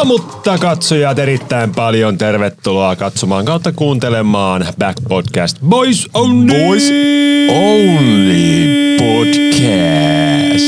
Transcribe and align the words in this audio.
No 0.00 0.04
mutta 0.04 0.58
katsojat 0.58 1.18
erittäin 1.18 1.74
paljon 1.74 2.18
tervetuloa 2.18 2.96
katsomaan 2.96 3.44
kautta 3.44 3.72
kuuntelemaan 3.72 4.66
Back 4.78 4.98
Podcast 5.08 5.56
Boys 5.68 6.08
Only. 6.14 6.64
Boys 6.66 6.90
Only 7.48 8.96
Podcast. 8.98 10.64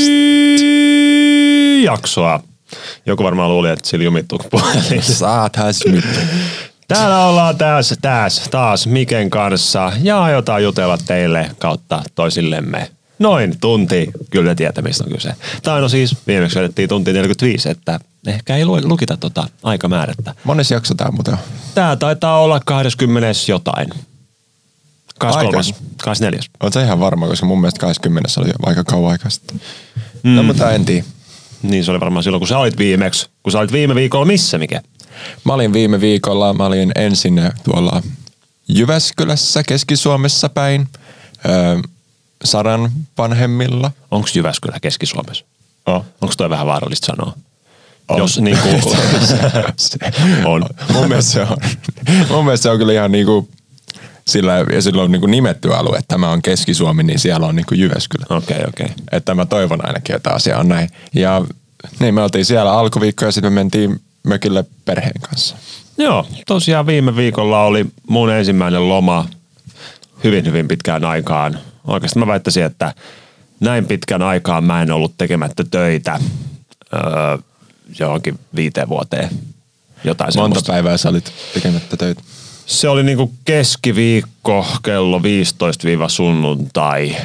Jaksoa. 1.83 2.39
Joku 3.05 3.23
varmaan 3.23 3.49
luuli, 3.49 3.69
että 3.69 3.89
sillä 3.89 4.03
jumittuu 4.03 4.39
puhelin. 4.51 5.03
Saatais 5.03 5.85
nyt. 5.85 6.05
Täällä 6.87 7.25
ollaan 7.25 7.57
taas, 7.57 7.93
taas, 8.01 8.41
taas 8.51 8.87
Miken 8.87 9.29
kanssa 9.29 9.91
ja 10.01 10.23
aiotaan 10.23 10.63
jutella 10.63 10.97
teille 10.97 11.51
kautta 11.59 12.03
toisillemme. 12.15 12.89
Noin 13.19 13.59
tunti, 13.61 14.11
kyllä 14.29 14.55
tietä 14.55 14.81
mistä 14.81 15.03
on 15.03 15.11
kyse. 15.11 15.33
Tai 15.63 15.81
no 15.81 15.89
siis 15.89 16.17
viimeksi 16.27 16.59
vedettiin 16.59 16.89
tunti 16.89 17.13
45, 17.13 17.69
että 17.69 17.99
ehkä 18.27 18.55
ei 18.55 18.65
lu- 18.65 18.87
lukita 18.89 19.17
tota 19.17 19.47
aikamäärättä. 19.63 20.35
Mones 20.43 20.71
jakso 20.71 20.95
tää 20.95 21.11
muuten? 21.11 21.37
Tää 21.75 21.95
taitaa 21.95 22.39
olla 22.39 22.59
20 22.65 23.27
jotain. 23.47 23.87
23. 25.19 25.57
Aika. 25.57 25.79
24. 26.03 26.39
Oot 26.63 26.73
sä 26.73 26.83
ihan 26.83 26.99
varma, 26.99 27.27
koska 27.27 27.45
mun 27.45 27.61
mielestä 27.61 27.79
20 27.79 28.29
oli 28.41 28.49
aika 28.65 28.83
kauan 28.83 29.11
aikaa 29.11 29.29
sitten. 29.29 29.61
Mm. 30.23 30.35
No 30.35 30.43
mutta 30.43 30.71
en 30.71 30.85
tiedä. 30.85 31.05
Niin 31.63 31.85
se 31.85 31.91
oli 31.91 31.99
varmaan 31.99 32.23
silloin, 32.23 32.39
kun 32.39 32.47
sä 32.47 32.57
olit 32.57 32.77
viimeksi. 32.77 33.29
Kun 33.43 33.51
sä 33.51 33.59
olit 33.59 33.71
viime 33.71 33.95
viikolla 33.95 34.25
missä, 34.25 34.57
Mike? 34.57 34.81
Mä 35.45 35.53
olin 35.53 35.73
viime 35.73 36.01
viikolla, 36.01 36.53
mä 36.53 36.65
olin 36.65 36.91
ensin 36.95 37.41
tuolla 37.63 38.01
Jyväskylässä, 38.67 39.63
Keski-Suomessa 39.63 40.49
päin, 40.49 40.87
öö, 41.45 41.79
Saran 42.43 42.91
vanhemmilla. 43.17 43.91
Onko 44.11 44.27
Jyväskylä 44.35 44.79
Keski-Suomessa? 44.81 45.45
Oh. 45.85 46.05
Onko 46.21 46.33
toi 46.37 46.49
vähän 46.49 46.67
vaarallista 46.67 47.05
sanoa? 47.05 47.33
On. 48.07 48.17
Jos 48.17 48.39
niin 48.39 48.57
kuin, 48.57 48.81
on. 50.45 50.65
Mun 50.93 51.07
mielestä 51.07 51.31
se 51.31 51.41
on. 51.41 51.57
Mun 52.29 52.45
mielestä 52.45 52.63
se 52.63 52.69
on 52.69 52.77
kyllä 52.77 52.93
ihan 52.93 53.11
niinku, 53.11 53.49
sillä, 54.27 54.53
ja 54.73 54.81
sillä 54.81 55.03
on 55.03 55.11
niinku 55.11 55.27
nimetty 55.27 55.73
alue, 55.73 55.97
että 55.97 56.07
tämä 56.07 56.29
on 56.29 56.41
Keski-Suomi, 56.41 57.03
niin 57.03 57.19
siellä 57.19 57.47
on 57.47 57.55
niinku 57.55 57.73
Jyväskylä. 57.73 58.25
Okei, 58.29 58.57
okay, 58.57 58.69
okei. 58.69 58.85
Okay. 58.85 58.97
Että 59.11 59.35
mä 59.35 59.45
toivon 59.45 59.85
ainakin, 59.87 60.15
että 60.15 60.29
asia 60.29 60.57
on 60.57 60.67
näin. 60.67 60.89
Ja 61.13 61.41
niin 61.99 62.13
me 62.13 62.21
oltiin 62.21 62.45
siellä 62.45 62.73
alkuviikko 62.73 63.25
ja 63.25 63.31
sitten 63.31 63.53
me 63.53 63.59
mentiin 63.59 64.01
mökille 64.23 64.65
perheen 64.85 65.21
kanssa. 65.21 65.55
Joo, 65.97 66.27
tosiaan 66.47 66.87
viime 66.87 67.15
viikolla 67.15 67.63
oli 67.63 67.85
mun 68.07 68.31
ensimmäinen 68.31 68.89
loma 68.89 69.27
hyvin, 70.23 70.45
hyvin 70.45 70.67
pitkään 70.67 71.05
aikaan. 71.05 71.59
Oikeastaan 71.87 72.27
mä 72.27 72.31
väittäisin, 72.31 72.63
että 72.63 72.93
näin 73.59 73.85
pitkän 73.85 74.21
aikaan 74.21 74.63
mä 74.63 74.81
en 74.81 74.91
ollut 74.91 75.13
tekemättä 75.17 75.63
töitä 75.71 76.19
öö, 76.93 77.37
johonkin 77.99 78.39
viiteen 78.55 78.89
vuoteen. 78.89 79.29
Jotain 80.03 80.31
Monta 80.35 80.55
semmoista. 80.55 80.71
päivää 80.71 80.97
sä 80.97 81.09
olit 81.09 81.31
tekemättä 81.53 81.97
töitä? 81.97 82.21
Se 82.65 82.89
oli 82.89 83.03
niinku 83.03 83.31
keskiviikko 83.45 84.67
kello 84.83 85.19
15-sunnuntai. 85.19 87.15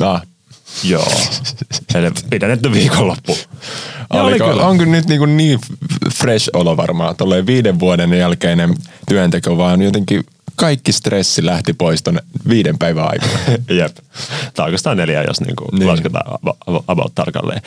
Ah. 0.00 0.22
Joo. 0.84 1.12
Eli 1.94 2.10
pidennetty 2.30 2.72
viikonloppu. 2.72 3.36
Oli 4.10 4.30
Oliko, 4.32 4.48
kyllä. 4.48 4.66
onko 4.66 4.84
nyt 4.84 5.06
niin, 5.06 5.36
niin 5.36 5.58
fresh 6.14 6.50
olo 6.52 6.76
varmaan, 6.76 7.16
tolleen 7.16 7.46
viiden 7.46 7.80
vuoden 7.80 8.14
jälkeinen 8.14 8.74
työnteko, 9.08 9.56
vaan 9.56 9.82
jotenkin 9.82 10.24
kaikki 10.56 10.92
stressi 10.92 11.46
lähti 11.46 11.72
pois 11.72 12.02
ton 12.02 12.20
viiden 12.48 12.78
päivän 12.78 13.08
aikana. 13.10 13.38
Jep. 13.78 13.96
Tai 14.54 14.64
oikeastaan 14.64 14.96
neljä, 14.96 15.22
jos 15.22 15.40
niinku 15.40 15.64
Niin. 15.72 15.88
lasketaan 15.88 16.34
about, 16.34 16.84
about 16.88 17.14
tarkalleen. 17.14 17.62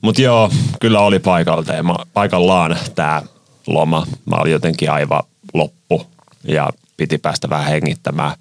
Mutta 0.00 0.22
joo, 0.22 0.50
kyllä 0.80 1.00
oli 1.00 1.18
paikalta, 1.18 1.82
mä, 1.82 1.94
paikallaan 2.14 2.76
tämä 2.94 3.22
loma. 3.66 4.06
Mä 4.24 4.36
olin 4.36 4.52
jotenkin 4.52 4.90
aivan 4.90 5.22
loppu 5.54 6.06
ja 6.44 6.68
piti 6.96 7.18
päästä 7.18 7.50
vähän 7.50 7.66
hengittämään 7.68 8.32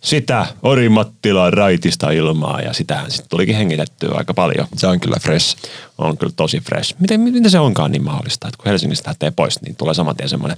sitä 0.00 0.46
Orimattilan 0.62 1.52
raitista 1.52 2.10
ilmaa 2.10 2.60
ja 2.60 2.72
sitähän 2.72 3.10
sitten 3.10 3.28
tulikin 3.30 3.56
hengitettyä 3.56 4.14
aika 4.14 4.34
paljon. 4.34 4.66
Se 4.76 4.86
on 4.86 5.00
kyllä 5.00 5.16
fresh. 5.20 5.56
On 5.98 6.18
kyllä 6.18 6.32
tosi 6.36 6.60
fresh. 6.60 6.94
Miten, 6.98 7.20
miten 7.20 7.50
se 7.50 7.58
onkaan 7.58 7.92
niin 7.92 8.04
mahdollista, 8.04 8.48
että 8.48 8.58
kun 8.58 8.70
Helsingistä 8.70 9.08
lähtee 9.08 9.30
pois, 9.30 9.62
niin 9.62 9.76
tulee 9.76 9.94
saman 9.94 10.16
tien 10.16 10.28
semmoinen 10.28 10.56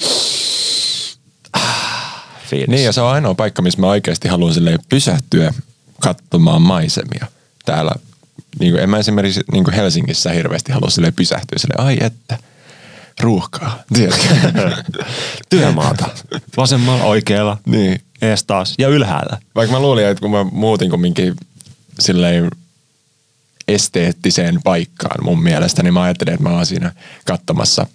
fiilis. 2.53 2.69
Niin 2.69 2.85
ja 2.85 2.93
se 2.93 3.01
on 3.01 3.13
ainoa 3.13 3.35
paikka, 3.35 3.63
missä 3.63 3.81
mä 3.81 3.87
oikeasti 3.87 4.29
haluan 4.29 4.55
pysähtyä 4.89 5.55
katsomaan 6.01 6.63
maisemia. 6.63 7.27
Täällä, 7.65 7.93
niin 8.61 8.73
kuin, 8.73 8.83
en 8.83 8.91
mä 8.91 8.99
esimerkiksi 8.99 9.41
niin 9.53 9.65
kuin 9.65 9.75
Helsingissä 9.75 10.31
hirveästi 10.33 10.73
halua 10.73 10.91
silleen 10.91 11.15
pysähtyä 11.15 11.59
silleen, 11.59 11.81
ai 11.81 11.99
että, 12.01 12.39
ruuhkaa, 13.21 13.83
tiedätkö? 13.93 14.27
Työmaata. 15.51 16.09
Vasemmalla, 16.57 17.05
oikealla, 17.05 17.59
niin. 17.67 18.01
ees 18.23 18.45
taas 18.45 18.75
ja 18.79 18.89
ylhäällä. 18.89 19.39
Vaikka 19.55 19.77
mä 19.77 19.83
luulin, 19.83 20.07
että 20.07 20.21
kun 20.21 20.31
mä 20.31 20.45
muutin 20.45 20.91
kumminkin 20.91 21.37
silleen 21.99 22.51
esteettiseen 23.69 24.63
paikkaan 24.65 25.25
mun 25.25 25.43
mielestä, 25.43 25.83
niin 25.83 25.95
mä 25.95 26.03
ajattelin, 26.03 26.35
että 26.35 26.49
mä 26.49 26.55
oon 26.55 26.67
siinä 26.67 26.93
katsomassa 27.25 27.87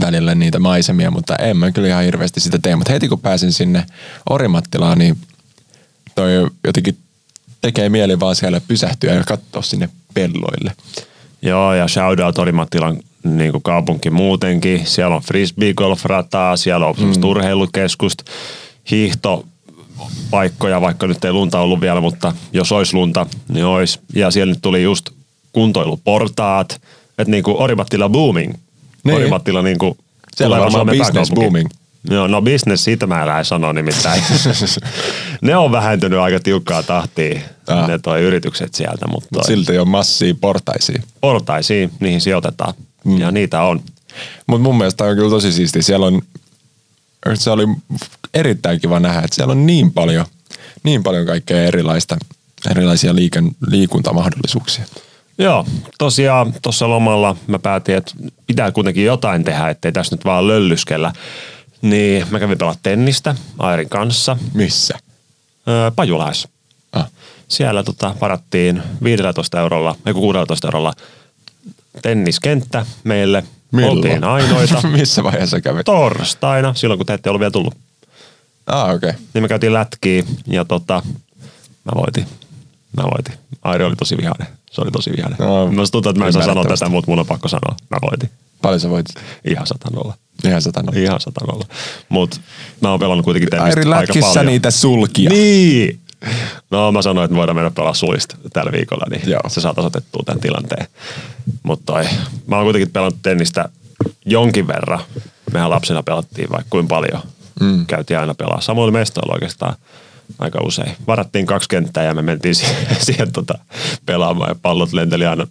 välillä 0.00 0.34
niitä 0.34 0.58
maisemia, 0.58 1.10
mutta 1.10 1.36
en 1.36 1.56
mä 1.56 1.72
kyllä 1.72 1.88
ihan 1.88 2.04
hirveästi 2.04 2.40
sitä 2.40 2.58
tee. 2.62 2.76
Mutta 2.76 2.92
heti 2.92 3.08
kun 3.08 3.20
pääsin 3.20 3.52
sinne 3.52 3.86
Orimattilaan, 4.30 4.98
niin 4.98 5.18
toi 6.14 6.50
jotenkin 6.64 6.96
tekee 7.60 7.88
mieli 7.88 8.20
vaan 8.20 8.36
siellä 8.36 8.60
pysähtyä 8.68 9.14
ja 9.14 9.24
katsoa 9.24 9.62
sinne 9.62 9.88
pelloille. 10.14 10.72
Joo, 11.42 11.74
ja 11.74 11.88
shoutout 11.88 12.38
Orimattilan 12.38 12.96
niin 13.24 13.52
kuin 13.52 13.62
kaupunki 13.62 14.10
muutenkin. 14.10 14.86
Siellä 14.86 15.16
on 15.16 15.22
frisbee-golf-rataa, 15.22 16.56
siellä 16.56 16.86
on 16.86 16.94
mm. 16.98 17.24
urheilukeskusta, 17.24 18.24
hiihtopaikkoja, 18.90 20.80
vaikka 20.80 21.06
nyt 21.06 21.24
ei 21.24 21.32
lunta 21.32 21.60
ollut 21.60 21.80
vielä, 21.80 22.00
mutta 22.00 22.32
jos 22.52 22.72
olisi 22.72 22.94
lunta, 22.94 23.26
niin 23.48 23.64
olisi. 23.64 24.00
Ja 24.14 24.30
siellä 24.30 24.52
nyt 24.52 24.62
tuli 24.62 24.82
just 24.82 25.10
kuntoiluportaat, 25.52 26.80
että 27.18 27.30
niin 27.30 27.44
kuin 27.44 27.56
Orimattila 27.56 28.08
booming. 28.08 28.54
Niin. 29.04 29.16
Orimattila 29.16 29.62
niin 29.62 29.78
kuin 29.78 29.98
Siellä 30.36 30.56
on 30.56 30.72
varmaan 30.72 30.98
business 30.98 31.30
booming. 31.34 31.68
Joo, 32.10 32.26
no 32.26 32.42
business, 32.42 32.84
siitä 32.84 33.06
mä 33.06 33.20
en 33.22 33.28
lähde 33.28 33.44
sanoa 33.44 33.72
nimittäin. 33.72 34.22
ne 35.42 35.56
on 35.56 35.72
vähentynyt 35.72 36.18
aika 36.18 36.40
tiukkaa 36.40 36.82
tahtia, 36.82 37.40
Ah. 37.66 37.88
ne 37.88 37.98
toi 37.98 38.22
yritykset 38.22 38.74
sieltä, 38.74 39.06
mutta 39.06 39.28
toi 39.32 39.44
Silti 39.44 39.78
on 39.78 39.88
massia 39.88 40.34
portaisia. 40.40 41.02
portaisiin, 41.20 41.90
niihin 42.00 42.20
sijoitetaan. 42.20 42.74
Mm. 43.04 43.18
Ja 43.20 43.30
niitä 43.30 43.62
on. 43.62 43.80
Mutta 44.46 44.62
mun 44.62 44.78
mielestä 44.78 45.04
on 45.04 45.16
kyllä 45.16 45.30
tosi 45.30 45.52
siisti. 45.52 45.82
Siellä 45.82 46.06
on, 46.06 46.22
se 47.34 47.50
oli 47.50 47.64
erittäin 48.34 48.80
kiva 48.80 49.00
nähdä, 49.00 49.20
että 49.20 49.34
siellä 49.34 49.52
on 49.52 49.66
niin 49.66 49.92
paljon, 49.92 50.26
niin 50.82 51.02
paljon 51.02 51.26
kaikkea 51.26 51.64
erilaista, 51.64 52.16
erilaisia 52.70 53.14
liiken, 53.14 53.50
liikuntamahdollisuuksia. 53.66 54.84
Joo, 55.38 55.66
tosiaan 55.98 56.54
tuossa 56.62 56.88
lomalla 56.88 57.36
mä 57.46 57.58
päätin, 57.58 57.94
että 57.94 58.12
pitää 58.46 58.72
kuitenkin 58.72 59.04
jotain 59.04 59.44
tehdä, 59.44 59.68
ettei 59.68 59.92
tässä 59.92 60.16
nyt 60.16 60.24
vaan 60.24 60.46
löllyskellä. 60.46 61.12
Niin 61.82 62.26
mä 62.30 62.40
kävin 62.40 62.58
pelaa 62.58 62.74
tennistä 62.82 63.34
Airin 63.58 63.88
kanssa 63.88 64.36
Missä? 64.54 64.98
öö, 65.68 65.90
Pajulais. 65.90 66.48
Ah. 66.92 67.10
Siellä 67.48 67.82
tota, 67.82 68.14
varattiin 68.20 68.82
15 69.02 69.60
eurolla, 69.60 69.96
ei 70.06 70.12
kun 70.12 70.22
16 70.22 70.68
eurolla 70.68 70.92
tenniskenttä 72.02 72.86
meille. 73.04 73.44
Oltiin 73.82 74.24
ainoita. 74.24 74.88
Missä 74.96 75.24
vaiheessa 75.24 75.60
kävit? 75.60 75.84
Torstaina, 75.84 76.74
silloin 76.74 76.98
kun 76.98 77.06
te 77.06 77.14
ette 77.14 77.30
ollut 77.30 77.40
vielä 77.40 77.50
tullut. 77.50 77.74
Ah, 78.66 78.94
okei. 78.94 79.10
Okay. 79.10 79.22
Niin 79.34 79.42
me 79.42 79.48
käytiin 79.48 79.72
lätkiä 79.72 80.24
ja 80.46 80.64
tota, 80.64 81.02
mä 81.84 81.92
voitin. 81.94 82.26
Mä 82.96 83.02
voitin. 83.02 83.34
Airi 83.62 83.84
oli 83.84 83.96
tosi 83.96 84.16
vihainen. 84.16 84.46
Se 84.74 84.80
oli 84.80 84.90
tosi 84.90 85.10
vihainen. 85.16 85.38
No, 85.38 85.66
Mä 85.72 85.82
tuntuu, 85.92 86.10
että 86.10 86.20
mä 86.20 86.26
en 86.26 86.32
saa 86.32 86.42
sanoa 86.44 86.64
tätä, 86.64 86.88
mutta 86.88 87.10
mun 87.10 87.18
on 87.18 87.26
pakko 87.26 87.48
sanoa. 87.48 87.76
Mä 87.90 87.98
voitin. 88.10 88.30
Paljon 88.62 88.80
sä 88.80 88.90
voitit? 88.90 89.16
Ihan 89.44 89.66
satanolla. 89.66 90.14
Ihan 90.44 90.62
satana. 90.62 90.92
Ihan 90.96 91.20
satanolla. 91.20 91.64
Mut 92.08 92.40
mä 92.80 92.90
oon 92.90 93.00
pelannut 93.00 93.24
kuitenkin 93.24 93.50
tennistä 93.50 93.80
aika 93.80 93.90
lätkissä 93.90 94.20
paljon. 94.28 94.46
niitä 94.46 94.70
sulkia. 94.70 95.30
Niin! 95.30 96.00
No 96.70 96.92
mä 96.92 97.02
sanoin, 97.02 97.24
että 97.24 97.32
me 97.34 97.38
voidaan 97.38 97.56
mennä 97.56 97.70
pelaa 97.70 97.94
sulista 97.94 98.36
tällä 98.52 98.72
viikolla, 98.72 99.06
niin 99.10 99.30
Joo. 99.30 99.40
Se 99.48 99.60
saa 99.60 99.74
tasoitettua 99.74 100.22
tämän 100.26 100.40
tilanteen. 100.40 100.86
Mutta 101.62 102.04
mä 102.46 102.56
oon 102.56 102.64
kuitenkin 102.64 102.90
pelannut 102.90 103.22
tennistä 103.22 103.68
jonkin 104.26 104.66
verran. 104.66 105.00
Mehän 105.52 105.70
lapsena 105.70 106.02
pelattiin 106.02 106.50
vaikka 106.50 106.70
kuinka 106.70 106.94
paljon. 106.94 107.22
Mm. 107.60 107.86
Käytiin 107.86 108.18
aina 108.18 108.34
pelaa. 108.34 108.60
Samoin 108.60 108.92
mestoilla 108.92 109.34
oikeastaan 109.34 109.74
aika 110.38 110.60
usein. 110.64 110.96
Varattiin 111.06 111.46
kaksi 111.46 111.68
kenttää 111.68 112.04
ja 112.04 112.14
me 112.14 112.22
mentiin 112.22 112.54
siihen, 112.64 112.76
siihen 113.00 113.32
tota, 113.32 113.58
pelaamaan 114.06 114.50
ja 114.50 114.54
pallot 114.62 114.92
lenteli 114.92 115.26
aina 115.26 115.46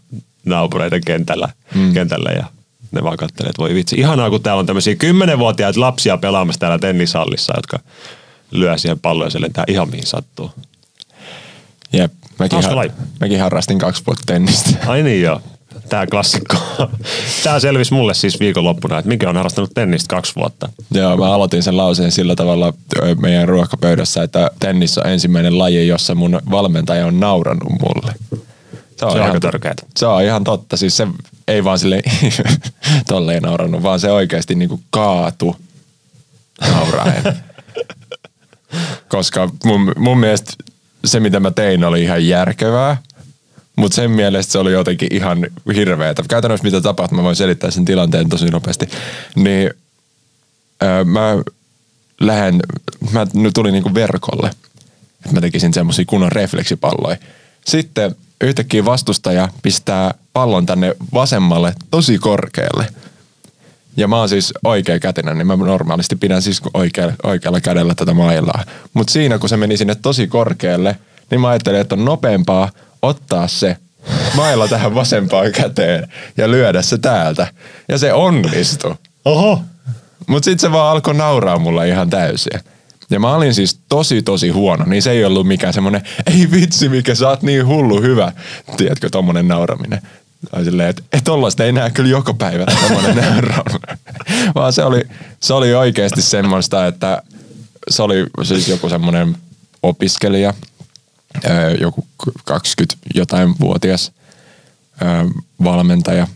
naapureiden 0.45 1.01
kentällä, 1.05 1.49
mm. 1.75 1.93
kentällä 1.93 2.31
ja 2.31 2.45
ne 2.91 3.03
vaan 3.03 3.17
kattelee, 3.17 3.49
että 3.49 3.61
voi 3.61 3.73
vitsi. 3.73 3.95
Ihanaa, 3.95 4.29
kun 4.29 4.43
täällä 4.43 4.59
on 4.59 4.65
tämmöisiä 4.65 4.95
kymmenenvuotiaita 4.95 5.79
lapsia 5.79 6.17
pelaamassa 6.17 6.59
täällä 6.59 6.79
tennishallissa, 6.79 7.53
jotka 7.55 7.79
lyö 8.51 8.77
siihen 8.77 8.99
palloon 8.99 9.27
ja 9.27 9.31
se 9.31 9.41
lentää 9.41 9.63
ihan 9.67 9.89
mihin 9.89 10.05
sattuu. 10.05 10.51
Jep. 11.93 12.11
Mäkin, 12.39 12.63
har- 12.63 12.89
mäkin 13.19 13.39
harrastin 13.39 13.79
kaksi 13.79 14.03
vuotta 14.05 14.23
tennistä. 14.25 14.69
Ai 14.87 15.03
niin 15.03 15.21
joo. 15.21 15.41
Tää 15.89 16.07
klassikko. 16.07 16.55
Tää 17.43 17.59
selvisi 17.59 17.93
mulle 17.93 18.13
siis 18.13 18.39
viikonloppuna, 18.39 18.99
että 18.99 19.09
mikä 19.09 19.29
on 19.29 19.35
harrastanut 19.35 19.71
tennistä 19.73 20.15
kaksi 20.15 20.35
vuotta. 20.35 20.69
Joo, 20.91 21.17
mä 21.17 21.33
aloitin 21.33 21.63
sen 21.63 21.77
lauseen 21.77 22.11
sillä 22.11 22.35
tavalla 22.35 22.73
meidän 23.21 23.47
ruokapöydässä, 23.47 24.23
että 24.23 24.51
tennis 24.59 24.97
on 24.97 25.07
ensimmäinen 25.07 25.57
laji, 25.57 25.87
jossa 25.87 26.15
mun 26.15 26.39
valmentaja 26.51 27.07
on 27.07 27.19
naurannut 27.19 27.71
mulle. 27.71 28.13
Se 28.97 29.05
on, 29.05 29.11
se 29.11 29.19
on 29.19 29.31
aika. 29.31 29.75
Se 29.97 30.05
on 30.05 30.23
ihan 30.23 30.43
totta. 30.43 30.77
Siis 30.77 30.97
se 30.97 31.07
ei 31.47 31.63
vaan 31.63 31.79
sille 31.79 32.01
tolleen 33.07 33.43
naurannut, 33.43 33.83
vaan 33.83 33.99
se 33.99 34.11
oikeasti 34.11 34.55
niinku 34.55 34.79
kaatu 34.89 35.55
nauraen. 36.71 37.23
Koska 39.07 39.49
mun, 39.65 39.91
mun 39.97 40.17
mielestä 40.17 40.53
se, 41.05 41.19
mitä 41.19 41.39
mä 41.39 41.51
tein, 41.51 41.83
oli 41.83 42.03
ihan 42.03 42.27
järkevää. 42.27 42.97
Mutta 43.75 43.95
sen 43.95 44.11
mielestä 44.11 44.51
se 44.51 44.57
oli 44.57 44.71
jotenkin 44.71 45.07
ihan 45.11 45.47
hirveetä. 45.75 46.23
Käytännössä 46.29 46.63
mitä 46.63 46.81
tapahtui, 46.81 47.15
mä 47.15 47.23
voin 47.23 47.35
selittää 47.35 47.71
sen 47.71 47.85
tilanteen 47.85 48.29
tosi 48.29 48.45
nopeasti. 48.45 48.89
Niin 49.35 49.71
öö, 50.83 51.03
mä 51.03 51.37
lähden, 52.21 52.59
mä 53.13 53.25
tulin 53.53 53.73
niinku 53.73 53.93
verkolle. 53.93 54.51
Mä 55.31 55.41
tekisin 55.41 55.73
semmosia 55.73 56.05
kunnon 56.07 56.31
refleksipalloja. 56.31 57.17
Sitten 57.65 58.15
yhtäkkiä 58.41 58.85
vastustaja 58.85 59.49
pistää 59.61 60.13
pallon 60.33 60.65
tänne 60.65 60.95
vasemmalle 61.13 61.73
tosi 61.91 62.17
korkealle. 62.17 62.87
Ja 63.97 64.07
mä 64.07 64.17
oon 64.17 64.29
siis 64.29 64.53
oikea 64.63 64.99
kätinen, 64.99 65.37
niin 65.37 65.47
mä 65.47 65.55
normaalisti 65.55 66.15
pidän 66.15 66.41
siis 66.41 66.61
oikealla, 66.73 67.13
oikealla 67.23 67.61
kädellä 67.61 67.95
tätä 67.95 68.13
mailaa. 68.13 68.63
Mutta 68.93 69.13
siinä 69.13 69.39
kun 69.39 69.49
se 69.49 69.57
meni 69.57 69.77
sinne 69.77 69.95
tosi 69.95 70.27
korkealle, 70.27 70.97
niin 71.31 71.41
mä 71.41 71.49
ajattelin, 71.49 71.79
että 71.79 71.95
on 71.95 72.05
nopeampaa 72.05 72.69
ottaa 73.03 73.47
se 73.47 73.77
mailla 74.35 74.67
tähän 74.67 74.95
vasempaan 74.95 75.51
käteen 75.51 76.07
ja 76.37 76.51
lyödä 76.51 76.81
se 76.81 76.97
täältä. 76.97 77.47
Ja 77.89 77.97
se 77.97 78.13
onnistui. 78.13 78.95
Oho. 79.25 79.61
Mutta 80.27 80.45
sitten 80.45 80.69
se 80.69 80.71
vaan 80.71 80.91
alkoi 80.91 81.13
nauraa 81.13 81.59
mulle 81.59 81.87
ihan 81.87 82.09
täysin. 82.09 82.59
Ja 83.09 83.19
mä 83.19 83.35
olin 83.35 83.53
siis 83.53 83.79
tosi 83.89 84.21
tosi 84.21 84.49
huono, 84.49 84.85
niin 84.85 85.01
se 85.01 85.11
ei 85.11 85.25
ollut 85.25 85.47
mikään 85.47 85.73
semmonen, 85.73 86.01
ei 86.33 86.51
vitsi 86.51 86.89
mikä 86.89 87.15
sä 87.15 87.29
oot 87.29 87.41
niin 87.41 87.67
hullu 87.67 88.01
hyvä. 88.01 88.31
Tiedätkö, 88.77 89.09
tommonen 89.09 89.47
nauraminen. 89.47 90.01
Tai 90.51 90.63
silleen, 90.63 90.89
että 90.89 91.03
et 91.13 91.23
tollaista 91.23 91.63
ei 91.63 91.71
näe 91.71 91.91
kyllä 91.91 92.09
joka 92.09 92.33
päivä 92.33 92.65
tommonen 92.65 93.15
nauraminen. 93.25 93.97
Vaan 94.55 94.73
se 94.73 94.83
oli, 94.83 95.03
se 95.39 95.53
oli 95.53 95.73
oikeasti 95.73 96.21
semmoista, 96.21 96.87
että 96.87 97.23
se 97.89 98.03
oli 98.03 98.25
siis 98.43 98.67
joku 98.67 98.89
semmonen 98.89 99.35
opiskelija, 99.83 100.53
joku 101.79 102.07
20 102.45 102.95
jotain 103.15 103.55
vuotias 103.59 104.11
valmentaja, 105.63 106.27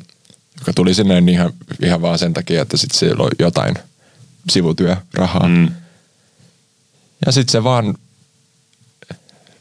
joka 0.60 0.74
tuli 0.74 0.94
sinne 0.94 1.24
ihan, 1.32 1.54
ihan 1.82 2.02
vaan 2.02 2.20
sen 2.20 2.34
takia, 2.34 2.62
että 2.62 2.78
sitten 2.78 3.00
siellä 3.00 3.24
on 3.24 3.32
jotain 3.40 3.76
sivutyörahaa. 4.50 5.48
Mm. 5.48 5.72
Ja 7.26 7.32
sitten 7.32 7.52
se 7.52 7.64
vaan, 7.64 7.96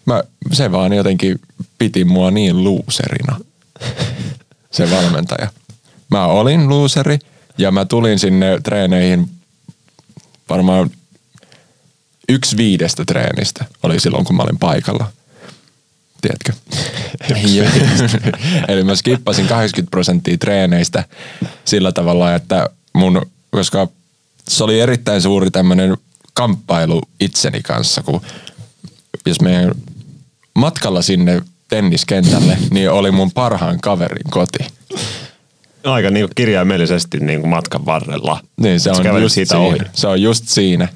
mä, 0.06 0.22
se 0.52 0.72
vaan 0.72 0.92
jotenkin 0.92 1.40
piti 1.78 2.04
mua 2.04 2.30
niin 2.30 2.64
luuserina, 2.64 3.40
se 4.70 4.90
valmentaja. 4.90 5.50
Mä 6.10 6.26
olin 6.26 6.68
luuseri 6.68 7.18
ja 7.58 7.70
mä 7.70 7.84
tulin 7.84 8.18
sinne 8.18 8.60
treeneihin 8.64 9.30
varmaan 10.48 10.90
yksi 12.28 12.56
viidestä 12.56 13.04
treenistä 13.04 13.64
oli 13.82 14.00
silloin, 14.00 14.24
kun 14.24 14.36
mä 14.36 14.42
olin 14.42 14.58
paikalla. 14.58 15.12
Tiedätkö? 16.26 16.52
Eli 18.68 18.84
mä 18.84 18.96
skippasin 18.96 19.46
80 19.46 19.90
prosenttia 19.90 20.38
treeneistä 20.38 21.04
sillä 21.64 21.92
tavalla, 21.92 22.34
että 22.34 22.70
mun, 22.92 23.26
koska 23.50 23.88
se 24.48 24.64
oli 24.64 24.80
erittäin 24.80 25.22
suuri 25.22 25.50
tämmöinen 25.50 25.96
kamppailu 26.34 27.02
itseni 27.20 27.62
kanssa, 27.62 28.02
kun 28.02 28.20
jos 29.26 29.40
meidän 29.40 29.74
matkalla 30.54 31.02
sinne 31.02 31.42
tenniskentälle, 31.68 32.58
niin 32.70 32.90
oli 32.90 33.10
mun 33.10 33.32
parhaan 33.32 33.80
kaverin 33.80 34.30
koti. 34.30 34.58
Aika 35.84 36.10
niin 36.10 36.28
kirjaimellisesti 36.34 37.18
niin 37.20 37.40
kuin 37.40 37.50
matkan 37.50 37.86
varrella. 37.86 38.40
Niin, 38.60 38.80
se 38.80 38.90
on, 38.90 39.22
just 39.22 39.34
siitä 39.34 39.54
siinä. 39.54 39.66
Ohi. 39.66 39.78
se 39.92 40.06
on 40.06 40.22
just 40.22 40.48
siinä. 40.48 40.88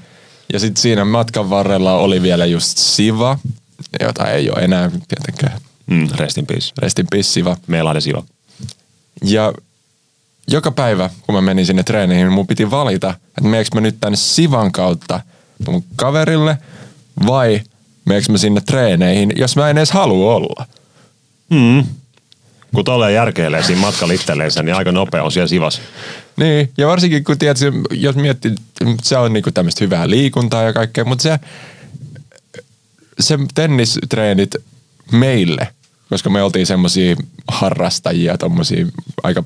Ja 0.53 0.59
sitten 0.59 0.83
siinä 0.83 1.05
matkan 1.05 1.51
varrella 1.51 1.95
oli 1.95 2.23
vielä 2.23 2.47
just 2.47 2.79
Siva, 2.79 3.39
jota 4.01 4.31
ei 4.31 4.51
ole 4.51 4.65
enää 4.65 4.91
tietenkään. 5.09 5.61
Mm, 5.87 6.09
rest 6.17 6.39
in 6.39 6.47
peace. 6.47 6.73
Rest 6.79 6.99
in 6.99 7.07
peace, 7.11 7.29
Siva. 7.29 7.57
Meillä 7.67 8.01
Siva. 8.01 8.23
Ja 9.25 9.53
joka 10.49 10.71
päivä, 10.71 11.11
kun 11.27 11.35
mä 11.35 11.41
menin 11.41 11.67
sinne 11.67 11.83
treeniin, 11.83 12.17
niin 12.17 12.33
mun 12.33 12.47
piti 12.47 12.71
valita, 12.71 13.11
että 13.11 13.43
meneekö 13.43 13.71
mä 13.75 13.81
nyt 13.81 13.97
tänne 14.01 14.17
Sivan 14.17 14.73
kautta 14.73 15.21
mun 15.69 15.85
kaverille 15.97 16.59
vai 17.27 17.61
meneekö 18.05 18.33
mä 18.33 18.39
sinne 18.39 18.61
treeneihin, 18.61 19.33
jos 19.37 19.57
mä 19.57 19.71
en 19.71 19.79
edes 19.79 19.91
halua 19.91 20.35
olla. 20.35 20.67
Mm. 21.51 21.85
Kun 22.75 22.85
tolleen 22.85 23.15
järkeilee 23.15 23.63
siinä 23.63 23.81
matkalla 23.81 24.15
itselleensä, 24.15 24.63
niin 24.63 24.75
aika 24.75 24.93
nopea 24.93 25.23
on 25.23 25.33
siellä 25.33 25.49
Sivas. 25.49 25.81
Niin, 26.37 26.71
ja 26.79 26.87
varsinkin 26.87 27.25
kun 27.25 27.39
tiedät, 27.39 27.59
jos 27.91 28.17
miettii, 28.17 28.55
se 29.03 29.17
on 29.17 29.33
niinku 29.33 29.51
tämmöistä 29.51 29.85
hyvää 29.85 30.11
liikuntaa 30.11 30.63
ja 30.63 30.73
kaikkea, 30.73 31.05
mutta 31.05 31.23
se, 31.23 31.39
se 33.21 33.39
tennistreenit 33.55 34.57
meille, 35.13 35.69
koska 36.09 36.31
me 36.31 36.43
oltiin 36.43 36.67
semmoisia 36.67 37.17
harrastajia, 37.49 38.39
tommosia 38.39 38.87
aika 39.23 39.45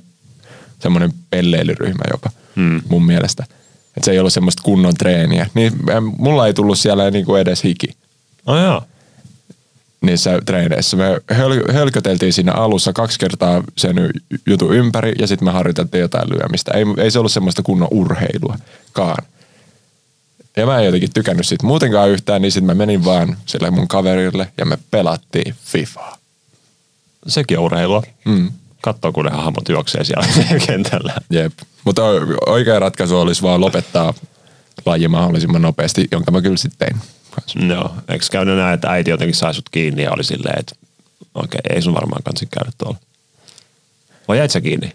semmoinen 0.81 1.13
pelleilyryhmä 1.31 2.05
jopa 2.11 2.31
hmm. 2.57 2.83
mun 2.89 3.07
mielestä. 3.07 3.45
Että 3.97 4.05
se 4.05 4.11
ei 4.11 4.19
ollut 4.19 4.33
semmoista 4.33 4.63
kunnon 4.63 4.95
treeniä. 4.95 5.47
Niin 5.55 5.73
mulla 6.19 6.47
ei 6.47 6.55
tullut 6.55 6.79
siellä 6.79 7.11
niinku 7.11 7.35
edes 7.35 7.65
hiki. 7.65 7.89
Oh 8.47 8.59
joo. 8.59 8.83
Niissä 10.01 10.41
treeneissä. 10.47 10.97
Me 10.97 11.17
höl- 11.33 11.73
hölköteltiin 11.73 12.33
siinä 12.33 12.53
alussa 12.53 12.93
kaksi 12.93 13.19
kertaa 13.19 13.63
sen 13.77 13.97
jutun 14.47 14.75
ympäri 14.75 15.13
ja 15.19 15.27
sitten 15.27 15.49
me 15.49 15.53
harjoiteltiin 15.53 16.01
jotain 16.01 16.29
lyömistä. 16.31 16.73
Ei, 16.73 16.85
ei 16.99 17.11
se 17.11 17.19
ollut 17.19 17.33
semmoista 17.33 17.63
kunnon 17.63 17.89
urheiluakaan. 17.91 19.25
Ja 20.57 20.67
mä 20.67 20.79
en 20.79 20.85
jotenkin 20.85 21.13
tykännyt 21.15 21.47
siitä 21.47 21.67
muutenkaan 21.67 22.11
yhtään, 22.11 22.43
niin 22.43 22.53
sitten 22.53 22.67
mä 22.67 22.75
menin 22.75 23.05
vaan 23.05 23.37
sille 23.47 23.71
mun 23.71 23.89
kaverille 23.89 24.53
ja 24.59 24.67
me 24.67 24.79
pelattiin 24.91 25.55
FIFAa. 25.65 26.19
Sekin 27.27 27.59
on 27.59 27.65
urheilua. 27.65 28.03
Mm 28.25 28.51
katsoa, 28.85 29.13
kun 29.13 29.25
ne 29.25 29.31
hahmot 29.31 29.69
juoksee 29.69 30.05
siellä 30.05 30.27
kentällä. 30.67 31.15
Jep. 31.31 31.53
Mutta 31.85 32.03
oikea 32.47 32.79
ratkaisu 32.79 33.19
olisi 33.19 33.43
vaan 33.43 33.61
lopettaa 33.61 34.15
laji 34.87 35.09
mahdollisimman 35.09 35.63
nopeasti, 35.63 36.09
jonka 36.13 36.31
mä 36.31 36.43
kyllä 36.43 36.57
sitten 36.57 36.89
tein. 36.89 37.01
Joo. 37.69 37.95
Eikö 38.09 38.27
käynyt 38.31 38.57
näin, 38.57 38.75
että 38.75 38.91
äiti 38.91 39.11
jotenkin 39.11 39.35
sai 39.35 39.55
sut 39.55 39.69
kiinni 39.69 40.03
ja 40.03 40.13
oli 40.13 40.25
silleen, 40.25 40.59
että 40.59 40.75
okei, 41.35 41.59
okay, 41.65 41.77
ei 41.77 41.83
sun 41.83 41.95
varmaan 41.95 42.23
kansi 42.23 42.47
käydä 42.47 42.71
tuolla. 42.79 42.99
Vai 44.29 44.39
jäit 44.39 44.51
sä 44.51 44.61
kiinni? 44.61 44.93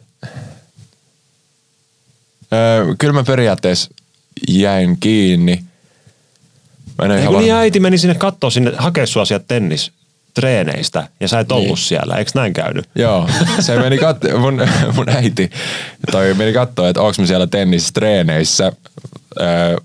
Öö, 2.53 2.95
kyllä 2.97 3.13
mä 3.13 3.23
periaatteessa 3.23 3.91
jäin 4.47 4.97
kiinni. 4.99 5.63
Mä 6.97 7.15
en 7.15 7.23
halua... 7.23 7.41
niin 7.41 7.53
äiti 7.53 7.79
meni 7.79 7.97
sinne 7.97 8.15
katsoa 8.15 8.49
sinne, 8.49 8.73
hakea 8.77 9.07
sua 9.07 9.25
sieltä 9.25 9.45
tennis 9.47 9.91
treeneistä 10.33 11.07
ja 11.19 11.27
sä 11.27 11.39
et 11.39 11.51
ollut 11.51 11.67
niin. 11.67 11.77
siellä. 11.77 12.15
Eikö 12.15 12.31
näin 12.35 12.53
käynyt? 12.53 12.89
Joo, 12.95 13.29
se 13.59 13.79
meni 13.79 13.97
katso, 13.97 14.39
mun, 14.39 14.61
mun 14.95 15.09
äiti 15.09 15.49
toi 16.11 16.33
meni 16.33 16.53
katsoa, 16.53 16.89
että 16.89 17.01
onko 17.01 17.15
mä 17.21 17.25
siellä 17.25 17.47
tennistreeneissä. 17.47 18.71
Öö, 19.39 19.75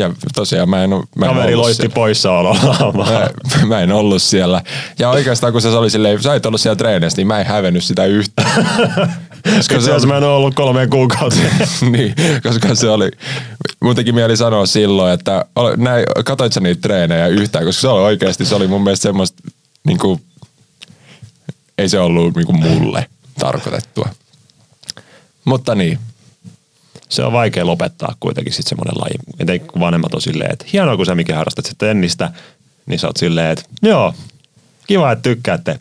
ja 0.00 0.10
tosiaan 0.34 0.68
mä 0.68 0.84
en, 0.84 0.90
mä 0.90 1.26
en 1.26 1.34
Kaveri 1.34 1.56
loisti 1.56 1.88
poissaololla. 1.88 2.92
Mä, 2.92 3.66
mä, 3.66 3.80
en 3.80 3.92
ollut 3.92 4.22
siellä. 4.22 4.62
Ja 4.98 5.10
oikeastaan 5.10 5.52
kun 5.52 5.62
se 5.62 5.68
oli 5.68 5.90
silleen, 5.90 6.22
sä 6.22 6.34
et 6.34 6.46
ollut 6.46 6.60
siellä 6.60 6.76
treeneissä, 6.76 7.16
niin 7.16 7.26
mä 7.26 7.40
en 7.40 7.46
hävennyt 7.46 7.84
sitä 7.84 8.04
yhtään. 8.04 8.68
koska 9.56 9.80
se, 9.80 9.92
on... 9.92 10.08
mä 10.08 10.16
en 10.16 10.24
ole 10.24 10.32
ollut 10.32 10.54
kolmeen 10.54 10.90
kuukauteen. 10.90 11.52
niin, 11.92 12.14
koska 12.42 12.74
se 12.74 12.88
oli, 12.88 13.10
mun 13.82 13.96
teki 13.96 14.12
mieli 14.12 14.36
sanoa 14.36 14.66
silloin, 14.66 15.12
että 15.12 15.44
näin, 15.76 16.04
katoit 16.24 16.52
sä 16.52 16.60
niitä 16.60 16.80
treenejä 16.80 17.26
yhtään, 17.26 17.64
koska 17.64 17.80
se 17.80 17.88
oli 17.88 18.02
oikeasti, 18.02 18.44
se 18.44 18.54
oli 18.54 18.66
mun 18.66 18.82
mielestä 18.82 19.02
semmoista, 19.02 19.42
niin 19.86 19.98
kuin, 19.98 20.22
ei 21.78 21.88
se 21.88 22.00
ollut 22.00 22.36
niin 22.36 22.46
kuin 22.46 22.60
mulle 22.60 23.06
tarkoitettua. 23.38 24.08
Mutta 25.44 25.74
niin. 25.74 25.98
Se 27.10 27.24
on 27.24 27.32
vaikea 27.32 27.66
lopettaa 27.66 28.14
kuitenkin 28.20 28.52
sitten 28.52 28.68
semmoinen 28.68 29.00
laji. 29.00 29.14
Etenkin 29.38 29.68
kun 29.68 29.80
vanhemmat 29.80 30.14
on 30.14 30.20
silleen, 30.20 30.52
että 30.52 30.66
hienoa 30.72 30.96
kun 30.96 31.06
sä 31.06 31.14
mikä 31.14 31.36
harrastat 31.36 31.64
sitä 31.64 31.86
tennistä, 31.86 32.32
niin 32.86 32.98
sä 32.98 33.06
oot 33.06 33.16
silleen, 33.16 33.50
että 33.50 33.64
joo, 33.82 34.14
kiva, 34.86 35.12
että 35.12 35.22
tykkäätte. 35.22 35.78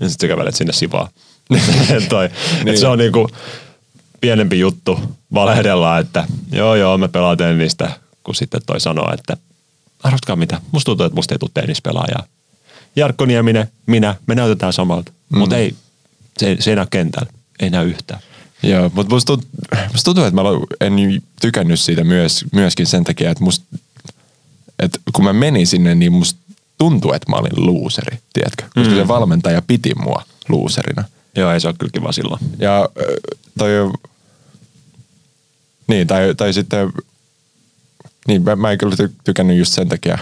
Ja 0.00 0.08
sitten 0.08 0.30
sä 0.30 0.50
sinne 0.50 0.72
sivaa. 0.72 1.08
toi, 2.08 2.28
niin. 2.64 2.78
se 2.78 2.86
on 2.86 2.98
niinku 2.98 3.30
pienempi 4.20 4.58
juttu 4.58 5.00
valehdella, 5.34 5.98
että 5.98 6.24
joo 6.52 6.74
joo 6.74 6.98
me 6.98 7.08
pelaa 7.08 7.36
tennistä, 7.36 7.90
kun 8.24 8.34
sitten 8.34 8.60
toi 8.66 8.80
sanoo, 8.80 9.14
että 9.14 9.36
arvatkaa 10.02 10.36
mitä, 10.36 10.60
musta 10.72 10.86
tuntuu, 10.86 11.06
että 11.06 11.16
musta 11.16 11.34
ei 11.34 11.38
tule 11.38 11.50
tennispelaajaa. 11.54 12.24
Jarkko 12.96 13.24
Nieminen, 13.24 13.68
minä, 13.86 14.14
me 14.26 14.34
näytetään 14.34 14.72
samalta, 14.72 15.12
mm. 15.28 15.38
mutta 15.38 15.56
ei, 15.56 15.74
se, 16.38 16.56
se 16.60 16.70
ei 16.70 16.76
näy 16.76 16.86
kentällä. 16.90 17.32
ei 17.60 17.70
näy 17.70 17.88
yhtään. 17.88 18.20
Joo, 18.62 18.90
mutta 18.94 19.14
musta, 19.14 19.26
tunt, 19.32 19.48
musta 19.92 20.04
tuntuu, 20.04 20.24
että 20.24 20.42
mä 20.42 20.48
en 20.80 21.22
tykännyt 21.40 21.80
siitä 21.80 22.04
myös, 22.04 22.44
myöskin 22.52 22.86
sen 22.86 23.04
takia, 23.04 23.30
että, 23.30 23.44
musta, 23.44 23.64
että 24.78 24.98
kun 25.12 25.24
mä 25.24 25.32
menin 25.32 25.66
sinne, 25.66 25.94
niin 25.94 26.12
musta 26.12 26.40
tuntui, 26.78 27.16
että 27.16 27.30
mä 27.30 27.36
olin 27.36 27.66
luuseri, 27.66 28.18
tiedätkö? 28.32 28.62
Koska 28.74 28.94
mm. 28.94 28.96
se 28.96 29.08
valmentaja 29.08 29.62
piti 29.62 29.94
mua 29.94 30.22
luuserina. 30.48 31.04
Joo, 31.36 31.52
ei 31.52 31.60
se 31.60 31.68
ole 31.68 31.76
kyllä 31.78 31.92
kiva 31.92 32.12
silloin. 32.12 32.40
Ja 32.58 32.88
toi, 33.58 33.70
niin, 35.86 36.06
tai, 36.06 36.34
tai 36.34 36.52
sitten, 36.52 36.92
niin 38.28 38.42
mä, 38.42 38.56
mä 38.56 38.72
en 38.72 38.78
kyllä 38.78 39.08
tykännyt 39.24 39.58
just 39.58 39.72
sen 39.72 39.88
takia 39.88 40.18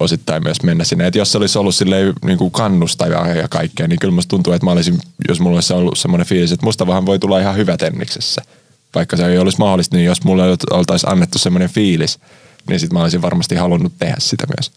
osittain 0.00 0.42
myös 0.42 0.62
mennä 0.62 0.84
sinne. 0.84 1.06
Että 1.06 1.18
jos 1.18 1.32
se 1.32 1.38
olisi 1.38 1.58
ollut 1.58 1.74
silleen 1.74 2.12
niin 2.24 2.38
kuin 2.38 2.50
kannustavaa 2.50 3.28
ja 3.28 3.48
kaikkea, 3.48 3.88
niin 3.88 3.98
kyllä 3.98 4.14
musta 4.14 4.30
tuntuu, 4.30 4.52
että 4.52 4.64
mä 4.64 4.70
olisin, 4.70 4.98
jos 5.28 5.40
mulla 5.40 5.56
olisi 5.56 5.72
ollut 5.72 5.98
semmoinen 5.98 6.26
fiilis, 6.26 6.52
että 6.52 6.66
musta 6.66 6.86
vähän 6.86 7.06
voi 7.06 7.18
tulla 7.18 7.40
ihan 7.40 7.56
hyvä 7.56 7.76
tenniksessä. 7.76 8.42
Vaikka 8.94 9.16
se 9.16 9.26
ei 9.26 9.38
olisi 9.38 9.58
mahdollista, 9.58 9.96
niin 9.96 10.06
jos 10.06 10.24
mulle 10.24 10.42
oltaisiin 10.70 11.12
annettu 11.12 11.38
semmoinen 11.38 11.70
fiilis, 11.70 12.18
niin 12.68 12.80
sitten 12.80 12.98
mä 12.98 13.02
olisin 13.02 13.22
varmasti 13.22 13.54
halunnut 13.54 13.92
tehdä 13.98 14.16
sitä 14.18 14.44
myös. 14.56 14.72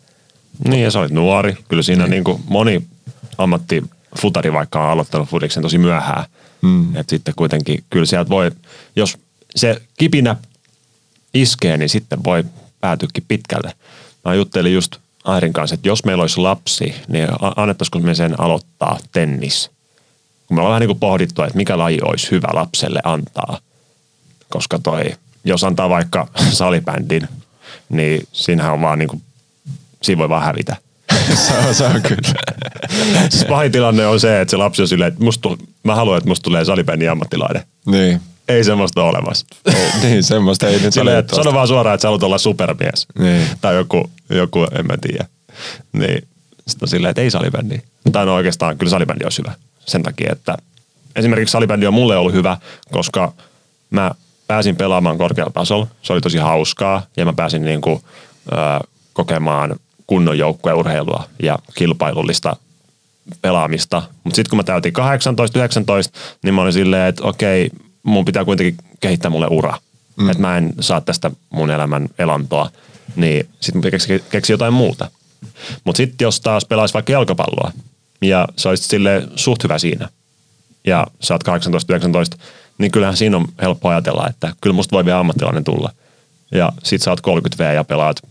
Niin 0.67 0.83
ja 0.83 0.91
sä 0.91 0.99
olit 0.99 1.11
nuori. 1.11 1.57
Kyllä 1.69 1.83
siinä 1.83 2.03
niin. 2.03 2.11
Niin 2.11 2.23
kuin 2.23 2.43
moni 2.47 2.87
ammatti 3.37 3.83
futari 4.19 4.53
vaikka 4.53 4.83
on 4.83 4.89
aloittanut 4.89 5.29
futiksen 5.29 5.63
tosi 5.63 5.77
myöhään. 5.77 6.25
Mm. 6.61 6.95
Et 6.95 7.09
sitten 7.09 7.33
kuitenkin 7.37 7.83
kyllä 7.89 8.05
sieltä 8.05 8.29
voi, 8.29 8.51
jos 8.95 9.17
se 9.55 9.81
kipinä 9.97 10.35
iskee, 11.33 11.77
niin 11.77 11.89
sitten 11.89 12.23
voi 12.23 12.43
päätyäkin 12.81 13.23
pitkälle. 13.27 13.73
Mä 14.25 14.33
juttelin 14.33 14.73
just 14.73 14.95
Airin 15.23 15.53
kanssa, 15.53 15.73
että 15.73 15.87
jos 15.87 16.05
meillä 16.05 16.21
olisi 16.21 16.39
lapsi, 16.39 16.95
niin 17.07 17.27
annettaisiko 17.55 17.99
me 17.99 18.15
sen 18.15 18.39
aloittaa 18.39 18.97
tennis? 19.11 19.71
Kun 20.47 20.57
me 20.57 20.61
ollaan 20.61 20.71
vähän 20.71 20.79
niin 20.79 20.87
kuin 20.87 20.99
pohdittu, 20.99 21.41
että 21.41 21.57
mikä 21.57 21.77
laji 21.77 21.99
olisi 22.01 22.31
hyvä 22.31 22.47
lapselle 22.53 22.99
antaa. 23.03 23.59
Koska 24.49 24.79
toi, 24.79 25.03
jos 25.43 25.63
antaa 25.63 25.89
vaikka 25.89 26.27
salibändin, 26.51 27.27
niin 27.89 28.27
siinähän 28.31 28.73
on 28.73 28.81
vaan 28.81 28.99
niin 28.99 29.09
kuin, 29.09 29.21
siinä 30.03 30.19
voi 30.19 30.29
vaan 30.29 30.43
hävitä. 30.43 30.75
se, 31.47 31.53
on, 31.67 31.75
se 31.75 31.85
on 31.85 32.01
kyllä. 32.01 32.33
siis 33.29 33.45
pahin 33.45 33.71
tilanne 33.71 34.07
on 34.07 34.19
se, 34.19 34.41
että 34.41 34.51
se 34.51 34.57
lapsi 34.57 34.81
on 34.81 34.87
silleen, 34.87 35.07
että 35.07 35.23
musta, 35.23 35.49
mä 35.83 35.95
haluan, 35.95 36.17
että 36.17 36.29
musta 36.29 36.43
tulee 36.43 36.65
salibändin 36.65 37.11
ammattilainen. 37.11 37.63
Niin. 37.85 38.21
Ei 38.49 38.63
semmoista 38.63 39.03
ole 39.03 39.09
olemassa. 39.09 39.45
niin, 40.03 40.23
semmoista 40.23 40.67
ei 40.67 40.79
nyt 40.79 40.93
Silleen, 40.93 41.17
että 41.17 41.35
sano 41.35 41.53
vaan 41.53 41.67
suoraan, 41.67 41.93
että 41.93 42.01
sä 42.01 42.07
haluat 42.07 42.23
olla 42.23 42.37
supermies. 42.37 43.07
Niin. 43.19 43.47
Tai 43.61 43.75
joku, 43.75 44.09
joku, 44.29 44.63
en 44.79 44.87
mä 44.87 44.97
tiedä. 45.01 45.25
Niin. 45.93 46.27
Sitten 46.67 46.85
on 46.85 46.87
silleen, 46.87 47.09
että 47.09 47.21
ei 47.21 47.31
salibändi. 47.31 47.79
Tai 48.11 48.25
no 48.25 48.35
oikeastaan, 48.35 48.77
kyllä 48.77 48.89
salibändi 48.89 49.23
olisi 49.23 49.41
hyvä. 49.41 49.53
Sen 49.85 50.03
takia, 50.03 50.29
että 50.31 50.57
esimerkiksi 51.15 51.51
salibändi 51.51 51.87
on 51.87 51.93
mulle 51.93 52.17
ollut 52.17 52.33
hyvä, 52.33 52.57
koska 52.91 53.33
mä 53.89 54.11
pääsin 54.47 54.75
pelaamaan 54.75 55.17
korkealla 55.17 55.51
tasolla. 55.51 55.87
Se 56.01 56.13
oli 56.13 56.21
tosi 56.21 56.37
hauskaa 56.37 57.05
ja 57.17 57.25
mä 57.25 57.33
pääsin 57.33 57.65
niin 57.65 57.81
kuin, 57.81 58.01
äh, 58.53 58.79
kokemaan 59.13 59.75
kunnon 60.07 60.37
joukkueurheilua 60.37 61.23
ja 61.43 61.59
kilpailullista 61.75 62.55
pelaamista. 63.41 64.01
Mutta 64.23 64.35
sitten 64.35 64.49
kun 64.49 64.57
mä 64.57 64.63
täytin 64.63 64.93
18-19, 64.93 64.97
niin 66.43 66.53
mä 66.53 66.61
olin 66.61 66.73
silleen, 66.73 67.07
että 67.07 67.23
okei, 67.23 67.69
mun 68.03 68.25
pitää 68.25 68.45
kuitenkin 68.45 68.77
kehittää 68.99 69.31
mulle 69.31 69.47
ura. 69.49 69.77
Mm. 70.15 70.29
Että 70.29 70.41
mä 70.41 70.57
en 70.57 70.73
saa 70.79 71.01
tästä 71.01 71.31
mun 71.49 71.71
elämän 71.71 72.09
elantoa. 72.19 72.69
Niin 73.15 73.49
sitten 73.59 73.81
mä 73.83 73.91
keksi, 73.91 74.23
keksi 74.29 74.53
jotain 74.53 74.73
muuta. 74.73 75.11
Mutta 75.83 75.97
sitten 75.97 76.25
jos 76.25 76.41
taas 76.41 76.65
pelaisi 76.65 76.93
vaikka 76.93 77.11
jalkapalloa 77.11 77.71
ja 78.21 78.47
sä 78.55 78.69
olisit 78.69 78.89
sille 78.89 79.27
suht 79.35 79.63
hyvä 79.63 79.79
siinä 79.79 80.09
ja 80.87 81.07
sä 81.19 81.33
oot 81.33 81.43
18-19, 82.35 82.39
niin 82.77 82.91
kyllähän 82.91 83.17
siinä 83.17 83.37
on 83.37 83.47
helppo 83.61 83.89
ajatella, 83.89 84.27
että 84.29 84.53
kyllä 84.61 84.73
musta 84.73 84.95
voi 84.95 85.05
vielä 85.05 85.19
ammattilainen 85.19 85.63
tulla. 85.63 85.91
Ja 86.51 86.71
sit 86.83 87.01
sä 87.01 87.11
oot 87.11 87.21
30 87.21 87.63
V 87.63 87.75
ja 87.75 87.83
pelaat 87.83 88.21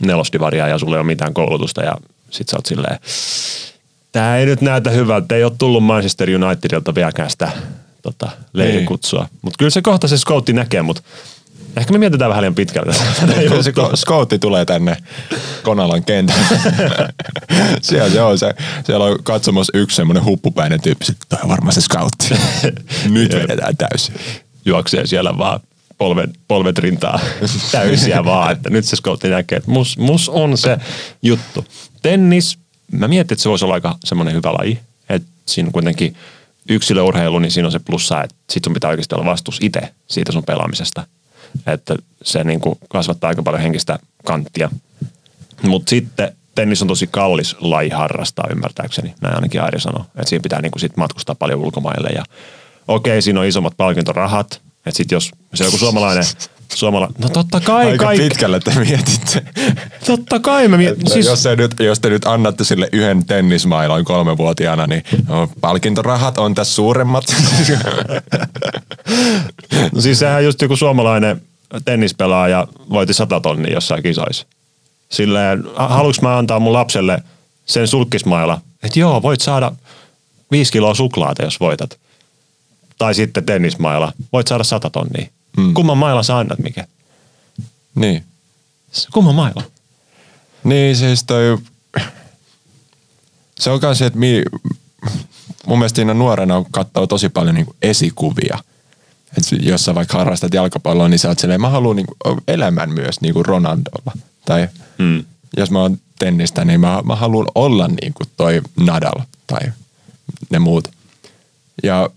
nelosdivaria 0.00 0.68
ja 0.68 0.78
sulla 0.78 0.96
ei 0.96 1.00
ole 1.00 1.06
mitään 1.06 1.34
koulutusta 1.34 1.82
ja 1.82 1.94
sit 2.30 2.48
sä 2.48 2.56
oot 2.56 2.66
silleen, 2.66 2.98
tää 4.12 4.38
ei 4.38 4.46
nyt 4.46 4.60
näytä 4.60 4.90
hyvältä, 4.90 5.34
ei 5.34 5.44
ole 5.44 5.52
tullut 5.58 5.84
Manchester 5.84 6.28
Unitedilta 6.44 6.94
vieläkään 6.94 7.30
sitä 7.30 7.52
tota, 8.02 8.30
leirikutsua. 8.52 9.20
Niin. 9.22 9.38
Mutta 9.42 9.58
kyllä 9.58 9.70
se 9.70 9.82
kohta 9.82 10.08
se 10.08 10.18
scoutti 10.18 10.52
näkee, 10.52 10.82
mutta 10.82 11.02
ehkä 11.76 11.92
me 11.92 11.98
mietitään 11.98 12.28
vähän 12.28 12.42
liian 12.42 12.54
pitkälle. 12.54 12.94
Se 13.62 13.72
scoutti 13.94 14.38
tulee 14.38 14.64
tänne 14.64 14.96
Konalan 15.62 16.04
kentälle. 16.04 16.46
siellä, 17.82 18.10
se 18.14 18.22
on 18.22 18.38
se, 18.38 18.54
siellä 18.84 19.04
on 19.04 19.18
katsomassa 19.22 19.78
yksi 19.78 19.96
semmoinen 19.96 20.24
huppupäinen 20.24 20.80
tyyppi, 20.80 21.04
että 21.08 21.26
toi 21.28 21.38
on 21.42 21.48
varmaan 21.48 21.72
se 21.72 21.80
scoutti. 21.80 22.34
Nyt 23.08 23.34
vedetään 23.34 23.76
täysin. 23.76 24.14
Juoksee 24.64 25.06
siellä 25.06 25.38
vaan 25.38 25.60
polvet, 25.98 26.30
polvet 26.48 26.78
rintaa 26.78 27.20
täysiä 27.72 28.24
vaan, 28.24 28.52
että 28.52 28.70
nyt 28.70 28.84
se 28.84 28.96
scoutti 28.96 29.28
näkee, 29.28 29.58
että 29.58 29.70
mus, 29.70 29.98
mus 29.98 30.28
on 30.28 30.58
se 30.58 30.78
juttu. 31.22 31.64
Tennis, 32.02 32.58
mä 32.92 33.08
mietin, 33.08 33.34
että 33.34 33.42
se 33.42 33.48
voisi 33.48 33.64
olla 33.64 33.74
aika 33.74 33.98
semmoinen 34.04 34.34
hyvä 34.34 34.52
laji, 34.52 34.78
että 35.08 35.28
siinä 35.46 35.70
kuitenkin– 35.72 36.16
yksilöurheilu, 36.68 37.38
niin 37.38 37.50
siinä 37.50 37.66
on 37.66 37.72
se 37.72 37.78
plussa, 37.78 38.22
että 38.22 38.36
sit 38.50 38.64
sun 38.64 38.74
pitää 38.74 38.90
oikeasti 38.90 39.14
olla 39.14 39.24
vastuus 39.24 39.58
itse 39.60 39.80
siitä 40.06 40.32
sun 40.32 40.44
pelaamisesta. 40.44 41.06
Että 41.66 41.96
se 42.22 42.44
niin 42.44 42.60
kuin 42.60 42.78
kasvattaa 42.88 43.28
aika 43.28 43.42
paljon 43.42 43.62
henkistä 43.62 43.98
kanttia. 44.24 44.70
Mutta 45.62 45.90
sitten 45.90 46.36
tennis 46.54 46.82
on 46.82 46.88
tosi 46.88 47.06
kallis 47.06 47.56
laji 47.60 47.90
harrastaa 47.90 48.48
ymmärtääkseni, 48.50 49.14
näin 49.20 49.34
ainakin 49.34 49.62
Airi 49.62 49.80
sanoi. 49.80 50.04
Että 50.04 50.28
siinä 50.28 50.42
pitää 50.42 50.62
niin 50.62 50.72
kuin 50.72 50.80
sit 50.80 50.96
matkustaa 50.96 51.34
paljon 51.34 51.60
ulkomaille 51.60 52.08
ja 52.08 52.24
okei, 52.88 53.22
siinä 53.22 53.40
on 53.40 53.46
isommat 53.46 53.76
palkintorahat. 53.76 54.60
Että 54.86 54.96
sitten 54.96 55.16
jos 55.16 55.30
se 55.54 55.64
on 55.64 55.66
joku 55.66 55.78
suomalainen 55.78 56.24
Suomala... 56.74 57.08
No 57.18 57.28
totta 57.28 57.60
kai. 57.60 57.86
Aika 57.86 58.04
kaik... 58.04 58.22
pitkälle 58.22 58.60
te 58.60 58.74
mietitte. 58.74 59.42
Totta 60.06 60.40
kai. 60.40 60.68
Mä 60.68 60.76
miet... 60.76 60.98
siis... 61.12 61.26
jos, 61.26 61.44
nyt, 61.56 61.74
jos 61.80 62.00
te 62.00 62.10
nyt 62.10 62.26
annatte 62.26 62.64
sille 62.64 62.88
yhden 62.92 63.26
tennismailan 63.26 64.04
kolmevuotiaana, 64.04 64.86
niin 64.86 65.02
no, 65.28 65.50
palkintorahat 65.60 66.38
on 66.38 66.54
tässä 66.54 66.74
suuremmat. 66.74 67.24
no 69.94 70.00
siis 70.00 70.18
sehän 70.18 70.44
just 70.44 70.62
joku 70.62 70.76
suomalainen 70.76 71.42
tennispelaaja 71.84 72.66
voitti 72.90 73.14
sata 73.14 73.40
tonnia 73.40 73.72
jossain 73.72 74.02
kisoissa. 74.02 74.46
Silleen, 75.08 75.64
haluanko 75.76 76.18
mä 76.22 76.38
antaa 76.38 76.60
mun 76.60 76.72
lapselle 76.72 77.22
sen 77.66 77.88
sulkismailla, 77.88 78.60
että 78.82 79.00
joo, 79.00 79.22
voit 79.22 79.40
saada 79.40 79.72
viisi 80.50 80.72
kiloa 80.72 80.94
suklaata, 80.94 81.42
jos 81.42 81.60
voitat. 81.60 81.98
Tai 82.98 83.14
sitten 83.14 83.44
tennismailla, 83.44 84.12
voit 84.32 84.46
saada 84.46 84.64
sata 84.64 84.90
tonnia. 84.90 85.26
Mm. 85.56 85.74
Kumman 85.74 85.98
mailla 85.98 86.22
sä 86.22 86.38
annat, 86.38 86.58
mikä? 86.58 86.86
Niin. 87.94 88.24
Kumman 89.12 89.34
mailla? 89.34 89.62
Niin, 90.64 90.96
siis 90.96 91.24
toi... 91.24 91.58
Se 93.60 93.70
on 93.70 93.80
myös 93.82 93.98
se, 93.98 94.06
että 94.06 94.18
mi... 94.18 94.42
mun 95.66 95.78
mielestä 95.78 95.96
siinä 95.96 96.14
nuorena 96.14 96.64
katsoo 96.70 97.06
tosi 97.06 97.28
paljon 97.28 97.54
niin 97.54 97.66
esikuvia. 97.82 98.58
Et 99.38 99.44
jos 99.62 99.84
sä 99.84 99.94
vaikka 99.94 100.18
harrastat 100.18 100.54
jalkapalloa, 100.54 101.08
niin 101.08 101.18
sä 101.18 101.28
oot 101.28 101.38
silleen, 101.38 101.60
mä 101.60 101.68
haluan 101.68 101.96
niin 101.96 102.06
elämän 102.48 102.90
myös 102.90 103.20
niin 103.20 103.34
kuin 103.34 103.46
Ronaldolla. 103.46 104.12
Tai 104.44 104.68
mm. 104.98 105.24
jos 105.56 105.70
mä 105.70 105.78
oon 105.78 105.98
tennistä, 106.18 106.64
niin 106.64 106.80
mä, 106.80 107.02
mä 107.04 107.16
haluan 107.16 107.46
olla 107.54 107.88
niin 107.88 108.14
kuin 108.14 108.28
toi 108.36 108.62
Nadal 108.80 109.20
tai 109.46 109.60
ne 110.50 110.58
muut. 110.58 110.88
Ja 111.82 112.10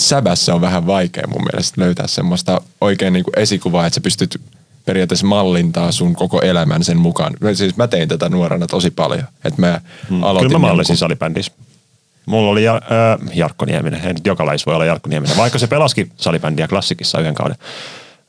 säbässä 0.00 0.54
on 0.54 0.60
vähän 0.60 0.86
vaikea 0.86 1.26
mun 1.26 1.44
mielestä 1.52 1.80
löytää 1.80 2.06
semmoista 2.06 2.60
oikein 2.80 3.12
niin 3.12 3.24
kuin 3.24 3.38
esikuvaa, 3.38 3.86
että 3.86 3.94
sä 3.94 4.00
pystyt 4.00 4.40
periaatteessa 4.84 5.26
mallintaa 5.26 5.92
sun 5.92 6.14
koko 6.14 6.40
elämän 6.42 6.84
sen 6.84 6.96
mukaan. 6.96 7.32
Siis 7.54 7.76
mä 7.76 7.88
tein 7.88 8.08
tätä 8.08 8.28
nuorena 8.28 8.66
tosi 8.66 8.90
paljon. 8.90 9.24
Että 9.44 9.60
mä 9.60 9.80
hmm. 10.08 10.22
aloitin 10.22 10.48
Kyllä 10.48 10.58
mä 10.58 10.66
mallisin 10.66 10.92
niin 10.92 10.98
salibändissä. 10.98 11.52
Mulla 12.26 12.50
oli 12.50 12.68
äh, 12.68 12.76
Jarkko 13.34 13.64
Nieminen, 13.64 14.00
ei 14.00 14.14
nyt 14.14 14.26
joka 14.26 14.46
lajissa 14.46 14.66
voi 14.66 14.74
olla 14.74 14.84
Jarkko 14.84 15.08
Nieminen, 15.08 15.36
vaikka 15.36 15.58
se 15.58 15.66
pelaski 15.66 16.10
salibändiä 16.16 16.68
klassikissa 16.68 17.20
yhden 17.20 17.34
kauden. 17.34 17.56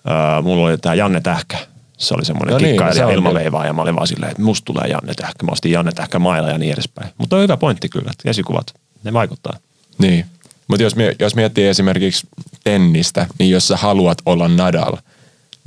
Äh, 0.07 0.43
mulla 0.43 0.67
oli 0.67 0.77
tämä 0.77 0.95
Janne 0.95 1.21
Tähkä, 1.21 1.57
se 1.97 2.13
oli 2.13 2.25
semmoinen 2.25 2.53
no 2.53 2.59
kikkailija 2.59 3.05
niin, 3.05 3.15
ilmaveivaa 3.15 3.65
ja 3.65 3.73
mä 3.73 3.81
olin 3.81 3.95
vaan 3.95 4.07
silleen, 4.07 4.31
että 4.31 4.43
musta 4.43 4.65
tulee 4.65 4.87
Janne 4.87 5.13
Tähkä. 5.13 5.45
Mä 5.45 5.51
ostin 5.51 5.71
Janne 5.71 5.91
Tähkä 5.91 6.19
mailla 6.19 6.49
ja 6.49 6.57
niin 6.57 6.73
edespäin. 6.73 7.09
Mutta 7.17 7.35
on 7.35 7.41
hyvä 7.41 7.57
pointti 7.57 7.89
kyllä, 7.89 8.11
että 8.11 8.29
esikuvat, 8.29 8.73
ne 9.03 9.13
vaikuttaa. 9.13 9.57
Niin. 9.97 10.25
Mutta 10.67 10.83
jos, 10.83 10.95
jos 11.19 11.35
miettii 11.35 11.67
esimerkiksi 11.67 12.27
tennistä, 12.63 13.27
niin 13.39 13.51
jos 13.51 13.67
sä 13.67 13.77
haluat 13.77 14.17
olla 14.25 14.47
Nadal, 14.47 14.97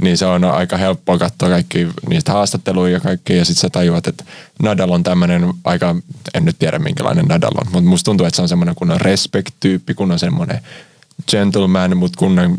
niin 0.02 0.18
se 0.18 0.26
on 0.26 0.44
aika 0.44 0.76
helppoa 0.76 1.18
katsoa 1.18 1.48
kaikki 1.48 1.88
niistä 2.08 2.32
haastatteluja 2.32 2.92
ja 2.92 3.00
kaikki, 3.00 3.36
ja 3.36 3.44
sitten 3.44 3.60
sä 3.60 3.70
tajuat, 3.70 4.06
että 4.06 4.24
Nadal 4.62 4.90
on 4.90 5.02
tämmöinen 5.02 5.52
aika, 5.64 5.96
en 6.34 6.44
nyt 6.44 6.58
tiedä 6.58 6.78
minkälainen 6.78 7.26
Nadal 7.26 7.52
on, 7.54 7.66
mutta 7.72 7.88
musta 7.88 8.04
tuntuu, 8.04 8.26
että 8.26 8.36
se 8.36 8.42
on 8.42 8.48
semmoinen 8.48 8.74
kunnon 8.74 9.00
respect-tyyppi, 9.00 9.94
kun 9.94 10.12
on 10.12 10.18
semmoinen 10.18 10.60
gentleman, 11.30 11.96
mutta 11.96 12.18
kunnon 12.18 12.58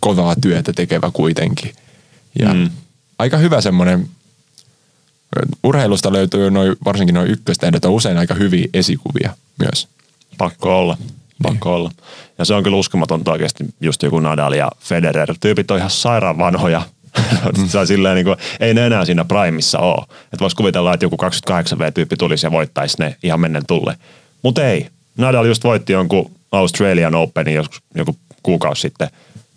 kovaa 0.00 0.34
työtä 0.40 0.72
tekevä 0.72 1.10
kuitenkin. 1.12 1.72
Ja 2.38 2.54
mm. 2.54 2.70
aika 3.18 3.36
hyvä 3.36 3.60
semmoinen, 3.60 4.08
urheilusta 5.64 6.12
löytyy 6.12 6.50
noi, 6.50 6.76
varsinkin 6.84 7.14
noin 7.14 7.30
ykköstähdet 7.30 7.84
on 7.84 7.92
usein 7.92 8.18
aika 8.18 8.34
hyviä 8.34 8.68
esikuvia 8.74 9.36
myös. 9.58 9.88
Pakko 10.38 10.78
olla 10.78 10.98
pakko 11.42 11.74
olla. 11.74 11.90
Ja 12.38 12.44
se 12.44 12.54
on 12.54 12.62
kyllä 12.62 12.76
uskomatonta 12.76 13.32
oikeasti, 13.32 13.64
just 13.80 14.02
joku 14.02 14.20
Nadal 14.20 14.52
ja 14.52 14.70
Federer. 14.80 15.34
Tyypit 15.40 15.70
on 15.70 15.78
ihan 15.78 15.90
sairaan 15.90 16.38
vanhoja. 16.38 16.82
mm. 17.58 17.86
silleen, 17.86 18.14
niin 18.14 18.24
kuin, 18.24 18.36
ei 18.60 18.74
ne 18.74 18.86
enää 18.86 19.04
siinä 19.04 19.24
primissa 19.24 19.78
ole. 19.78 20.06
Että 20.24 20.40
voisi 20.40 20.56
kuvitella, 20.56 20.94
että 20.94 21.04
joku 21.04 21.16
28V-tyyppi 21.16 22.16
tulisi 22.18 22.46
ja 22.46 22.50
voittaisi 22.50 22.96
ne 22.98 23.16
ihan 23.22 23.40
mennen 23.40 23.66
tulle. 23.66 23.96
Mutta 24.42 24.66
ei. 24.66 24.88
Nadal 25.18 25.44
just 25.44 25.64
voitti 25.64 25.92
jonkun 25.92 26.30
Australian 26.52 27.14
Openin 27.14 27.54
joskus, 27.54 27.82
joku 27.94 28.16
kuukausi 28.42 28.80
sitten. 28.80 29.08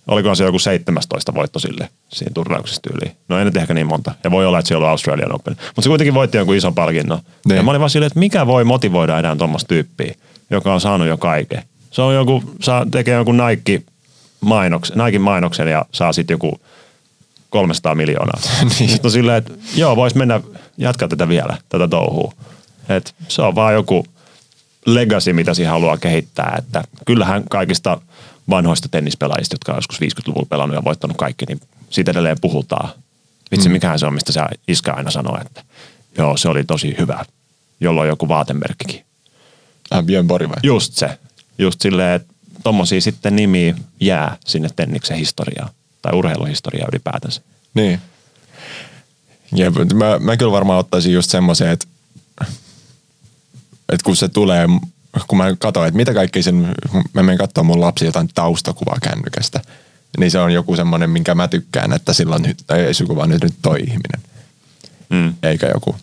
Olikohan 0.08 0.36
se 0.36 0.44
joku 0.44 0.60
17 0.60 1.34
voitto 1.34 1.60
sille 1.60 1.90
siinä 2.14 2.32
turnauksessa 2.34 2.82
tyyliin. 2.82 3.18
No 3.30 3.40
ei 3.40 3.46
nyt 3.46 3.58
ehkä 3.58 3.74
niin 3.74 3.88
monta. 3.88 4.12
Ja 4.24 4.32
voi 4.32 4.46
olla, 4.46 4.60
että 4.60 4.68
siellä 4.68 4.86
on 4.86 4.92
Australian 4.92 5.36
Open. 5.36 5.56
Mutta 5.66 5.82
se 5.82 5.90
kuitenkin 5.90 6.14
voitti 6.14 6.38
jonkun 6.38 6.56
ison 6.56 6.76
palkinnon. 6.76 7.18
Ne. 7.18 7.56
Ja 7.56 7.56
niin. 7.56 7.66
mä 7.66 7.72
olin 7.72 7.80
vaan 7.80 7.90
silleen, 7.90 8.08
että 8.08 8.20
mikä 8.20 8.48
voi 8.48 8.64
motivoida 8.64 9.20
enää 9.20 9.36
tuommoista 9.36 9.68
tyyppiä, 9.68 10.16
joka 10.50 10.74
on 10.74 10.82
saanut 10.82 11.08
jo 11.08 11.18
kaiken. 11.18 11.64
Se 11.94 12.02
on 12.02 12.16
joku, 12.16 12.44
saa, 12.62 12.86
tekee 12.92 13.16
jonkun 13.16 13.42
Nike 13.48 13.82
mainoksen, 14.42 14.98
Nike 14.98 15.20
mainoksen 15.20 15.68
ja 15.68 15.86
saa 15.92 16.14
sitten 16.14 16.34
joku 16.34 16.60
300 17.50 17.96
miljoonaa. 17.96 18.40
niin. 18.62 18.90
Sitten 18.90 19.06
on 19.08 19.12
silleen, 19.12 19.38
että 19.38 19.54
joo, 19.76 19.96
vois 19.96 20.16
mennä 20.16 20.42
jatkaa 20.78 21.08
tätä 21.08 21.28
vielä, 21.28 21.58
tätä 21.70 21.88
touhua. 21.88 22.34
Et 22.90 23.16
se 23.28 23.42
on 23.42 23.56
vaan 23.56 23.74
joku 23.74 24.06
legacy, 24.86 25.34
mitä 25.34 25.54
siihen 25.54 25.72
haluaa 25.72 25.98
kehittää. 25.98 26.56
Että 26.58 26.84
kyllähän 27.06 27.44
kaikista 27.50 28.02
vanhoista 28.50 28.90
tennispelaajista, 28.92 29.54
jotka 29.54 29.72
on 29.72 29.78
joskus 29.78 30.00
50-luvulla 30.02 30.48
pelannut 30.50 30.76
ja 30.76 30.84
voittanut 30.84 31.18
kaikki, 31.18 31.46
niin 31.46 31.62
siitä 31.90 32.12
edelleen 32.12 32.38
puhutaan. 32.42 32.90
Vitsi, 33.52 33.70
mm. 33.70 33.74
mikähän 33.74 34.00
se 34.00 34.06
on, 34.06 34.14
mistä 34.14 34.32
se 34.32 34.42
iskä 34.68 34.94
aina 34.94 35.12
sanoo, 35.12 35.38
että 35.42 35.64
joo, 36.18 36.38
se 36.38 36.50
oli 36.50 36.64
tosi 36.64 36.96
hyvä, 37.00 37.26
jolloin 37.80 38.10
joku 38.10 38.28
vaatemerkkikin. 38.28 39.06
Ah, 39.92 40.04
Björn 40.04 40.28
Borg 40.28 40.50
vai? 40.50 40.58
Just 40.64 40.94
se. 40.94 41.18
Just 41.58 41.82
silleen, 41.82 42.16
että 42.16 42.34
tommosia 42.64 43.02
sitten 43.02 43.36
nimi 43.36 43.76
jää 44.00 44.38
sinne 44.46 44.70
tenniksen 44.76 45.18
historiaan 45.18 45.70
tai 46.02 46.14
urheiluhistoriaan 46.16 46.90
ylipäätänsä. 46.94 47.42
Niin. 47.74 48.02
Ja 49.56 49.72
mä, 49.72 50.20
mä 50.20 50.38
kyllä 50.38 50.52
varmaan 50.52 50.80
ottaisin 50.80 51.14
just 51.14 51.30
semmoisen, 51.30 51.70
että, 51.70 51.86
että 53.90 54.04
kun 54.04 54.16
se 54.16 54.28
tulee, 54.28 54.68
kun 55.28 55.38
mä 55.38 55.56
katsoin, 55.60 55.88
että 55.88 55.98
mitä 55.98 56.14
kaikkea 56.14 56.44
sen, 56.44 56.56
mä 57.14 57.24
menen 57.24 57.38
katsomaan 57.38 57.68
mun 57.68 57.82
lapsi 57.82 58.06
jotain 58.06 58.30
taustakuvaa 58.36 58.98
kännykästä, 59.04 59.62
niin 60.20 60.32
se 60.32 60.40
on 60.40 60.54
joku 60.54 60.76
semmoinen, 60.76 61.10
minkä 61.10 61.36
mä 61.36 61.48
tykkään, 61.48 61.94
että 61.94 62.14
sillä 62.14 62.36
on 62.36 62.42
nyt, 62.42 62.64
ei 62.72 62.94
suku 62.94 63.16
vaan 63.16 63.30
nyt, 63.30 63.44
nyt 63.44 63.56
toi 63.62 63.80
ihminen. 63.80 64.22
Mm. 65.10 65.34
Eikä 65.44 65.68
joku 65.68 65.96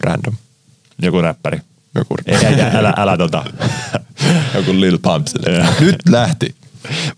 random. 0.00 0.36
Joku 1.02 1.20
räppäri. 1.20 1.60
Joku 1.94 2.14
ei, 2.26 2.36
ei, 2.36 2.60
älä, 2.60 2.94
älä 2.96 3.16
tota. 3.16 3.44
joku 4.54 4.80
Lil 4.80 4.98
Pump. 4.98 5.26
nyt 5.80 5.96
lähti. 6.08 6.54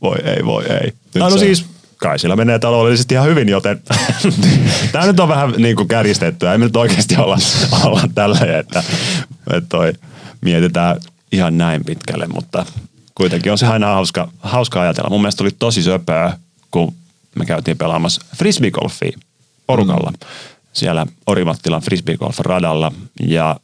Voi 0.02 0.18
ei, 0.24 0.44
voi 0.44 0.64
ei. 0.64 0.86
Nyt 0.86 0.94
no, 1.14 1.28
no 1.28 1.38
siis 1.38 1.66
kai 1.96 2.18
sillä 2.18 2.36
menee 2.36 2.58
taloudellisesti 2.58 3.14
ihan 3.14 3.28
hyvin, 3.28 3.48
joten 3.48 3.80
tämä 4.92 5.06
nyt 5.06 5.20
on 5.20 5.28
vähän 5.28 5.54
niin 5.56 5.76
kuin 5.76 5.88
kärjistettyä. 5.88 6.52
Ei 6.52 6.58
me 6.58 6.64
nyt 6.64 6.76
oikeasti 6.76 7.16
olla, 7.16 7.38
olla 7.84 8.02
tällä, 8.14 8.38
että, 8.58 8.82
että 9.52 9.68
toi, 9.68 9.92
mietitään 10.40 10.96
ihan 11.32 11.58
näin 11.58 11.84
pitkälle, 11.84 12.26
mutta 12.26 12.66
kuitenkin 13.14 13.52
on 13.52 13.58
se 13.58 13.66
aina 13.66 13.86
hauska, 13.86 14.28
hauska 14.40 14.80
ajatella. 14.80 15.10
Mun 15.10 15.20
mielestä 15.20 15.44
oli 15.44 15.50
tosi 15.58 15.82
söpöä, 15.82 16.38
kun 16.70 16.94
me 17.34 17.46
käytiin 17.46 17.78
pelaamassa 17.78 18.24
frisbeegolfia 18.36 19.18
porukalla 19.66 20.10
mm. 20.10 20.28
siellä 20.72 21.06
Orimattilan 21.26 21.82
frisbeegolf-radalla 21.82 22.92
ja 23.28 23.56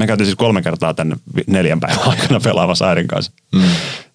me 0.00 0.06
käytiin 0.06 0.26
siis 0.26 0.36
kolme 0.36 0.62
kertaa 0.62 0.94
tänne 0.94 1.16
neljän 1.46 1.80
päivän 1.80 2.08
aikana 2.10 2.40
pelaamassa 2.40 2.88
äidin 2.88 3.08
kanssa 3.08 3.32
mm. 3.52 3.62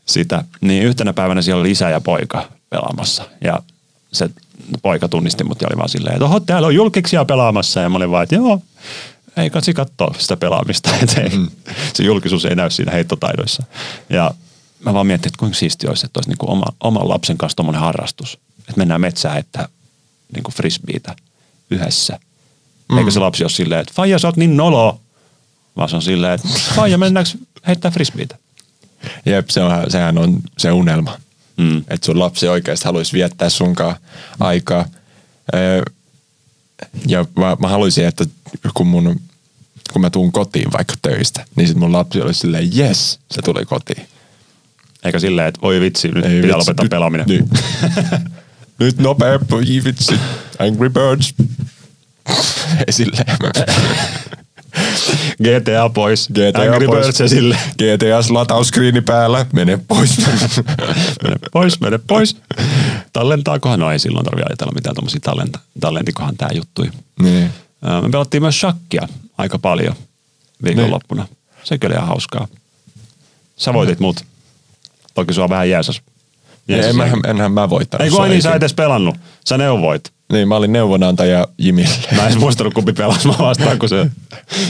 sitä. 0.06 0.44
Niin 0.62 0.84
yhtenä 0.84 1.14
päivänä 1.14 1.42
siellä 1.42 1.60
oli 1.60 1.72
isä 1.72 1.90
ja 1.90 2.02
poika 2.02 2.50
pelaamassa 2.70 3.24
ja 3.44 3.60
se 4.12 4.30
poika 4.82 5.08
tunnisti 5.08 5.44
mut 5.44 5.62
ja 5.62 5.68
oli 5.68 5.78
vaan 5.78 5.90
silleen, 5.90 6.16
että 6.16 6.26
oho, 6.26 6.40
täällä 6.40 6.68
on 6.68 6.76
julkiksia 6.76 7.26
pelaamassa 7.26 7.80
ja 7.80 7.90
mä 7.90 7.98
olin 7.98 8.12
vaan, 8.12 8.24
että 8.24 8.36
joo, 8.36 8.62
ei 9.38 9.50
katsi 9.50 9.74
katsoa 9.74 10.16
sitä 10.18 10.38
pelaamista, 10.38 10.90
että 11.04 11.22
ei, 11.22 11.30
mm. 11.30 11.48
se 11.94 12.04
julkisuus 12.04 12.46
ei 12.46 12.56
näy 12.56 12.70
siinä 12.70 12.92
heittotaidoissa. 12.92 13.64
Ja 14.10 14.32
mä 14.86 14.94
vaan 14.94 15.08
mietin, 15.08 15.28
että 15.28 15.40
kuinka 15.40 15.58
siisti 15.58 15.88
olisi, 15.88 16.06
että 16.06 16.18
olisi 16.18 16.30
niin 16.30 16.38
kuin 16.38 16.50
oma, 16.50 16.66
oman 16.80 17.10
lapsen 17.10 17.38
kanssa 17.38 17.56
tuommoinen 17.56 17.82
harrastus. 17.82 18.40
Että 18.60 18.74
mennään 18.78 19.02
metsään 19.02 19.38
että 19.38 19.70
niin 20.34 20.44
kuin 20.44 20.56
frisbeitä 20.56 21.16
yhdessä. 21.72 22.20
Mm. 22.90 22.98
Eikä 22.98 23.12
se 23.12 23.20
lapsi 23.20 23.44
ole 23.44 23.50
silleen, 23.50 23.82
että 23.82 23.94
faija 23.94 24.20
sä 24.20 24.28
oot 24.28 24.38
niin 24.38 24.58
nolo. 24.58 25.00
Vaan 25.78 25.90
se 25.90 25.96
on 25.96 26.02
silleen, 26.02 26.34
että 26.34 26.48
faija 26.76 26.98
mennäänkö 26.98 27.32
heittää 27.68 27.92
frisbeitä. 27.92 28.38
Jep, 29.26 29.50
se 29.50 29.62
on, 29.62 29.92
sehän 29.92 30.18
on 30.18 30.40
se 30.58 30.72
unelma. 30.72 31.18
Mm. 31.58 31.78
Että 31.78 32.06
sun 32.06 32.20
lapsi 32.20 32.48
oikeasti 32.48 32.86
haluaisi 32.86 33.14
viettää 33.14 33.50
sunkaan 33.50 33.96
aikaa. 34.40 34.86
Ja 37.08 37.26
mä, 37.36 37.58
mä 37.60 37.68
haluaisin, 37.68 38.06
että 38.06 38.26
kun, 38.74 38.88
mun, 38.88 39.22
kun 39.94 40.02
mä 40.02 40.10
tuun 40.10 40.32
kotiin 40.32 40.72
vaikka 40.72 40.94
töistä, 41.02 41.46
niin 41.56 41.68
sit 41.68 41.78
mun 41.78 41.92
lapsi 41.92 42.22
olisi 42.22 42.40
silleen, 42.40 42.78
yes, 42.78 43.20
se 43.32 43.42
tuli 43.42 43.66
kotiin. 43.66 44.08
Eikä 45.04 45.20
silleen, 45.20 45.48
että 45.48 45.62
voi 45.62 45.82
vitsi, 45.82 46.08
nyt 46.08 46.26
Ei, 46.26 46.42
pitää 46.42 46.42
vitsi, 46.42 46.58
lopettaa 46.58 46.84
nyt, 46.84 46.90
pelaaminen. 46.90 47.28
Niin. 47.28 47.50
nyt 48.80 48.98
nopea, 48.98 49.40
voi 49.52 49.66
vitsi, 49.84 50.16
Angry 50.60 50.90
Birds. 50.90 51.34
Ei 52.88 52.94
silleen. 52.94 53.26
GTA 55.44 55.90
pois. 55.90 56.30
GTA 56.34 56.62
Angry 56.62 56.88
pois. 56.88 57.06
Birds 57.06 57.22
esille. 57.22 57.58
GTAs 57.78 58.32
latauskriini 58.32 59.02
päällä. 59.02 59.46
Mene 59.54 59.80
pois. 59.88 60.18
mene 61.24 61.36
pois, 61.52 61.80
mene 61.80 62.00
pois. 62.08 62.38
Tallentaakohan? 63.14 63.80
No 63.80 63.92
ei 63.92 64.00
silloin 64.00 64.26
tarvitse 64.26 64.50
ajatella 64.50 64.72
mitään 64.72 64.96
tuommoisia 64.96 65.20
tallenta. 65.24 65.60
Tallentikohan 65.80 66.38
tämä 66.38 66.50
juttui. 66.54 66.92
Niin. 67.22 67.50
Me 68.02 68.10
pelattiin 68.12 68.44
myös 68.44 68.60
shakkia 68.60 69.08
aika 69.38 69.60
paljon 69.60 69.96
viikonloppuna. 70.64 71.24
Niin. 71.24 71.38
Sekin 71.64 71.90
oli 71.90 71.96
ihan 71.96 72.08
hauskaa. 72.08 72.48
Sä 73.58 73.74
voitit 73.74 74.00
mut. 74.00 74.26
Toki 75.14 75.34
sua 75.34 75.50
vähän 75.50 75.70
jääsäs. 76.68 76.96
Ei, 76.96 77.02
enhän, 77.02 77.20
enhän 77.28 77.52
mä 77.52 77.70
voittanut. 77.70 78.06
Ei 78.06 78.12
kun 78.12 78.30
niin, 78.30 78.42
sä 78.42 78.56
edes 78.56 78.74
pelannut. 78.74 79.16
Sä 79.50 79.58
neuvoit. 79.58 80.12
Niin, 80.32 80.48
mä 80.48 80.56
olin 80.56 80.74
neuvonantaja 80.74 81.48
Jimille. 81.58 81.96
Mä 82.16 82.28
en 82.28 82.40
muistanut 82.40 82.74
kumpi 82.74 82.94
pelasi 82.94 83.28
mä 83.28 83.34
vastaan, 83.40 83.80
kun 83.80 83.90
se, 83.90 84.12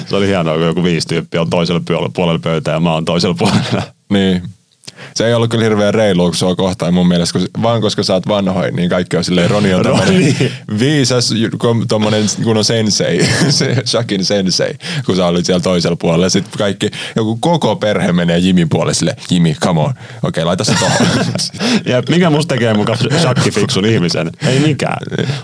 se 0.08 0.16
oli 0.16 0.28
hienoa, 0.28 0.54
kun 0.56 0.66
joku 0.66 0.84
viisi 0.84 1.08
tyyppiä 1.08 1.42
on 1.42 1.50
toisella 1.50 1.82
puolella 2.14 2.40
pöytää 2.40 2.74
ja 2.74 2.80
mä 2.80 2.94
oon 2.94 3.06
toisella 3.06 3.36
puolella. 3.40 3.84
Niin. 4.10 4.44
Se 5.16 5.28
ei 5.28 5.34
ollut 5.34 5.50
kyllä 5.50 5.64
hirveän 5.64 5.94
reilua 5.94 6.34
sua 6.34 6.56
kohtaan 6.56 6.94
mun 6.94 7.08
mielestä, 7.08 7.40
kun, 7.40 7.48
vaan 7.64 7.82
koska 7.82 8.04
sä 8.04 8.14
oot 8.14 8.28
vanhoin, 8.28 8.76
niin 8.76 8.90
kaikki 8.90 9.18
on 9.18 9.24
silleen, 9.24 9.50
Roni 9.50 9.74
on 9.74 9.84
niin. 10.10 10.52
viisas, 10.80 11.34
tommonen, 11.88 12.26
kun 12.44 12.58
on 12.58 12.66
sensei, 12.66 13.28
se 13.50 13.76
Shakin 13.86 14.26
sensei, 14.26 14.74
kun 15.06 15.16
sä 15.16 15.26
olit 15.26 15.46
siellä 15.46 15.62
toisella 15.62 15.96
puolella. 15.96 16.30
Sitten 16.30 16.58
kaikki, 16.58 16.90
joku 17.16 17.38
koko 17.40 17.76
perhe 17.76 18.14
menee 18.14 18.38
Jimin 18.38 18.70
puolelle 18.70 18.94
sille, 18.94 19.16
Jimi, 19.32 19.56
come 19.64 19.80
on, 19.80 19.90
okei, 19.90 20.00
okay, 20.24 20.44
laita 20.44 20.64
se 20.64 20.74
tohon. 20.80 21.08
ja 21.94 22.04
mikä 22.10 22.30
musta 22.30 22.54
tekee 22.56 22.74
mukaan 22.74 22.98
Shakki 23.22 23.52
fiksun 23.52 23.86
ihmisen? 23.86 24.32
Ei 24.48 24.60
mikään. 24.60 24.98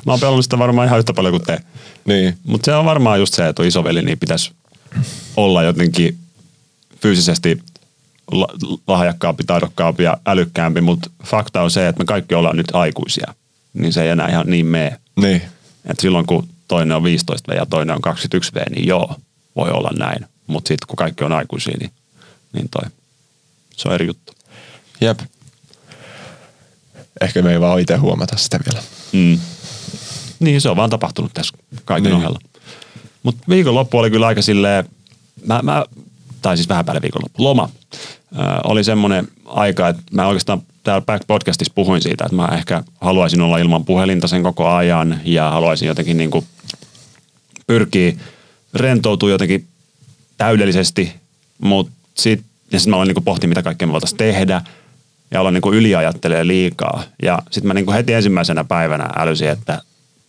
Mä 0.06 0.12
oon 0.12 0.20
pelannut 0.20 0.46
sitä 0.46 0.60
varmaan 0.60 0.88
ihan 0.88 1.00
yhtä 1.00 1.14
paljon 1.14 1.34
kuin 1.34 1.44
te. 1.44 1.60
Niin. 2.06 2.38
Mutta 2.44 2.66
se 2.66 2.76
on 2.76 2.86
varmaan 2.86 3.20
just 3.20 3.34
se, 3.34 3.48
että 3.48 3.62
on 3.62 3.68
isoveli, 3.68 4.02
niin 4.02 4.20
pitäisi 4.20 4.52
olla 5.38 5.64
jotenkin 5.64 6.18
fyysisesti 7.02 7.60
lahjakkaampi, 8.88 9.44
taidokkaampi 9.44 10.04
ja 10.04 10.17
älykkäämpi, 10.26 10.82
mutta 10.82 11.10
fakta 11.24 11.62
on 11.62 11.72
se, 11.72 11.88
että 11.88 12.02
me 12.02 12.06
kaikki 12.06 12.36
ollaan 12.36 12.58
nyt 12.58 12.67
aikuisia, 12.74 13.34
niin 13.74 13.94
se 13.94 14.04
ei 14.04 14.10
enää 14.10 14.30
ihan 14.30 14.48
niin 14.48 14.65
mene. 14.65 15.00
Niin. 15.15 15.41
Et 15.86 16.00
silloin 16.00 16.26
kun 16.26 16.48
toinen 16.67 16.98
on 16.98 17.04
15V 17.04 17.56
ja 17.56 17.65
toinen 17.65 17.96
on 17.96 18.13
21V, 18.13 18.70
niin 18.76 18.88
joo, 18.88 19.15
voi 19.56 19.72
olla 19.72 19.89
näin. 19.98 20.26
Mutta 20.48 20.67
sitten 20.67 20.88
kun 20.88 20.96
kaikki 20.96 21.24
on 21.24 21.32
aikuisia, 21.32 21.78
niin, 21.80 21.91
niin 22.54 22.70
toi, 22.70 22.89
se 23.76 23.88
on 23.88 23.94
eri 23.94 24.08
juttu. 24.08 24.34
Jep. 25.02 25.20
Ehkä 27.22 27.41
me 27.41 27.52
ei 27.52 27.62
vaan 27.62 27.80
itse 27.80 27.96
huomata 27.96 28.38
sitä 28.38 28.60
vielä. 28.65 28.84
Mm. 29.12 29.39
Niin, 30.39 30.62
se 30.62 30.70
on 30.70 30.76
vaan 30.76 30.89
tapahtunut 30.89 31.34
tässä 31.34 31.58
kaiken 31.86 32.12
niin. 32.12 32.17
ohella. 32.17 32.39
Mutta 33.24 33.44
viikonloppu 33.50 33.98
oli 33.98 34.12
kyllä 34.12 34.28
aika 34.28 34.41
silleen, 34.41 34.86
mä, 35.46 35.60
mä 35.63 35.86
tai 36.41 36.58
siis 36.58 36.70
vähän 36.70 36.86
päälle 36.86 37.02
viikonloppu, 37.02 37.44
loma, 37.44 37.70
oli 38.63 38.84
semmoinen 38.84 39.28
aika, 39.46 39.89
että 39.89 40.02
mä 40.12 40.28
oikeastaan 40.28 40.62
täällä 40.84 41.06
Back 41.06 41.28
podcastissa 41.28 41.74
puhuin 41.76 42.02
siitä, 42.02 42.24
että 42.26 42.36
mä 42.36 42.50
ehkä 42.58 42.84
haluaisin 43.02 43.41
olla 43.41 43.58
ilman 43.58 43.86
puhelinta 43.86 44.28
sen 44.28 44.44
koko 44.44 44.67
ajan 44.67 45.22
ja 45.26 45.50
haluaisin 45.50 45.88
jotenkin 45.88 46.17
niin 46.17 46.32
kuin 46.32 46.46
pyrkiä 47.67 48.13
rentoutua 48.74 49.30
jotenkin 49.30 49.67
täydellisesti, 50.38 51.13
mutta 51.60 51.91
sit, 52.13 52.44
ja 52.72 52.80
sitten 52.80 52.91
mä 52.91 52.96
aloin 52.96 53.08
niin 53.08 53.24
pohtia, 53.24 53.48
mitä 53.48 53.63
kaikkea 53.63 53.88
me 53.88 53.91
voitaisiin 53.91 54.17
tehdä 54.17 54.62
ja 55.32 55.39
aloin 55.39 55.54
niin 55.54 55.74
yliajattelee 55.74 56.48
liikaa. 56.48 57.04
Ja 57.24 57.39
sitten 57.52 57.67
mä 57.67 57.74
niin 57.74 57.94
heti 57.94 58.13
ensimmäisenä 58.13 58.63
päivänä 58.63 59.10
älysin, 59.17 59.50
että 59.50 59.82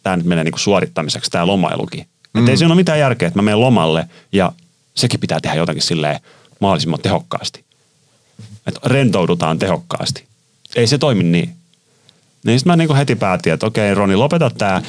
tämä 0.03 0.17
nyt 0.17 0.27
menee 0.27 0.45
niin 0.45 0.59
suorittamiseksi, 0.59 1.31
tämä 1.31 1.47
lomailukin. 1.47 2.07
Mm. 2.35 2.39
Että 2.39 2.51
ei 2.51 2.57
siinä 2.57 2.73
ole 2.73 2.77
mitään 2.77 2.99
järkeä, 2.99 3.29
että 3.29 3.39
mä 3.39 3.43
menen 3.43 3.61
lomalle 3.61 4.09
ja 4.33 4.53
sekin 4.95 5.21
pitää 5.21 5.41
tehdä 5.41 5.57
jotenkin 5.57 5.83
silleen 5.83 6.21
mahdollisimman 6.61 7.01
tehokkaasti. 7.01 7.65
Että 8.67 8.81
rentoudutaan 8.85 9.59
tehokkaasti. 9.59 10.25
Ei 10.77 10.87
se 10.87 10.99
toimi 10.99 11.23
niin. 11.23 11.55
Niin 12.45 12.59
sitten 12.59 12.73
mä 12.73 12.77
niin 12.77 12.97
heti 12.97 13.17
päätin, 13.17 13.53
että 13.53 13.67
okei 13.67 13.95
Roni, 13.95 14.17
lopeta 14.17 14.51
tää. 14.51 14.83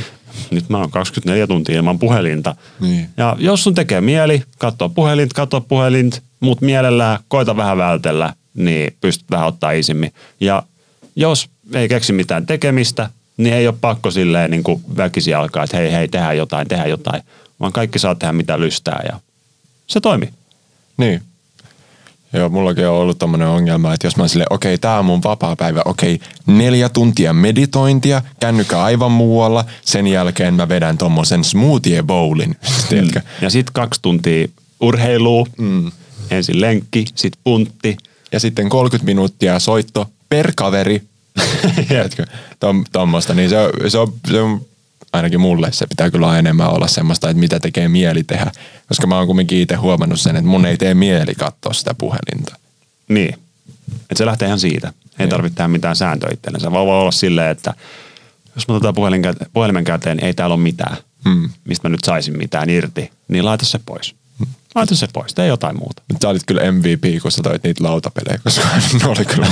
Nyt 0.51 0.69
mä 0.69 0.77
oon 0.77 0.91
24 0.91 1.47
tuntia 1.47 1.75
ilman 1.75 1.99
puhelinta. 1.99 2.55
Niin. 2.79 3.09
Ja 3.17 3.35
jos 3.39 3.63
sun 3.63 3.75
tekee 3.75 4.01
mieli 4.01 4.43
katsoa 4.57 4.89
puhelint, 4.89 5.33
katsoa 5.33 5.61
puhelint, 5.61 6.21
muut 6.39 6.61
mielellään, 6.61 7.19
koita 7.27 7.57
vähän 7.57 7.77
vältellä, 7.77 8.33
niin 8.53 8.95
pystyt 9.01 9.31
vähän 9.31 9.47
ottaa 9.47 9.71
isimmin. 9.71 10.13
Ja 10.39 10.63
jos 11.15 11.49
ei 11.73 11.89
keksi 11.89 12.13
mitään 12.13 12.45
tekemistä, 12.45 13.09
niin 13.37 13.53
ei 13.53 13.67
ole 13.67 13.75
pakko 13.81 14.11
silleen 14.11 14.51
niin 14.51 14.63
kuin 14.63 14.83
väkisi 14.97 15.33
alkaa, 15.33 15.63
että 15.63 15.77
hei, 15.77 15.91
hei, 15.91 16.07
tehdään 16.07 16.37
jotain, 16.37 16.67
tehdään 16.67 16.89
jotain. 16.89 17.21
Vaan 17.59 17.73
kaikki 17.73 17.99
saa 17.99 18.15
tehdä 18.15 18.33
mitä 18.33 18.59
lystää 18.59 19.03
ja 19.05 19.19
se 19.87 20.01
toimii. 20.01 20.29
Niin. 20.97 21.21
Joo, 22.33 22.49
mullakin 22.49 22.87
on 22.87 22.95
ollut 22.95 23.19
tommonen 23.19 23.47
ongelma, 23.47 23.93
että 23.93 24.07
jos 24.07 24.17
mä 24.17 24.27
sille, 24.27 24.45
okei, 24.49 24.73
okay, 24.73 24.77
tää 24.77 24.99
on 24.99 25.05
mun 25.05 25.23
vapaa 25.23 25.55
päivä, 25.55 25.81
okei, 25.85 26.15
okay, 26.15 26.27
neljä 26.57 26.89
tuntia 26.89 27.33
meditointia, 27.33 28.21
kännykkä 28.39 28.83
aivan 28.83 29.11
muualla, 29.11 29.65
sen 29.81 30.07
jälkeen 30.07 30.53
mä 30.53 30.69
vedän 30.69 30.97
tommosen 30.97 31.43
smoothie 31.43 32.03
bowlin. 32.03 32.55
Mm. 32.91 33.21
Ja 33.41 33.49
sit 33.49 33.69
kaksi 33.69 34.01
tuntia 34.01 34.47
urheilua, 34.81 35.45
mm. 35.57 35.91
ensin 36.31 36.61
lenkki, 36.61 37.05
sit 37.15 37.33
puntti. 37.43 37.97
Ja 38.31 38.39
sitten 38.39 38.69
30 38.69 39.05
minuuttia 39.05 39.59
soitto 39.59 40.09
per 40.29 40.51
kaveri. 40.55 41.01
Tom, 42.59 42.83
tommosta, 42.91 43.33
niin 43.33 43.49
se 43.49 43.57
on, 43.57 43.71
se 43.87 43.97
on, 43.97 44.13
se 44.31 44.41
on 44.41 44.61
ainakin 45.13 45.41
mulle 45.41 45.71
se 45.71 45.87
pitää 45.87 46.11
kyllä 46.11 46.39
enemmän 46.39 46.69
olla 46.69 46.87
semmoista, 46.87 47.29
että 47.29 47.39
mitä 47.39 47.59
tekee 47.59 47.87
mieli 47.87 48.23
tehdä. 48.23 48.51
Koska 48.87 49.07
mä 49.07 49.17
oon 49.17 49.27
kumminkin 49.27 49.59
itse 49.59 49.75
huomannut 49.75 50.19
sen, 50.19 50.35
että 50.35 50.47
mun 50.47 50.65
ei 50.65 50.77
tee 50.77 50.93
mieli 50.93 51.35
katsoa 51.35 51.73
sitä 51.73 51.93
puhelinta. 51.93 52.55
Niin. 53.07 53.33
Että 53.89 54.17
se 54.17 54.25
lähtee 54.25 54.45
ihan 54.45 54.59
siitä. 54.59 54.87
Ei 54.87 54.93
niin. 55.19 55.29
tarvitse 55.29 55.57
tehdä 55.57 55.67
mitään 55.67 55.95
sääntöä 55.95 56.29
itsellensä. 56.33 56.71
Vaan 56.71 56.85
voi 56.85 56.99
olla 56.99 57.11
silleen, 57.11 57.51
että 57.51 57.73
jos 58.55 58.67
mä 58.67 58.75
otan 58.75 58.95
puhelimen 59.53 59.83
käteen, 59.83 60.17
niin 60.17 60.25
ei 60.25 60.33
täällä 60.33 60.53
ole 60.53 60.63
mitään. 60.63 60.97
Hmm. 61.29 61.49
Mistä 61.65 61.89
mä 61.89 61.91
nyt 61.91 62.03
saisin 62.03 62.37
mitään 62.37 62.69
irti, 62.69 63.11
niin 63.27 63.45
laita 63.45 63.65
se 63.65 63.79
pois. 63.85 64.15
Laita 64.75 64.95
se 64.95 65.07
pois, 65.13 65.33
tee 65.33 65.47
jotain 65.47 65.77
muuta. 65.77 66.01
Sä 66.21 66.29
olit 66.29 66.43
kyllä 66.47 66.71
MVP, 66.71 67.21
kun 67.21 67.31
sä 67.31 67.41
toit 67.43 67.63
niitä 67.63 67.83
lautapelejä, 67.83 68.39
koska 68.43 68.67
ne 69.01 69.07
oli 69.07 69.25
kyllä 69.25 69.47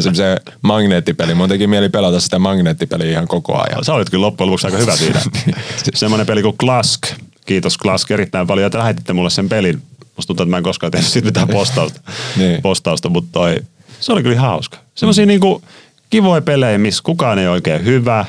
se 0.12 0.36
magneettipeli. 0.62 1.34
Mun 1.34 1.48
teki 1.48 1.66
mieli 1.66 1.88
pelata 1.88 2.20
sitä 2.20 2.38
magneettipeliä 2.38 3.10
ihan 3.10 3.28
koko 3.28 3.62
ajan. 3.62 3.84
Sä 3.84 3.94
olit 3.94 4.10
kyllä 4.10 4.26
loppujen 4.26 4.46
lopuksi 4.46 4.66
aika 4.66 4.78
hyvä 4.78 4.96
siinä. 4.96 5.20
Semmoinen 5.94 6.26
peli 6.26 6.42
kuin 6.42 6.58
Klask. 6.58 7.00
Kiitos 7.46 7.78
Klask 7.78 8.10
erittäin 8.10 8.46
paljon, 8.46 8.66
että 8.66 8.78
lähetitte 8.78 9.12
mulle 9.12 9.30
sen 9.30 9.48
pelin. 9.48 9.82
Musta 10.16 10.26
tuntuu, 10.26 10.44
että 10.44 10.50
mä 10.50 10.56
en 10.56 10.62
koskaan 10.62 10.90
tehnyt 10.90 11.10
siitä 11.10 11.26
mitään 11.26 11.48
postausta, 11.48 12.00
niin. 12.36 12.62
postausta 12.62 13.08
mutta 13.08 13.30
toi, 13.32 13.56
se 14.00 14.12
oli 14.12 14.22
kyllä 14.22 14.40
hauska. 14.40 14.78
Semmoisia 14.94 15.24
mm. 15.24 15.28
niinku 15.28 15.62
kivoja 16.10 16.42
pelejä, 16.42 16.78
missä 16.78 17.02
kukaan 17.04 17.38
ei 17.38 17.46
oikein 17.46 17.84
hyvä. 17.84 18.24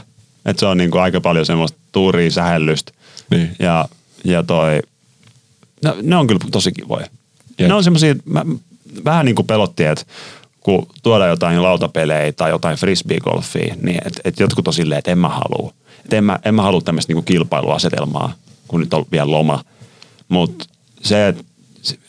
Että 0.46 0.60
se 0.60 0.66
on 0.66 0.78
niinku 0.78 0.98
aika 0.98 1.22
paljon 1.22 1.46
semmoista 1.46 1.78
tuuria 1.92 2.32
sähellystä. 2.32 2.92
Niin. 3.30 3.56
Ja, 3.60 3.88
ja 4.24 4.44
toi, 4.44 4.80
No, 5.84 5.96
ne 6.02 6.16
on 6.16 6.28
kyllä 6.28 6.40
tosi 6.52 6.72
kivoja. 6.72 7.08
Jep. 7.60 7.68
Ne 7.68 7.74
on 7.74 7.84
semmoisia, 7.84 8.16
vähän 9.06 9.26
niin 9.26 9.36
kuin 9.36 9.48
pelotti, 9.48 9.84
että 9.84 10.06
kun 10.60 10.88
tuodaan 11.04 11.30
jotain 11.30 11.64
lautapelejä 11.64 12.32
tai 12.32 12.50
jotain 12.50 12.78
frisbee-golfia, 12.78 13.76
niin 13.82 14.02
että 14.06 14.22
et 14.26 14.40
jotkut 14.40 14.68
on 14.68 14.74
silleen, 14.74 15.00
että 15.00 15.12
en 15.12 15.18
mä 15.18 15.30
halua. 15.30 15.74
Että 16.04 16.18
en 16.18 16.24
mä, 16.24 16.40
en 16.46 16.56
mä 16.56 16.62
halua 16.62 16.82
tämmöistä 16.82 17.14
niinku 17.14 17.22
kilpailuasetelmaa, 17.22 18.34
kun 18.68 18.80
nyt 18.80 18.94
on 18.94 19.06
vielä 19.12 19.32
loma. 19.32 19.64
Mutta 20.30 20.66
se, 21.02 21.28
että 21.28 21.44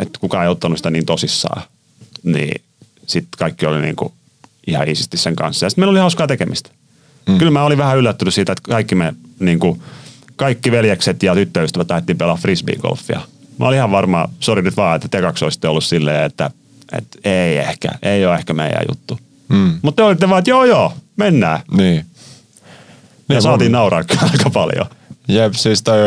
et 0.00 0.18
kukaan 0.20 0.44
ei 0.44 0.50
ottanut 0.50 0.78
sitä 0.78 0.90
niin 0.90 1.06
tosissaan, 1.06 1.62
niin 2.22 2.62
sitten 3.06 3.38
kaikki 3.38 3.66
oli 3.66 3.80
niinku 3.80 4.12
ihan 4.66 4.88
iisisti 4.88 5.16
sen 5.16 5.36
kanssa. 5.36 5.66
Ja 5.66 5.70
sitten 5.70 5.82
meillä 5.82 5.90
oli 5.90 6.00
hauskaa 6.00 6.26
tekemistä. 6.26 6.70
Mm. 7.28 7.38
Kyllä 7.38 7.50
mä 7.50 7.64
olin 7.64 7.78
vähän 7.78 7.98
yllättynyt 7.98 8.34
siitä, 8.34 8.52
että 8.52 8.62
kaikki 8.70 8.94
me 8.94 9.14
niinku, 9.40 9.82
kaikki 10.36 10.70
veljekset 10.70 11.22
ja 11.22 11.34
tyttöystävät 11.34 11.90
lähdettiin 11.90 12.18
pelaa 12.18 12.38
frisbee-golfia– 12.42 13.20
mä 13.58 13.66
olin 13.66 13.76
ihan 13.76 13.90
varma, 13.90 14.28
sori 14.40 14.62
nyt 14.62 14.76
vaan, 14.76 14.96
että 14.96 15.08
te 15.08 15.20
kaksi 15.20 15.44
olisitte 15.44 15.68
ollut 15.68 15.84
silleen, 15.84 16.24
että, 16.24 16.50
että 16.92 17.18
ei 17.24 17.58
ehkä, 17.58 17.88
ei 18.02 18.26
ole 18.26 18.34
ehkä 18.34 18.52
meidän 18.52 18.82
juttu. 18.88 19.18
Mm. 19.48 19.78
Mutta 19.82 20.02
te 20.02 20.06
olitte 20.06 20.28
vaan, 20.28 20.38
että 20.38 20.50
joo 20.50 20.64
joo, 20.64 20.92
mennään. 21.16 21.60
Niin. 21.76 21.96
Ja 21.96 22.04
niin 23.28 23.42
saatiin 23.42 23.70
mun... 23.70 23.72
nauraa 23.72 24.04
aika 24.32 24.50
paljon. 24.50 24.86
Jep, 25.28 25.54
siis 25.54 25.82
toi 25.82 25.98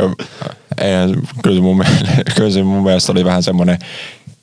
eihän, 0.78 1.16
kyllä, 1.44 1.56
se 1.56 1.62
mun 1.62 1.78
mielestä, 1.78 2.08
kyllä 2.36 2.50
se 2.50 2.64
mun 2.64 2.84
mielestä 2.84 3.12
oli 3.12 3.26
vähän 3.26 3.44
semmoinen 3.44 3.80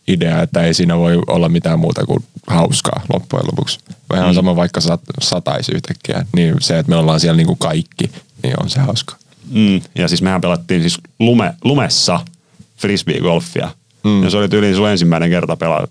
idea, 0.09 0.43
että 0.43 0.63
ei 0.63 0.75
siinä 0.75 0.99
voi 0.99 1.19
olla 1.27 1.49
mitään 1.49 1.79
muuta 1.79 2.07
kuin 2.07 2.25
hauskaa 2.47 3.03
loppujen 3.13 3.47
lopuksi. 3.47 3.79
Vähän 4.13 4.29
mm. 4.29 4.35
sama 4.35 4.57
vaikka 4.57 4.81
sat, 4.81 5.01
sataisi 5.21 5.73
yhtäkkiä, 5.75 6.27
niin 6.37 6.55
se, 6.61 6.79
että 6.79 6.91
me 6.91 6.97
ollaan 6.97 7.21
siellä 7.21 7.37
niinku 7.37 7.57
kaikki, 7.57 8.11
niin 8.43 8.55
on 8.63 8.71
se 8.71 8.81
hauska. 8.81 9.17
Mm. 9.51 9.81
Ja 9.95 10.09
siis 10.09 10.23
mehän 10.23 10.41
pelattiin 10.41 10.81
siis 10.81 10.99
lume, 11.19 11.55
lumessa– 11.65 12.21
frisbee-golfia. 12.77 13.69
Mm. 14.05 14.23
Ja 14.23 14.31
se 14.31 14.37
oli 14.37 14.49
tyyliin 14.49 14.77
sun 14.77 14.89
ensimmäinen 14.89 15.31
kerta 15.31 15.57
pelaa. 15.57 15.87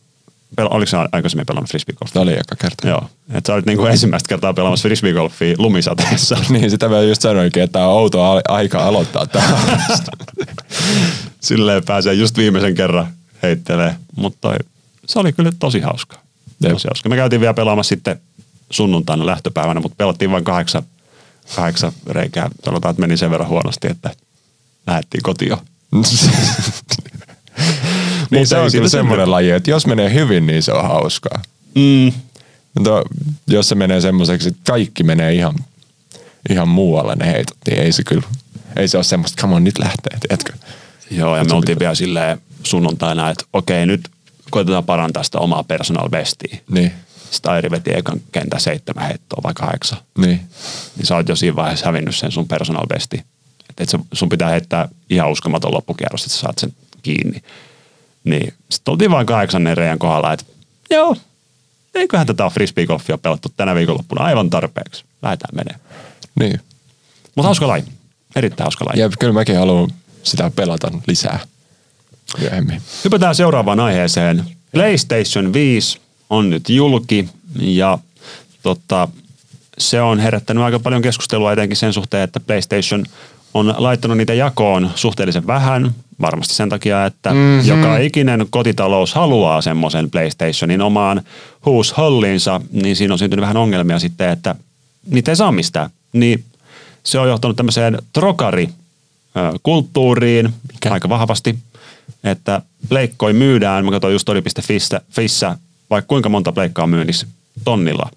Pel- 0.61 0.67
oliko 0.69 0.89
se 0.89 0.97
aikaisemmin 1.11 1.45
pelannut 1.45 1.69
frisbee-golfia? 1.69 2.13
Tämä 2.13 2.23
oli 2.23 2.33
eka 2.33 2.55
kerta. 2.61 2.87
Joo. 2.87 3.09
Että 3.33 3.47
sä 3.47 3.53
olit 3.53 3.65
niinku 3.65 3.85
ensimmäistä 3.85 4.29
kertaa 4.29 4.53
pelaamassa 4.53 4.89
frisbee-golfia 4.89 5.55
lumisateessa. 5.57 6.37
niin, 6.49 6.69
sitä 6.69 6.89
mä 6.89 7.01
just 7.01 7.21
sanoinkin, 7.21 7.63
että 7.63 7.87
on 7.87 7.93
outo 7.93 8.41
aika 8.47 8.83
aloittaa 8.83 9.27
tämä. 9.27 9.59
Silleen 11.39 11.85
pääsee 11.85 12.13
just 12.13 12.37
viimeisen 12.37 12.75
kerran 12.75 13.07
heittelee. 13.43 13.95
Mutta 14.15 14.53
se 15.05 15.19
oli 15.19 15.33
kyllä 15.33 15.51
tosi 15.59 15.79
hauska. 15.79 16.19
Tosi 16.69 16.87
hauska. 16.87 17.09
Me 17.09 17.15
käytiin 17.15 17.41
vielä 17.41 17.53
pelaamassa 17.53 17.89
sitten 17.89 18.21
sunnuntaina 18.69 19.25
lähtöpäivänä, 19.25 19.79
mutta 19.79 19.95
pelattiin 19.97 20.31
vain 20.31 20.43
kahdeksan, 20.43 20.83
kahdeksan 21.55 21.91
reikää. 22.07 22.49
Sanotaan, 22.65 22.91
että 22.91 23.01
meni 23.01 23.17
sen 23.17 23.31
verran 23.31 23.49
huonosti, 23.49 23.87
että 23.87 24.11
lähdettiin 24.87 25.23
kotiin 25.23 25.57
niin 28.31 28.47
se 28.47 28.57
on 28.57 28.71
kyllä 28.71 28.89
semmoinen 28.89 29.31
laji, 29.31 29.51
että 29.51 29.69
jos 29.69 29.87
menee 29.87 30.13
hyvin, 30.13 30.47
niin 30.47 30.63
se 30.63 30.73
on 30.73 30.87
hauskaa. 30.87 31.41
Mm. 31.75 32.11
Mutta 32.73 33.03
jos 33.47 33.69
se 33.69 33.75
menee 33.75 34.01
semmoiseksi, 34.01 34.47
että 34.47 34.61
kaikki 34.71 35.03
menee 35.03 35.33
ihan, 35.33 35.55
ihan 36.49 36.67
muualle 36.67 37.15
ne 37.15 37.25
heitot, 37.25 37.57
niin 37.67 37.81
ei 37.81 37.91
se 37.91 38.03
kyllä, 38.03 38.23
ei 38.75 38.87
se 38.87 38.97
ole 38.97 39.03
semmoista, 39.03 39.41
come 39.41 39.55
on, 39.55 39.63
nyt 39.63 39.79
lähtee, 39.79 40.17
tiedätkö? 40.19 40.53
Joo, 41.11 41.37
ja 41.37 41.43
me 41.43 41.53
oltiin 41.53 41.79
vielä 41.79 41.95
silleen 41.95 42.41
sunnuntaina, 42.63 43.29
että 43.29 43.45
okei, 43.53 43.85
nyt 43.85 44.09
koitetaan 44.49 44.83
parantaa 44.83 45.23
sitä 45.23 45.39
omaa 45.39 45.63
personal 45.63 46.09
bestia. 46.09 46.57
Niin. 46.69 46.93
Sitten 47.31 47.51
Airi 47.51 47.71
veti 47.71 47.91
ekan 47.93 48.21
kentän 48.31 48.61
seitsemän 48.61 49.07
heittoa 49.07 49.43
vai 49.43 49.53
kahdeksan. 49.53 49.97
Niin. 50.17 50.39
Niin 50.97 51.05
sä 51.05 51.15
oot 51.15 51.29
jo 51.29 51.35
siinä 51.35 51.55
vaiheessa 51.55 51.85
hävinnyt 51.85 52.15
sen 52.15 52.31
sun 52.31 52.47
personal 52.47 52.87
besti 52.87 53.23
että 53.77 53.99
sun 54.13 54.29
pitää 54.29 54.49
heittää 54.49 54.89
ihan 55.09 55.31
uskomaton 55.31 55.73
loppukierros, 55.73 56.23
että 56.23 56.35
sä 56.35 56.39
saat 56.39 56.59
sen 56.59 56.73
kiinni. 57.03 57.41
Niin 58.23 58.53
sitten 58.69 58.91
oltiin 58.91 59.11
vain 59.11 59.25
kahdeksannen 59.25 59.77
reijän 59.77 59.99
kohdalla, 59.99 60.33
että 60.33 60.45
joo, 60.89 61.15
eiköhän 61.95 62.27
tätä 62.27 62.49
frisbeegolfia 62.49 63.17
pelattu 63.17 63.49
tänä 63.57 63.75
viikonloppuna 63.75 64.23
aivan 64.23 64.49
tarpeeksi. 64.49 65.03
Lähdetään 65.21 65.55
menee. 65.55 65.75
Niin. 66.39 66.59
Mutta 67.35 67.47
hauska 67.47 67.67
laji. 67.67 67.83
Erittäin 68.35 68.65
hauska 68.65 68.85
laji. 68.85 68.99
Ja 68.99 69.09
kyllä 69.19 69.33
mäkin 69.33 69.57
haluan 69.57 69.89
sitä 70.23 70.51
pelata 70.55 70.91
lisää 71.07 71.39
myöhemmin. 72.39 72.81
Hypätään 73.03 73.35
seuraavaan 73.35 73.79
aiheeseen. 73.79 74.43
PlayStation 74.71 75.53
5 75.53 75.99
on 76.29 76.49
nyt 76.49 76.69
julki 76.69 77.29
ja 77.59 77.97
tota, 78.63 79.07
se 79.77 80.01
on 80.01 80.19
herättänyt 80.19 80.63
aika 80.63 80.79
paljon 80.79 81.01
keskustelua 81.01 81.53
etenkin 81.53 81.77
sen 81.77 81.93
suhteen, 81.93 82.23
että 82.23 82.39
PlayStation 82.39 83.05
on 83.53 83.75
laittanut 83.77 84.17
niitä 84.17 84.33
jakoon 84.33 84.91
suhteellisen 84.95 85.47
vähän, 85.47 85.91
varmasti 86.21 86.53
sen 86.53 86.69
takia, 86.69 87.05
että 87.05 87.33
mm-hmm. 87.33 87.67
joka 87.67 87.97
ikinen 87.97 88.45
kotitalous 88.49 89.13
haluaa 89.13 89.61
semmoisen 89.61 90.11
PlayStationin 90.11 90.81
omaan 90.81 91.21
huusholliinsa, 91.65 92.61
niin 92.71 92.95
siinä 92.95 93.13
on 93.13 93.19
syntynyt 93.19 93.41
vähän 93.41 93.57
ongelmia 93.57 93.99
sitten, 93.99 94.29
että 94.29 94.55
niitä 95.11 95.31
ei 95.31 95.35
saa 95.35 95.51
mistään. 95.51 95.89
Niin 96.13 96.43
se 97.03 97.19
on 97.19 97.27
johtanut 97.27 97.57
tämmöiseen 97.57 97.97
trokari-kulttuuriin 98.13 100.53
aika 100.89 101.09
vahvasti, 101.09 101.59
että 102.23 102.61
pleikkoi 102.89 103.33
myydään, 103.33 103.85
mä 103.85 103.91
katsoin 103.91 104.13
just 104.13 104.25
tori.fissä, 104.25 105.57
vaikka 105.89 106.07
kuinka 106.07 106.29
monta 106.29 106.51
pleikkaa 106.51 106.87
myynnissä 106.87 107.27
tonnilla. 107.63 108.09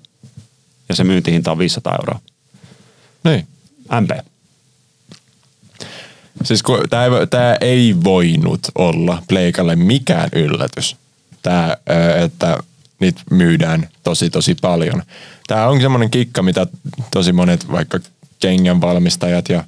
Ja 0.89 0.95
se 0.95 1.05
myyntihinta 1.05 1.53
on 1.53 1.59
500 1.59 1.97
euroa. 2.01 2.21
Niin. 3.25 3.47
MP. 4.01 4.11
Siis 6.45 6.63
tämä 6.91 7.05
ei, 7.05 7.27
tää 7.31 7.57
ei 7.61 7.97
voinut 8.05 8.61
olla 8.75 9.23
Pleikalle 9.29 9.77
mikään 9.77 10.29
yllätys. 10.33 10.97
Tämä, 11.43 11.77
että 12.25 12.59
niitä 13.01 13.23
myydään 13.31 13.89
tosi 14.05 14.31
tosi 14.31 14.55
paljon. 14.55 15.03
Tämä 15.47 15.69
on 15.69 15.81
semmoinen 15.81 16.11
kikka, 16.11 16.43
mitä 16.43 16.67
tosi 17.11 17.33
monet 17.33 17.73
vaikka 17.73 18.01
kengän 18.41 18.81
valmistajat 18.81 19.49
ja 19.49 19.65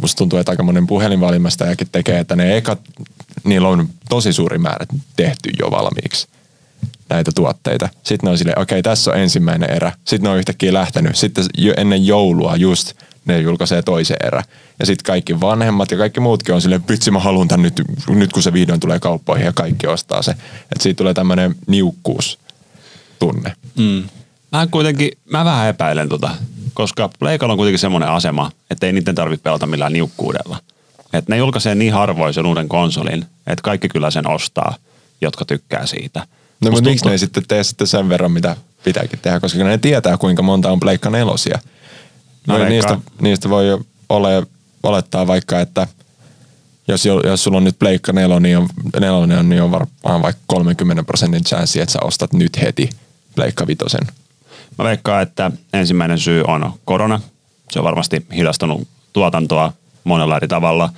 musta 0.00 0.18
tuntuu, 0.18 0.38
että 0.38 0.52
aika 0.52 0.62
monen 0.62 0.86
puhelinvalmistajakin 0.86 1.88
tekee, 1.92 2.18
että 2.18 2.36
ne 2.36 2.56
ekat, 2.56 2.80
niillä 3.44 3.68
on 3.68 3.88
tosi 4.08 4.32
suuri 4.32 4.58
määrä 4.58 4.86
tehty 5.16 5.50
jo 5.58 5.70
valmiiksi. 5.70 6.28
näitä 7.08 7.32
tuotteita. 7.34 7.88
Sitten 8.02 8.26
ne 8.26 8.30
on 8.30 8.38
silleen, 8.38 8.58
okei, 8.58 8.78
okay, 8.78 8.82
tässä 8.90 9.10
on 9.10 9.18
ensimmäinen 9.18 9.70
erä. 9.70 9.92
Sitten 10.04 10.22
ne 10.22 10.28
on 10.28 10.38
yhtäkkiä 10.38 10.72
lähtenyt. 10.72 11.16
Sitten 11.16 11.44
ennen 11.76 12.06
joulua 12.06 12.56
just 12.56 12.92
ne 13.26 13.40
julkaisee 13.40 13.82
toisen 13.82 14.16
erä. 14.24 14.42
Ja 14.80 14.86
sitten 14.86 15.04
kaikki 15.06 15.40
vanhemmat 15.40 15.90
ja 15.90 15.96
kaikki 15.96 16.20
muutkin 16.20 16.54
on 16.54 16.60
silleen, 16.60 16.88
vitsi 16.88 17.10
mä 17.10 17.18
haluan 17.18 17.48
tän 17.48 17.62
nyt, 17.62 17.82
nyt 18.08 18.32
kun 18.32 18.42
se 18.42 18.52
vihdoin 18.52 18.80
tulee 18.80 18.98
kauppoihin 18.98 19.46
ja 19.46 19.52
kaikki 19.52 19.86
ostaa 19.86 20.22
se. 20.22 20.30
Että 20.62 20.82
siitä 20.82 20.98
tulee 20.98 21.14
tämmöinen 21.14 21.54
niukkuus 21.66 22.38
tunne. 23.18 23.52
Mm. 23.78 24.02
Mä 24.52 24.66
kuitenkin, 24.70 25.10
mä 25.30 25.44
vähän 25.44 25.68
epäilen 25.68 26.08
tota, 26.08 26.30
koska 26.74 27.10
Pleikalla 27.18 27.52
on 27.52 27.58
kuitenkin 27.58 27.78
semmoinen 27.78 28.08
asema, 28.08 28.50
että 28.70 28.86
ei 28.86 28.92
niiden 28.92 29.14
tarvitse 29.14 29.42
pelata 29.42 29.66
millään 29.66 29.92
niukkuudella. 29.92 30.58
Että 31.12 31.32
ne 31.32 31.36
julkaisee 31.36 31.74
niin 31.74 31.92
harvoin 31.92 32.34
sen 32.34 32.46
uuden 32.46 32.68
konsolin, 32.68 33.24
että 33.46 33.62
kaikki 33.62 33.88
kyllä 33.88 34.10
sen 34.10 34.28
ostaa, 34.28 34.74
jotka 35.20 35.44
tykkää 35.44 35.86
siitä. 35.86 36.26
No 36.60 36.70
mutta 36.70 36.90
miksi 36.90 37.04
ne 37.04 37.12
ei 37.12 37.18
sitten 37.18 37.42
tee 37.48 37.64
sitten 37.64 37.86
sen 37.86 38.08
verran, 38.08 38.32
mitä 38.32 38.56
pitääkin 38.84 39.18
tehdä, 39.22 39.40
koska 39.40 39.64
ne 39.64 39.78
tietää, 39.78 40.16
kuinka 40.16 40.42
monta 40.42 40.70
on 40.70 40.80
Pleikka 40.80 41.10
nelosia. 41.10 41.58
No, 42.46 42.64
niistä, 42.64 42.98
niistä 43.20 43.48
voi 43.48 43.78
ole, 44.08 44.46
olettaa 44.82 45.26
vaikka, 45.26 45.60
että 45.60 45.86
jos, 46.88 47.06
jos 47.06 47.44
sulla 47.44 47.56
on 47.56 47.64
nyt 47.64 47.78
Pleikka 47.78 48.12
nelonen, 48.12 48.42
niin 48.42 48.58
on, 48.58 48.68
nelonen, 49.00 49.48
niin 49.48 49.62
on 49.62 49.70
varmaan 49.70 50.22
vaikka 50.22 50.42
30 50.46 51.02
prosentin 51.02 51.44
chanssi, 51.44 51.80
että 51.80 51.92
sä 51.92 51.98
ostat 52.04 52.32
nyt 52.32 52.60
heti 52.62 52.90
Pleikka 53.34 53.66
vitosen. 53.66 54.06
Mä 54.78 54.84
veikkaan, 54.84 55.22
että 55.22 55.50
ensimmäinen 55.72 56.18
syy 56.18 56.44
on 56.46 56.72
korona. 56.84 57.20
Se 57.70 57.78
on 57.78 57.84
varmasti 57.84 58.26
hidastanut 58.36 58.88
tuotantoa 59.12 59.72
monella 60.04 60.36
eri 60.36 60.48
tavalla. 60.48 60.90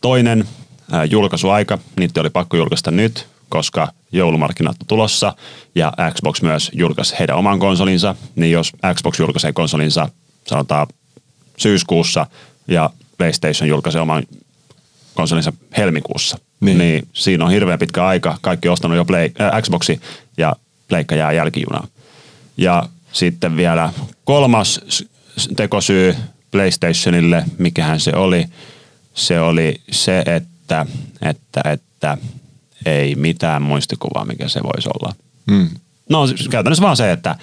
Toinen 0.00 0.48
ää, 0.92 1.04
julkaisuaika, 1.04 1.78
niitä 1.96 2.20
oli 2.20 2.30
pakko 2.30 2.56
julkaista 2.56 2.90
nyt, 2.90 3.26
koska 3.48 3.88
joulumarkkinat 4.12 4.76
on 4.80 4.86
tulossa 4.86 5.34
ja 5.74 5.92
Xbox 6.14 6.42
myös 6.42 6.70
julkaisi 6.74 7.14
heidän 7.18 7.36
oman 7.36 7.58
konsolinsa, 7.58 8.14
niin 8.36 8.52
jos 8.52 8.72
Xbox 8.94 9.18
julkaisee 9.18 9.52
konsolinsa 9.52 10.08
sanotaan 10.46 10.86
syyskuussa 11.56 12.26
ja 12.68 12.90
PlayStation 13.18 13.68
julkaisee 13.68 14.00
oman 14.00 14.22
konsolinsa 15.14 15.52
helmikuussa, 15.76 16.38
niin, 16.60 16.78
niin 16.78 17.08
siinä 17.12 17.44
on 17.44 17.50
hirveän 17.50 17.78
pitkä 17.78 18.06
aika. 18.06 18.38
Kaikki 18.40 18.68
on 18.68 18.72
ostanut 18.72 18.96
jo 18.96 19.04
Play, 19.04 19.30
äh, 19.40 19.62
Xboxi 19.62 20.00
ja 20.36 20.56
Pleikka 20.88 21.14
jää 21.14 21.32
jälkijunaan. 21.32 21.88
Ja 22.56 22.88
sitten 23.12 23.56
vielä 23.56 23.92
kolmas 24.24 24.80
tekosyy 25.56 26.16
PlayStationille, 26.50 27.44
mikähän 27.58 28.00
se 28.00 28.12
oli, 28.16 28.46
se 29.14 29.40
oli 29.40 29.80
se, 29.90 30.18
että, 30.18 30.86
että, 31.22 31.60
että 31.64 32.18
ei 32.86 33.14
mitään 33.14 33.62
muistikuvaa, 33.62 34.24
mikä 34.24 34.48
se 34.48 34.60
voisi 34.62 34.88
olla. 34.88 35.14
Mm. 35.46 35.70
No 36.08 36.24
käytännössä 36.50 36.84
vaan 36.84 36.96
se, 36.96 37.12
että 37.12 37.36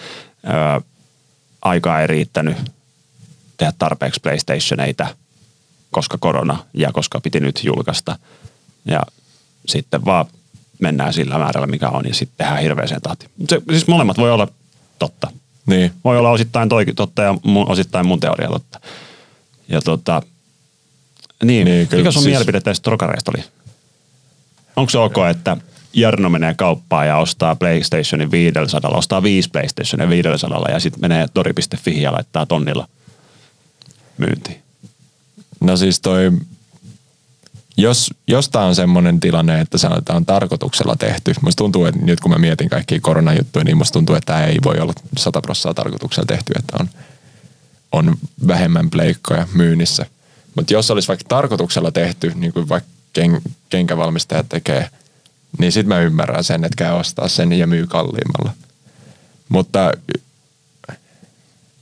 ö, 0.45 0.81
aikaa 1.61 2.01
ei 2.01 2.07
riittänyt 2.07 2.57
tehdä 3.59 3.73
tarpeeksi 3.77 4.19
PlayStationeita, 4.19 5.07
koska 5.91 6.17
korona 6.17 6.57
ja 6.73 6.91
koska 6.91 7.19
piti 7.19 7.39
nyt 7.39 7.61
julkaista. 7.63 8.19
Ja 8.85 9.01
sitten 9.67 10.05
vaan 10.05 10.25
mennään 10.79 11.13
sillä 11.13 11.37
määrällä, 11.37 11.67
mikä 11.67 11.89
on, 11.89 12.07
ja 12.07 12.13
sitten 12.13 12.37
tehdään 12.37 12.61
hirveäseen 12.61 13.01
tahtiin. 13.01 13.31
Se, 13.49 13.61
siis 13.69 13.87
molemmat 13.87 14.17
voi 14.17 14.31
olla 14.31 14.47
totta. 14.99 15.31
Niin. 15.65 15.91
Voi 16.03 16.17
olla 16.17 16.29
osittain 16.29 16.69
toi 16.69 16.85
totta 16.85 17.21
ja 17.21 17.35
mun, 17.43 17.69
osittain 17.69 18.07
mun 18.07 18.19
teoria 18.19 18.49
totta. 18.49 18.79
Ja 19.67 19.81
tota, 19.81 20.21
niin, 21.43 21.65
niin 21.65 21.87
kyllä, 21.87 22.01
mikä 22.01 22.11
sun 22.11 22.23
siis... 22.23 22.31
mielipide 22.31 22.61
tästä 22.61 22.83
trokareista 22.83 23.31
oli? 23.35 23.43
Onko 24.75 24.89
se 24.89 24.97
ok, 24.97 25.15
että 25.31 25.57
Jarno 25.93 26.29
menee 26.29 26.53
kauppaan 26.53 27.07
ja 27.07 27.17
ostaa 27.17 27.55
PlayStationin 27.55 28.31
500, 28.31 28.91
ostaa 28.91 29.23
viisi 29.23 29.49
PlayStationin 29.49 30.09
500 30.09 30.65
ja 30.71 30.79
sitten 30.79 31.01
menee 31.01 31.27
tori.fi 31.33 32.01
ja 32.01 32.11
laittaa 32.11 32.45
tonnilla 32.45 32.87
myyntiin? 34.19 34.61
No 35.59 35.77
siis 35.77 35.99
toi 35.99 36.31
jos, 37.79 38.13
jos 38.27 38.49
tämä 38.49 38.65
on 38.65 38.75
semmoinen 38.75 39.19
tilanne, 39.19 39.61
että 39.61 39.77
se 39.77 39.87
on 40.09 40.25
tarkoituksella 40.25 40.95
tehty, 40.95 41.33
musta 41.41 41.57
tuntuu, 41.57 41.85
että 41.85 42.01
nyt 42.01 42.19
kun 42.19 42.31
mä 42.31 42.37
mietin 42.37 42.69
kaikkia 42.69 42.99
koronajuttuja, 43.01 43.65
niin 43.65 43.77
musta 43.77 43.93
tuntuu, 43.93 44.15
että 44.15 44.33
tämä 44.33 44.45
ei 44.45 44.57
voi 44.63 44.79
olla 44.79 44.93
100 45.17 45.41
prosenttia 45.41 45.73
tarkoituksella 45.73 46.25
tehty, 46.25 46.53
että 46.59 46.77
on, 46.79 46.89
on 47.91 48.17
vähemmän 48.47 48.89
pleikkoja 48.89 49.47
myynnissä. 49.53 50.05
Mutta 50.55 50.73
jos 50.73 50.91
olisi 50.91 51.07
vaikka 51.07 51.25
tarkoituksella 51.27 51.91
tehty, 51.91 52.31
niin 52.35 52.53
kuin 52.53 52.69
vaikka 52.69 52.89
ken, 53.13 53.41
kenkävalmistajat 53.69 54.49
tekee, 54.49 54.89
niin 55.59 55.71
sitten 55.71 55.89
mä 55.89 56.01
ymmärrän 56.01 56.43
sen, 56.43 56.65
että 56.65 56.75
käy 56.75 56.93
ostaa 56.93 57.27
sen 57.27 57.53
ja 57.53 57.67
myy 57.67 57.87
kalliimmalla. 57.87 58.53
Mutta 59.49 59.91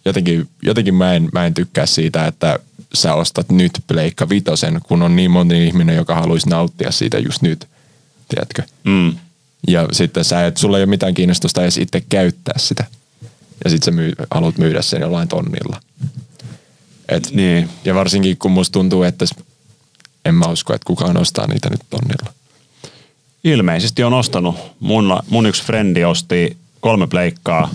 jotenkin, 0.08 0.50
jotenkin 0.62 0.96
mä, 0.96 1.14
en, 1.14 1.30
mä 1.34 1.46
en 1.46 1.54
tykkää 1.54 1.86
siitä, 1.86 2.28
että 2.28 2.60
sä 2.94 3.14
ostat 3.14 3.50
nyt 3.50 3.72
Pleikka 3.88 4.30
Vitosen, 4.30 4.80
kun 4.84 5.02
on 5.02 5.16
niin 5.16 5.32
moni 5.32 5.68
ihminen, 5.68 5.96
joka 5.96 6.16
haluaisi 6.16 6.50
nauttia 6.50 6.92
siitä 6.92 7.20
just 7.20 7.42
nyt, 7.42 7.68
tiedätkö? 8.30 8.64
Mm. 8.84 9.16
Ja 9.68 9.88
sitten 9.92 10.24
sä 10.24 10.46
et, 10.46 10.58
sulla 10.58 10.78
ei 10.78 10.84
ole 10.84 10.90
mitään 10.90 11.14
kiinnostusta 11.14 11.62
edes 11.62 11.78
itse 11.78 12.02
käyttää 12.10 12.56
sitä. 12.58 12.86
Ja 13.64 13.70
sitten 13.70 13.86
sä 13.86 13.92
myy, 13.92 14.14
haluat 14.32 14.58
myydä 14.58 14.82
sen 14.82 15.02
jollain 15.02 15.28
tonnilla. 15.28 15.82
Et, 17.10 17.32
niin. 17.32 17.70
Ja 17.86 17.96
varsinkin 17.96 18.38
kun 18.38 18.52
musta 18.52 18.74
tuntuu, 18.74 19.04
että 19.04 19.26
en 20.26 20.36
mä 20.36 20.46
usko, 20.46 20.74
että 20.74 20.86
kukaan 20.86 21.18
ostaa 21.18 21.48
niitä 21.48 21.70
nyt 21.70 21.82
tonnilla. 21.90 22.34
Ilmeisesti 23.44 24.04
on 24.04 24.14
ostanut. 24.14 24.56
Mun, 24.80 25.20
mun 25.30 25.46
yksi 25.46 25.64
frendi 25.64 26.04
osti 26.04 26.58
kolme 26.82 27.08
pleikkaa 27.08 27.72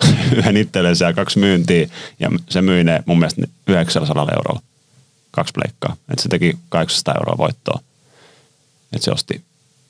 yhden 0.36 0.56
itsellensä 0.56 1.04
ja 1.04 1.12
kaksi 1.12 1.38
myyntiä. 1.38 1.88
Ja 2.20 2.30
se 2.48 2.62
myi 2.62 2.84
ne 2.84 3.02
mun 3.06 3.18
mielestä 3.18 3.42
900 3.66 4.28
eurolla. 4.36 4.62
Kaksi 5.30 5.52
pleikkaa. 5.52 5.96
Että 6.10 6.22
se 6.22 6.28
teki 6.28 6.58
800 6.68 7.14
euroa 7.14 7.38
voittoa. 7.38 7.80
Että 8.92 9.04
se 9.04 9.10
osti 9.10 9.42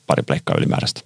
pari 0.07 0.23
pleikkaa 0.23 0.55
ylimääräistä. 0.57 1.01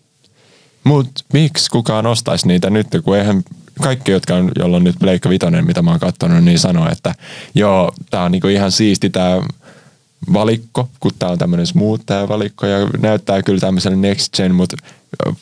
Mutta 0.83 1.23
miksi 1.33 1.69
kukaan 1.69 2.05
ostaisi 2.05 2.47
niitä 2.47 2.69
nyt, 2.69 2.87
kun 3.03 3.17
eihän 3.17 3.43
kaikki, 3.81 4.11
jotka 4.11 4.35
on, 4.35 4.51
jolla 4.59 4.77
on 4.77 4.83
nyt 4.83 4.95
Pleikka 4.99 5.29
Vitoinen, 5.29 5.65
mitä 5.65 5.81
mä 5.81 5.91
oon 5.91 5.99
katsonut, 5.99 6.43
niin 6.43 6.59
sanoo, 6.59 6.89
että 6.91 7.15
joo, 7.55 7.93
tää 8.09 8.23
on 8.23 8.31
niinku 8.31 8.47
ihan 8.47 8.71
siisti 8.71 9.09
tää 9.09 9.41
valikko, 10.33 10.89
kun 10.99 11.11
tää 11.19 11.29
on 11.29 11.37
tämmöinen 11.37 11.67
smooth 11.67 12.03
tää 12.05 12.27
valikko 12.27 12.65
ja 12.65 12.77
näyttää 12.99 13.43
kyllä 13.43 13.59
tämmöiselle 13.59 13.97
next 13.97 14.37
gen, 14.37 14.55
mutta 14.55 14.77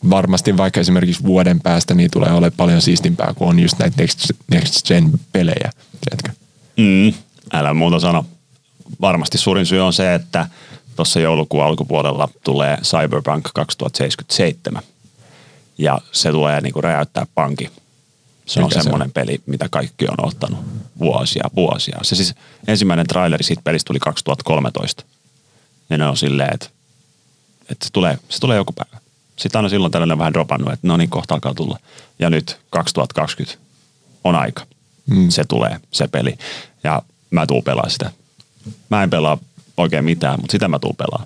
varmasti 0.09 0.57
vaikka 0.57 0.79
esimerkiksi 0.79 1.23
vuoden 1.23 1.59
päästä 1.59 1.93
niin 1.93 2.11
tulee 2.11 2.31
olemaan 2.31 2.51
paljon 2.57 2.81
siistimpää, 2.81 3.33
kun 3.35 3.47
on 3.47 3.59
just 3.59 3.79
näitä 3.79 4.01
next, 4.01 4.31
next 4.51 4.87
gen 4.87 5.11
pelejä? 5.31 5.71
Mm, 6.77 7.13
älä 7.53 7.73
muuta 7.73 7.99
sano. 7.99 8.25
Varmasti 9.01 9.37
suurin 9.37 9.65
syy 9.65 9.79
on 9.79 9.93
se, 9.93 10.13
että 10.13 10.47
tuossa 10.95 11.19
joulukuun 11.19 11.63
alkupuolella 11.63 12.29
tulee 12.43 12.77
Cyberpunk 12.77 13.49
2077 13.53 14.83
ja 15.77 15.99
se 16.11 16.31
tulee 16.31 16.61
niinku 16.61 16.81
räjäyttää 16.81 17.25
pankin. 17.35 17.69
Se 18.45 18.60
Mikä 18.60 18.65
on 18.77 18.84
semmoinen 18.84 19.08
se 19.08 19.19
on? 19.19 19.25
peli, 19.25 19.41
mitä 19.45 19.69
kaikki 19.69 20.08
on 20.08 20.25
ottanut 20.27 20.60
vuosia, 20.99 21.43
vuosia. 21.56 21.99
Se 22.01 22.15
siis 22.15 22.36
ensimmäinen 22.67 23.08
traileri 23.08 23.43
siitä 23.43 23.62
pelistä 23.62 23.88
tuli 23.88 23.99
2013. 23.99 25.04
Ja 25.89 25.97
ne 25.97 26.08
on 26.08 26.17
silleen, 26.17 26.49
että, 26.54 26.69
että 27.69 27.86
se, 27.86 27.91
tulee, 27.93 28.17
se 28.30 28.39
tulee 28.39 28.58
joku 28.58 28.73
päivä. 28.73 29.01
Sitten 29.36 29.60
aina 29.60 29.69
silloin 29.69 29.91
tällainen 29.91 30.17
vähän 30.17 30.34
dropannut, 30.34 30.73
että 30.73 30.88
no 30.88 30.97
niin, 30.97 31.10
kohta 31.10 31.34
alkaa 31.34 31.54
tulla. 31.54 31.80
Ja 32.19 32.30
nyt 32.30 32.60
2020 32.69 33.58
on 34.23 34.36
aika. 34.36 34.65
Mm. 35.06 35.30
Se 35.30 35.43
tulee, 35.43 35.80
se 35.91 36.08
peli. 36.08 36.38
Ja 36.84 37.01
mä 37.32 37.47
tuun 37.47 37.63
pelaa 37.63 37.89
sitä. 37.89 38.12
Mä 38.89 39.04
en 39.04 39.10
pelaa 39.10 39.38
oikein 39.77 40.06
mitään, 40.06 40.39
mutta 40.41 40.51
sitä 40.51 40.67
mä 40.67 40.80
tuun 40.80 40.95
pelaa. 40.95 41.25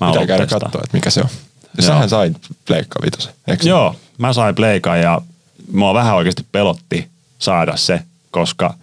Mä 0.00 0.10
Pitää 0.10 0.26
käydä 0.26 0.46
katsoa, 0.46 0.80
että 0.84 0.96
mikä 0.96 1.10
se 1.10 1.20
on. 1.20 1.28
Ja 1.76 1.82
sähän 1.82 2.08
sai 2.08 2.34
Pleikka 2.66 3.00
vitosen, 3.04 3.32
eikö? 3.48 3.68
Joo, 3.68 3.96
mä 4.18 4.32
sain 4.32 4.54
Pleikka 4.54 4.96
ja 4.96 5.22
mua 5.72 5.94
vähän 5.94 6.16
oikeasti 6.16 6.46
pelotti 6.52 7.08
saada 7.38 7.76
se, 7.76 8.02
koska 8.30 8.74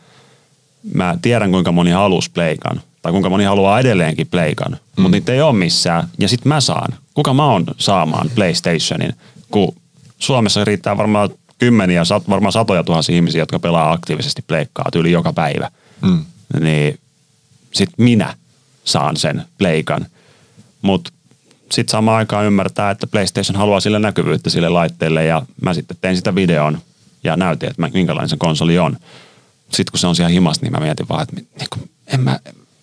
mä 0.94 1.18
tiedän 1.22 1.52
kuinka 1.52 1.72
moni 1.72 1.92
halusi 1.92 2.32
Pleikan 2.32 2.82
tai 3.02 3.12
kuinka 3.12 3.30
moni 3.30 3.44
haluaa 3.44 3.80
edelleenkin 3.80 4.28
Pleikan, 4.28 4.72
mm. 4.72 5.02
mutta 5.02 5.16
niitä 5.16 5.34
ei 5.34 5.42
ole 5.42 5.54
missään 5.54 6.08
ja 6.20 6.28
sitten 6.28 6.50
mä 6.50 6.62
saan. 6.62 6.94
Kuka 7.14 7.34
mä 7.34 7.46
oon 7.46 7.66
saamaan 7.78 8.30
PlayStationin, 8.36 9.14
kun 9.52 9.76
Suomessa 10.20 10.66
riittää 10.66 10.98
varmaan 10.98 11.30
kymmeniä, 11.60 12.04
varmaan 12.30 12.52
satoja 12.52 12.84
tuhansia 12.84 13.16
ihmisiä, 13.16 13.42
jotka 13.42 13.60
pelaa 13.60 13.92
aktiivisesti 13.92 14.42
pleikkaa 14.42 14.90
tyyli 14.92 15.12
joka 15.12 15.34
päivä. 15.34 15.72
Mm. 16.02 16.26
Niin 16.60 17.00
sitten 17.74 18.06
minä 18.06 18.36
saan 18.84 19.18
sen 19.18 19.44
pleikan. 19.58 20.06
Mutta 20.82 21.12
sitten 21.76 21.92
samaan 21.92 22.18
aikaan 22.18 22.46
ymmärtää, 22.46 22.92
että 22.92 23.08
PlayStation 23.08 23.56
haluaa 23.56 23.80
sille 23.80 24.00
näkyvyyttä 24.00 24.50
sille 24.50 24.70
laitteelle 24.70 25.26
ja 25.26 25.42
mä 25.62 25.74
sitten 25.74 25.98
tein 26.02 26.16
sitä 26.16 26.36
videon 26.36 26.78
ja 27.24 27.38
näytin, 27.38 27.70
että 27.70 27.90
minkälainen 27.94 28.30
se 28.30 28.38
konsoli 28.38 28.80
on. 28.80 28.98
Sitten 29.62 29.92
kun 29.92 30.00
se 30.00 30.08
on 30.08 30.16
siellä 30.16 30.30
himassa, 30.30 30.62
niin 30.62 30.72
mä 30.72 30.80
mietin 30.80 31.10
vaan, 31.10 31.24
että 31.24 31.36
niin 31.36 31.68
kuin, 31.70 31.90
en 32.08 32.20
mä, 32.20 32.40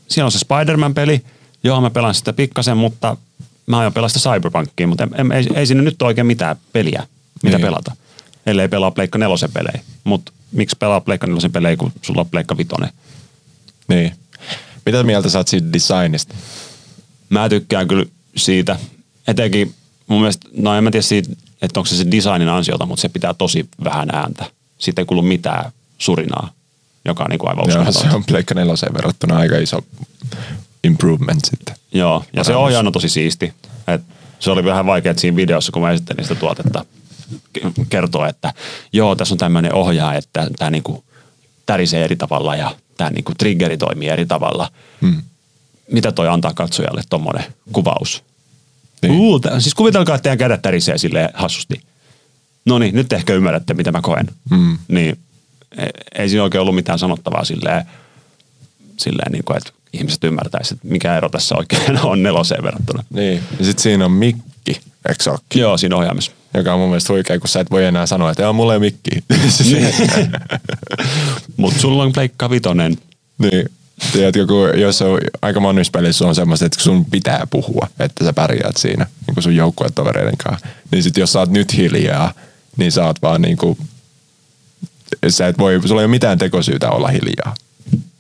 siellä 0.09 0.27
on 0.27 0.33
se 0.33 0.39
Spider-Man-peli, 0.39 1.23
joo 1.65 1.81
mä 1.81 1.91
pelaan 1.91 2.15
sitä 2.15 2.33
pikkasen, 2.33 2.77
mutta 2.77 3.17
mä 3.67 3.79
aion 3.79 3.93
pelaa 3.93 4.09
sitä 4.09 4.31
Cyberpunkia, 4.31 4.87
mutta 4.87 5.09
en, 5.15 5.33
ei, 5.33 5.47
ei 5.55 5.67
sinne 5.67 5.83
nyt 5.83 6.03
ole 6.03 6.09
oikein 6.09 6.27
mitään 6.27 6.57
peliä. 6.73 7.07
mitä 7.43 7.57
Niin. 7.57 7.67
pelata. 7.67 7.97
Ellei 8.47 8.69
pelaa 8.69 8.91
Pleikka 8.91 9.19
nelosen 9.19 9.53
pelejä. 9.53 9.81
Mutta 10.05 10.33
miksi 10.53 10.77
pelaa 10.79 11.01
Pleikka 11.01 11.27
nelosen 11.27 11.53
pelejä, 11.53 11.77
kun 11.77 11.93
sulla 12.03 12.21
on 12.21 12.31
Pleikka 12.31 12.57
vitonen? 12.57 12.91
Niin. 13.89 14.13
Mitä 14.87 15.03
mieltä 15.03 15.29
sä 15.29 15.39
oot 15.39 15.49
siitä 15.49 15.73
designista? 15.73 16.35
Mä 17.29 17.49
tykkään 17.49 17.89
kyllä 17.89 18.07
siitä, 18.37 18.79
etenkin 19.29 19.75
mun 20.07 20.21
mielestä, 20.21 20.49
no 20.57 20.75
en 20.75 20.85
mä 20.85 20.91
tiedä 20.91 21.03
siitä, 21.03 21.33
että 21.63 21.81
onko 21.81 21.87
se 21.87 21.97
se 21.97 22.11
designin 22.11 22.49
ansiota, 22.49 22.87
mutta 22.87 23.03
se 23.03 23.09
pitää 23.09 23.35
tosi 23.35 23.69
vähän 23.85 24.09
ääntä. 24.13 24.45
Siitä 24.79 25.03
ei 25.03 25.07
kuulu 25.07 25.23
mitään 25.23 25.73
surinaa, 25.99 26.53
joka 27.05 27.25
on 27.25 27.31
niin 27.31 27.39
kuin 27.39 27.51
aivan 27.51 27.65
Joo, 27.69 27.93
se 27.93 28.17
on 28.17 28.25
Pleikka 28.25 28.55
neloseen 28.55 28.95
verrattuna 28.95 29.37
aika 29.37 29.59
iso 29.59 29.81
improvement 30.85 31.45
sitten. 31.45 31.75
Joo, 31.93 32.25
ja 32.37 32.45
se 32.45 32.57
ohjaaja 32.57 32.87
on 32.87 32.93
tosi 32.93 33.09
siisti. 33.09 33.55
Et 33.87 34.03
se 34.39 34.51
oli 34.51 34.65
vähän 34.65 34.87
vaikea 34.87 35.15
siinä 35.17 35.37
videossa, 35.37 35.73
kun 35.73 35.83
mä 35.83 35.91
esittelin 35.91 36.25
sitä 36.25 36.35
tuotetta, 36.35 36.85
kertoa, 37.89 38.29
että 38.29 38.55
joo, 38.93 39.17
tässä 39.17 39.35
on 39.35 39.39
tämmöinen 39.39 39.75
ohjaaja, 39.75 40.19
että 40.19 40.47
tämä 40.59 40.71
niinku 40.71 41.05
tärisee 41.67 42.05
eri 42.05 42.17
tavalla 42.17 42.57
ja 42.57 42.77
tämä 42.97 43.11
niinku 43.11 43.33
triggeri 43.39 43.77
toimii 43.77 44.09
eri 44.09 44.27
tavalla. 44.27 44.71
Hmm. 45.01 45.23
Mitä 45.91 46.13
toi 46.13 46.29
antaa 46.29 46.55
katsojalle 46.55 47.03
tuommoinen 47.11 47.45
kuvaus? 47.73 48.23
Niin. 49.03 49.13
Niin. 49.13 49.21
Uu, 49.21 49.41
siis 49.59 49.75
kuvitelkaa, 49.75 50.15
että 50.15 50.23
teidän 50.23 50.39
kädet 50.39 50.63
tärisee 50.63 50.99
silleen 50.99 51.29
hassusti. 51.35 51.81
No 52.65 52.79
niin, 52.79 52.95
nyt 52.95 53.13
ehkä 53.13 53.35
ymmärrätte, 53.35 53.75
mitä 53.75 53.93
mä 53.93 54.01
koen. 54.01 54.27
Mm. 54.51 54.79
Niin 54.89 55.19
ei, 55.79 55.91
ei 56.19 56.29
siinä 56.29 56.43
oikein 56.43 56.63
ollut 56.63 56.75
mitään 56.75 56.99
sanottavaa 56.99 57.45
silleen, 57.45 57.85
silleen 58.97 59.33
niin 59.33 59.45
kuin, 59.45 59.57
että 59.57 59.73
ihmiset 59.93 60.25
ymmärtäisivät, 60.25 60.79
että 60.79 60.93
mikä 60.93 61.17
ero 61.17 61.29
tässä 61.29 61.55
oikein 61.59 61.99
on 62.05 62.23
neloseen 62.23 62.63
verrattuna. 62.63 63.05
Niin. 63.11 63.43
Ja 63.59 63.65
sitten 63.65 63.83
siinä 63.83 64.05
on 64.05 64.11
mikki, 64.13 64.81
eikö 65.09 65.31
ookin? 65.31 65.61
Joo, 65.61 65.79
siinä 65.79 65.97
ohjaamissa. 65.97 66.33
Joka 66.55 66.75
on 66.75 66.81
mun 66.81 66.89
mielestä 66.89 67.13
huikea, 67.13 67.39
kun 67.39 67.49
sä 67.49 67.61
et 67.61 67.71
voi 67.71 67.85
enää 67.85 68.07
sanoa, 68.07 68.31
että 68.31 68.43
joo, 68.43 68.53
mulla 68.53 68.75
ei 68.75 68.81
mikki. 68.81 69.11
Mutta 71.57 71.81
sulla 71.81 72.03
on 72.03 72.13
pleikka 72.13 72.51
vitonen. 72.51 72.99
niin. 73.39 73.71
Tiedätkö, 74.13 74.47
kun 74.47 74.81
jos 74.81 75.03
on, 75.03 75.21
aika 75.43 75.61
monissa 75.61 75.91
pelissä 75.91 76.27
on 76.27 76.35
semmoista, 76.35 76.67
että 76.67 76.83
sun 76.83 77.05
pitää 77.05 77.47
puhua, 77.51 77.89
että 78.01 78.25
sä 78.25 78.33
pärjäät 78.33 78.77
siinä 78.77 79.07
niin 79.27 79.35
kuin 79.35 79.43
sun 79.45 79.57
joukkuetovereiden 79.57 80.37
kanssa. 80.37 80.67
Niin 80.91 81.03
sit 81.03 81.17
jos 81.17 81.33
sä 81.33 81.39
oot 81.39 81.51
nyt 81.51 81.77
hiljaa, 81.77 82.33
niin 82.77 82.93
sä 82.93 83.05
oot 83.05 83.23
vaan 83.23 83.43
niin 83.43 83.57
kuin, 83.57 83.79
sä 85.29 85.47
et 85.47 85.59
voi, 85.59 85.81
sulla 85.85 86.01
ei 86.01 86.05
ole 86.05 86.11
mitään 86.11 86.39
tekosyytä 86.39 86.91
olla 86.91 87.09
hiljaa. 87.09 87.55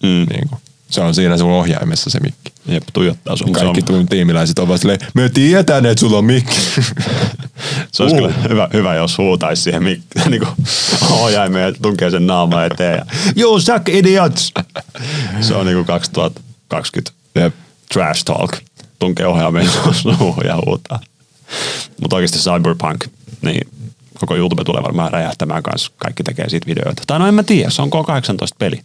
Mm. 0.02 0.26
Niin 0.30 0.48
kuin, 0.48 0.60
se 0.92 1.00
on 1.00 1.14
siinä 1.14 1.38
sun 1.38 1.50
ohjaimessa 1.50 2.10
se 2.10 2.20
mikki. 2.20 2.52
Jep, 2.66 2.82
tuijottaa 2.92 3.36
sun. 3.36 3.52
Kaikki 3.52 3.82
tuun 3.82 4.06
tiimiläiset 4.06 4.58
on 4.58 4.68
vaan 4.68 4.78
silleen, 4.78 4.98
me 5.14 5.28
tiedetään, 5.28 5.86
että 5.86 6.00
sulla 6.00 6.18
on 6.18 6.24
mikki. 6.24 6.56
se 7.92 8.02
olisi 8.02 8.16
Uh. 8.16 8.22
kyllä 8.22 8.34
hyvä, 8.48 8.68
hyvä, 8.72 8.94
jos 8.94 9.18
huutaisi 9.18 9.62
siihen 9.62 9.82
mik- 9.82 10.28
niin 10.30 10.42
ohjaimeen 11.10 11.64
ja 11.64 11.72
tunkee 11.82 12.10
sen 12.10 12.26
naama 12.26 12.64
eteen. 12.64 12.94
Ja, 12.98 13.04
you 13.36 13.60
suck 13.60 13.88
idiots! 13.88 14.52
Se 15.40 15.54
on 15.54 15.66
niin 15.66 15.76
kuin 15.76 15.86
2020 15.86 17.12
Jep. 17.34 17.54
trash 17.92 18.24
talk. 18.24 18.56
Tunkee 18.98 19.26
ohjaimeen 19.26 19.70
suuhun 20.02 20.44
ja 20.46 20.56
huutaa. 20.66 21.00
Mutta 22.00 22.16
oikeasti 22.16 22.38
Cyberpunk, 22.38 23.04
niin 23.42 23.68
koko 24.20 24.36
YouTube 24.36 24.64
tulee 24.64 24.82
varmaan 24.82 25.12
räjähtämään 25.12 25.62
kanssa. 25.62 25.92
Kaikki 25.96 26.22
tekee 26.22 26.48
siitä 26.48 26.66
videoita. 26.66 27.02
Tai 27.06 27.18
no 27.18 27.26
en 27.26 27.34
mä 27.34 27.42
tiedä, 27.42 27.70
se 27.70 27.82
on 27.82 27.90
K18-peli. 27.92 28.80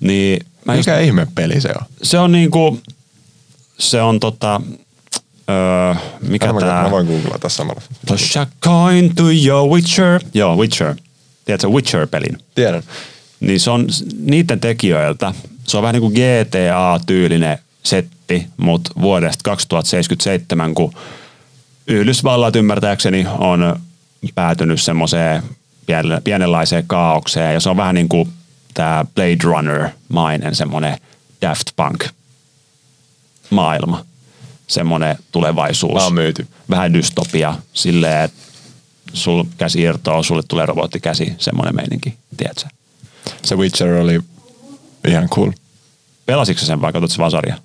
Niin 0.00 0.46
mä 0.64 0.74
just 0.74 0.86
Mikä 0.86 0.98
ihme 1.00 1.26
peli 1.34 1.60
se 1.60 1.68
on? 1.80 1.86
se 2.02 2.18
on 2.18 2.32
niinku, 2.32 2.80
se 3.78 4.02
on 4.02 4.20
tota, 4.20 4.60
öö, 5.50 5.94
mikä 6.20 6.52
Mä, 6.52 6.60
tää? 6.60 6.82
mä 6.82 6.90
voin 6.90 7.06
googlata 7.06 7.48
samalla. 7.48 7.80
Toss 8.06 8.36
a 8.36 8.46
coin 8.64 9.14
to 9.14 9.22
your 9.46 9.68
Witcher. 9.68 10.20
Joo, 10.34 10.56
Witcher. 10.56 10.94
Tiedätkö 11.44 11.68
Witcher-pelin? 11.68 12.38
Tiedän. 12.54 12.82
Niin 13.40 13.60
se 13.60 13.70
on 13.70 13.86
niiden 14.20 14.60
tekijöiltä, 14.60 15.34
se 15.64 15.76
on 15.76 15.82
vähän 15.82 15.92
niin 15.94 16.00
kuin 16.00 16.14
GTA-tyylinen 16.14 17.58
setti, 17.82 18.46
mutta 18.56 18.90
vuodesta 19.00 19.40
2077, 19.44 20.74
kun 20.74 20.92
Yhdysvallat 21.86 22.56
ymmärtääkseni 22.56 23.26
on 23.38 23.76
päätynyt 24.34 24.82
semmoiseen 24.82 25.42
pienenlaiseen 26.24 26.84
kaaukseen, 26.86 27.54
ja 27.54 27.60
se 27.60 27.70
on 27.70 27.76
vähän 27.76 27.94
niin 27.94 28.08
kuin 28.08 28.28
tämä 28.74 29.04
Blade 29.14 29.38
Runner-mainen 29.44 30.54
semmoinen 30.54 30.98
Daft 31.42 31.66
Punk 31.76 32.04
maailma, 33.50 34.04
semmoinen 34.66 35.16
tulevaisuus. 35.32 35.94
Mä 35.94 36.04
oon 36.04 36.14
myyty. 36.14 36.46
Vähän 36.70 36.94
dystopia, 36.94 37.54
silleen, 37.72 38.24
että 38.24 38.42
sul 39.12 39.44
käsi 39.58 39.80
irtoaa, 39.80 40.22
sulle 40.22 40.42
tulee 40.48 40.66
robottikäsi, 40.66 41.34
semmoinen 41.38 41.76
meininki, 41.76 42.14
tiedätkö? 42.36 42.68
Se 43.42 43.56
Witcher 43.56 43.94
oli 43.94 44.20
ihan 45.08 45.28
cool. 45.28 45.50
Pelasitko 46.26 46.64
sen 46.64 46.80
vai 46.80 46.92
katsotko 46.92 47.18
vaan 47.18 47.30
sarja? 47.30 47.56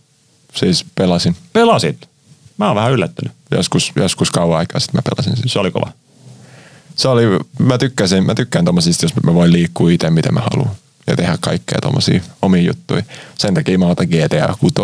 Siis 0.55 0.85
pelasin. 0.95 1.35
Pelasit. 1.53 2.09
Mä 2.57 2.67
oon 2.67 2.75
vähän 2.75 2.91
yllättynyt. 2.91 3.33
Joskus, 3.51 3.91
joskus 3.95 4.31
kauan 4.31 4.59
aikaa 4.59 4.79
sitten 4.79 4.97
mä 4.97 5.01
pelasin 5.15 5.37
siis. 5.37 5.53
Se 5.53 5.59
oli 5.59 5.71
kova. 5.71 5.91
Se 6.95 7.07
oli, 7.07 7.23
mä 7.59 7.77
tykkäsin, 7.77 8.25
mä 8.25 8.35
tykkään 8.35 8.65
tommosista, 8.65 9.05
jos 9.05 9.23
mä 9.23 9.33
voin 9.33 9.53
liikkua 9.53 9.91
itse 9.91 10.09
miten 10.09 10.33
mä 10.33 10.41
haluan. 10.51 10.75
Ja 11.07 11.15
tehdä 11.15 11.37
kaikkea 11.41 11.77
tommosia 11.81 12.21
omia 12.41 12.61
juttuja. 12.61 13.03
Sen 13.37 13.53
takia 13.53 13.77
mä 13.79 13.85
otan 13.87 14.07
GTA 14.07 14.55
6 14.59 14.75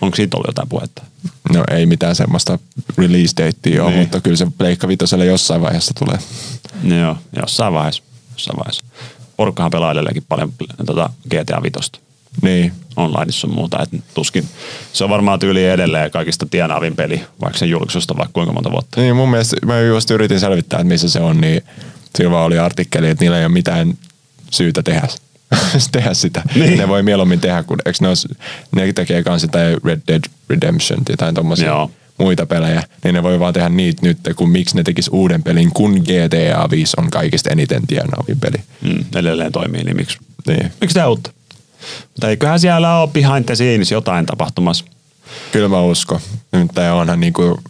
Onko 0.00 0.16
siitä 0.16 0.36
ollut 0.36 0.48
jotain 0.48 0.68
puhetta? 0.68 1.02
No 1.54 1.64
ei 1.70 1.86
mitään 1.86 2.14
semmoista 2.14 2.58
release 2.98 3.34
datea 3.36 3.82
ole, 3.84 3.90
Niin. 3.90 4.00
mutta 4.00 4.20
kyllä 4.20 4.36
se 4.36 4.46
Pleikka 4.58 4.88
Vitoselle 4.88 5.26
jossain 5.26 5.60
vaiheessa 5.60 5.94
tulee. 5.98 6.18
No 6.82 6.96
Joo, 6.98 7.16
jossain 7.36 7.74
vaiheessa. 7.74 8.02
Jossain 8.32 8.56
vaiheessa. 8.58 8.84
Porukkahan 9.36 9.70
pelaa 9.70 9.92
edelleenkin 9.92 10.24
paljon 10.28 10.52
tota 10.86 11.10
GTA 11.30 11.62
5 11.62 11.92
Niin. 12.42 12.72
onlineissa 12.96 13.46
on 13.46 13.54
muuta. 13.54 13.82
Et 13.82 14.04
tuskin. 14.14 14.48
Se 14.92 15.04
on 15.04 15.10
varmaan 15.10 15.38
tyyli 15.38 15.64
edelleen 15.66 16.10
kaikista 16.10 16.46
tienaavin 16.50 16.96
peli, 16.96 17.24
vaikka 17.40 17.58
sen 17.58 17.70
julkisusta 17.70 18.16
vaikka 18.16 18.32
kuinka 18.32 18.52
monta 18.52 18.70
vuotta. 18.70 19.00
Niin 19.00 19.16
mun 19.16 19.28
mielestä, 19.30 19.56
mä 19.66 19.80
just 19.80 20.10
yritin 20.10 20.40
selvittää, 20.40 20.76
että 20.80 20.88
missä 20.88 21.08
se 21.08 21.20
on, 21.20 21.40
niin 21.40 21.62
sillä 22.18 22.30
vaan 22.30 22.46
oli 22.46 22.58
artikkeli, 22.58 23.08
että 23.08 23.24
niillä 23.24 23.38
ei 23.38 23.44
ole 23.44 23.52
mitään 23.52 23.94
syytä 24.54 24.82
tehdä, 24.82 25.08
tehdä 25.92 26.14
sitä. 26.14 26.42
Niin. 26.54 26.78
Ne 26.78 26.88
voi 26.88 27.02
mieluummin 27.02 27.40
tehdä, 27.40 27.62
kun 27.62 27.78
eikö 27.86 27.98
ne, 28.00 28.08
os, 28.08 28.28
ne 28.72 28.92
tekee 28.92 29.22
kans 29.22 29.42
jotain 29.42 29.76
Red 29.84 30.00
Dead 30.08 30.22
Redemption, 30.50 31.02
jotain 31.08 31.34
tommosia 31.34 31.88
muita 32.18 32.46
pelejä, 32.46 32.82
niin 33.04 33.14
ne 33.14 33.22
voi 33.22 33.40
vaan 33.40 33.54
tehdä 33.54 33.68
niitä 33.68 34.02
nyt, 34.02 34.18
kun 34.36 34.50
miksi 34.50 34.76
ne 34.76 34.82
tekis 34.82 35.08
uuden 35.12 35.42
pelin, 35.42 35.70
kun 35.74 35.92
GTA 35.94 36.70
5 36.70 36.94
on 36.96 37.10
kaikista 37.10 37.50
eniten 37.50 37.86
tienaavin 37.86 38.40
peli. 38.40 38.56
Mm, 38.82 39.04
edelleen 39.16 39.52
toimii, 39.52 39.84
niin 39.84 39.96
miksi, 39.96 40.18
Niin. 40.46 40.72
miksi 40.80 40.94
tämä 40.94 41.06
uutta? 41.08 41.30
Mutta 42.08 42.28
eiköhän 42.28 42.60
siellä 42.60 42.98
ole 42.98 43.10
behind 43.12 43.44
the 43.44 43.54
scenes 43.54 43.90
jotain 43.92 44.26
tapahtumassa. 44.26 44.84
Kyllä 45.52 45.68
mä 45.68 45.80
uskon. 45.80 46.20
Tämä 46.74 46.94
onhan 46.94 47.20
niinku, 47.20 47.60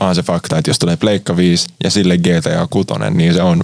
on 0.00 0.14
se 0.14 0.22
fakta, 0.22 0.58
että 0.58 0.70
jos 0.70 0.78
tulee 0.78 0.96
Pleikka 0.96 1.36
5 1.36 1.66
ja 1.84 1.90
sille 1.90 2.18
GTA 2.18 2.66
6, 2.70 2.88
niin 3.10 3.34
se 3.34 3.42
on, 3.42 3.60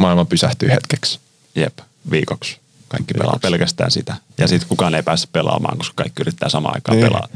maailma 0.00 0.24
pysähtyy 0.24 0.68
hetkeksi. 0.70 1.18
Jep, 1.56 1.78
viikoksi. 2.10 2.58
Kaikki 2.88 3.14
pelaa 3.14 3.32
Viikoksi. 3.32 3.50
pelkästään 3.50 3.90
sitä. 3.90 4.14
Ja 4.38 4.48
sitten 4.48 4.68
kukaan 4.68 4.94
ei 4.94 5.02
pääse 5.02 5.28
pelaamaan, 5.32 5.78
koska 5.78 5.94
kaikki 6.02 6.22
yrittää 6.22 6.48
samaan 6.48 6.74
aikaan 6.74 6.98
Niin. 6.98 7.08
pelaa. 7.08 7.28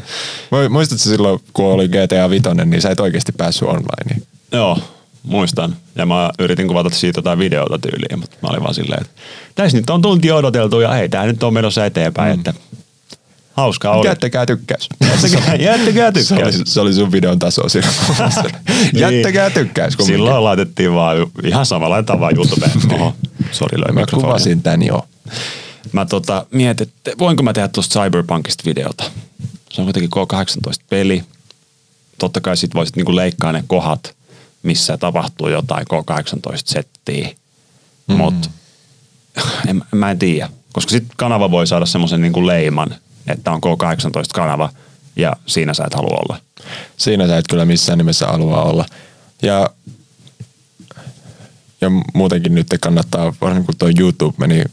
Mu- 0.51 0.69
Muistatko 0.69 1.03
silloin, 1.05 1.41
kun 1.53 1.65
oli 1.65 1.89
GTA 1.89 2.31
5, 2.31 2.43
niin 2.65 2.83
sä 2.83 2.91
et 2.91 3.01
oikeasti 3.01 3.33
päässyt 3.33 3.69
online. 3.69 4.23
Joo, 4.53 4.79
muistan. 5.23 5.77
Ja 5.97 6.07
mä 6.07 6.31
yritin 6.39 6.69
kuvata 6.69 6.91
siitä 6.91 7.19
jotain 7.19 7.39
videota 7.39 7.79
tyyliin, 7.79 8.19
mutta 8.21 8.37
mä 8.43 8.49
olin 8.49 8.63
vaan 8.63 8.75
silleen, 8.75 9.01
että 9.03 9.21
tässä 9.55 9.77
nyt 9.79 9.91
on 9.91 10.03
tunti 10.03 10.33
odoteltu 10.33 10.81
ja 10.81 10.91
hei, 10.93 11.09
tää 11.09 11.27
nyt 11.27 11.43
on 11.43 11.55
menossa 11.55 11.87
eteenpäin, 11.87 12.37
mm. 12.37 12.39
että 12.41 12.55
hauskaa 13.61 13.97
oli. 13.97 14.07
Jättäkää 14.09 14.47
tykkäys. 14.47 14.89
Jättäkää, 15.01 15.55
jättäkää 15.55 16.13
Se 16.23 16.35
oli, 16.35 16.43
tykkäys. 16.43 16.63
se 16.75 16.81
oli 16.81 16.95
sun 16.95 17.13
videon 17.13 17.39
taso 17.39 17.69
siinä. 17.69 17.89
Jättäkää 18.93 19.51
tykkäys. 19.51 19.97
kumminkin. 19.97 20.17
Silloin 20.25 20.45
laitettiin 20.45 20.95
vaan 20.95 21.17
ihan 21.45 21.67
samalla 21.67 22.03
tavalla 22.03 22.37
YouTubeen. 22.37 22.71
Oho, 22.93 23.17
sori 23.53 23.81
löi 23.81 23.93
Mä 23.93 24.01
mikrofonia. 24.01 24.27
kuvasin 24.27 24.63
tän 24.63 24.83
jo. 24.83 25.07
Mä 25.93 26.07
tota, 26.07 26.47
mietin, 26.51 26.89
että 26.89 27.11
voinko 27.19 27.43
mä 27.43 27.53
tehdä 27.53 27.69
tuosta 27.69 28.01
Cyberpunkista 28.01 28.63
videota. 28.67 29.05
Se 29.73 29.81
on 29.81 29.87
kuitenkin 29.87 30.11
K18-peli. 30.11 31.25
Totta 32.19 32.41
kai 32.41 32.57
sit 32.57 32.75
voisit 32.75 32.97
niinku 32.97 33.17
leikkaa 33.17 33.53
ne 33.53 33.65
kohdat, 33.67 34.15
missä 34.63 34.97
tapahtuu 34.97 35.49
jotain 35.49 35.87
K18-settiä. 35.87 37.29
Mm. 38.09 38.17
Mut 38.17 38.51
en, 39.69 39.83
mä 39.95 40.11
en 40.11 40.19
tiedä. 40.19 40.49
Koska 40.73 40.91
sit 40.91 41.05
kanava 41.17 41.51
voi 41.51 41.67
saada 41.67 41.87
semmoisen 41.87 42.21
niinku 42.21 42.47
leiman, 42.47 42.95
että 43.33 43.51
on 43.53 43.61
K18-kanava 43.61 44.71
ja 45.17 45.33
siinä 45.47 45.75
sä 45.75 45.85
et 45.87 45.95
halua 45.95 46.23
olla. 46.29 46.41
Siinä 46.97 47.27
sä 47.27 47.39
et 47.39 47.45
kyllä 47.51 47.65
missään 47.65 47.99
nimessä 47.99 48.27
halua 48.27 48.63
olla. 48.63 48.85
Ja, 49.43 49.71
ja 51.81 51.91
muutenkin 52.15 52.55
nyt 52.55 52.67
kannattaa, 52.81 53.35
varsinkin 53.41 53.67
kun 53.67 53.75
tuo 53.79 53.89
YouTube 54.01 54.35
meni, 54.39 54.65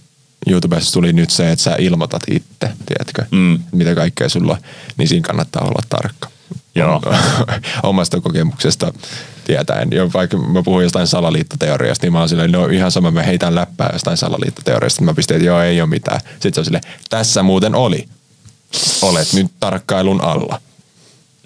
YouTubessa 0.49 0.93
tuli 0.93 1.13
nyt 1.13 1.29
se, 1.29 1.51
että 1.51 1.63
sä 1.63 1.75
ilmoitat 1.79 2.21
itse, 2.31 2.71
tiedätkö, 2.85 3.25
Mm. 3.31 3.59
mitä 3.71 3.95
kaikkea 3.95 4.29
sulla 4.29 4.53
on, 4.53 4.59
niin 4.97 5.07
siinä 5.07 5.27
kannattaa 5.27 5.61
olla 5.61 5.83
tarkka. 5.89 6.29
Joo. 6.75 7.01
Omasta 7.83 8.21
kokemuksesta 8.21 8.93
tietäen. 9.45 9.89
Jo, 9.91 10.09
vaikka 10.13 10.37
mä 10.37 10.63
puhun 10.63 10.83
jostain 10.83 11.07
salaliittoteoriasta, 11.07 12.05
niin 12.05 12.13
mä 12.13 12.19
oon 12.19 12.29
silleen, 12.29 12.51
no 12.51 12.65
ihan 12.65 12.91
sama, 12.91 13.11
mä 13.11 13.23
heitän 13.23 13.55
läppää 13.55 13.89
jostain 13.93 14.17
salaliittoteoriasta. 14.17 15.01
Mä 15.01 15.13
pistin, 15.13 15.35
että 15.35 15.45
joo, 15.45 15.61
ei 15.61 15.81
ole 15.81 15.89
mitään. 15.89 16.19
Sitten 16.33 16.53
se 16.53 16.59
on 16.61 16.65
silleen, 16.65 16.83
tässä 17.09 17.43
muuten 17.43 17.75
oli. 17.75 18.07
Olet 19.01 19.33
nyt 19.33 19.47
tarkkailun 19.59 20.21
alla. 20.21 20.61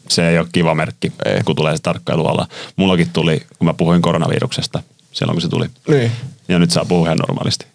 Se 0.09 0.29
ei 0.29 0.39
ole 0.39 0.47
kiva 0.51 0.75
merkki, 0.75 1.11
Ei. 1.25 1.43
kun 1.43 1.55
tulee 1.55 1.77
se 1.77 1.81
tarkkailu 1.81 2.27
alla. 2.27 2.47
Mullakin 2.75 3.09
tuli, 3.09 3.45
kun 3.59 3.65
mä 3.65 3.73
puhuin 3.73 4.01
koronaviruksesta, 4.01 4.83
silloin 5.11 5.35
kun 5.35 5.41
se 5.41 5.47
tuli. 5.47 5.65
Niin. 5.87 6.11
Ja 6.47 6.59
nyt 6.59 6.71
saa 6.71 6.85
puhua 6.85 7.07
ihan 7.07 7.17
normaalisti. 7.17 7.65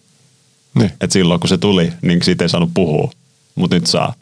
Niin. 0.74 0.92
Et 1.00 1.12
silloin 1.12 1.40
kun 1.40 1.48
se 1.48 1.58
tuli, 1.58 1.92
niin 2.02 2.22
siitä 2.22 2.44
ei 2.44 2.48
saanut 2.48 2.70
puhua, 2.74 3.10
mutta 3.54 3.76
nyt 3.76 3.86
saa. 3.86 4.14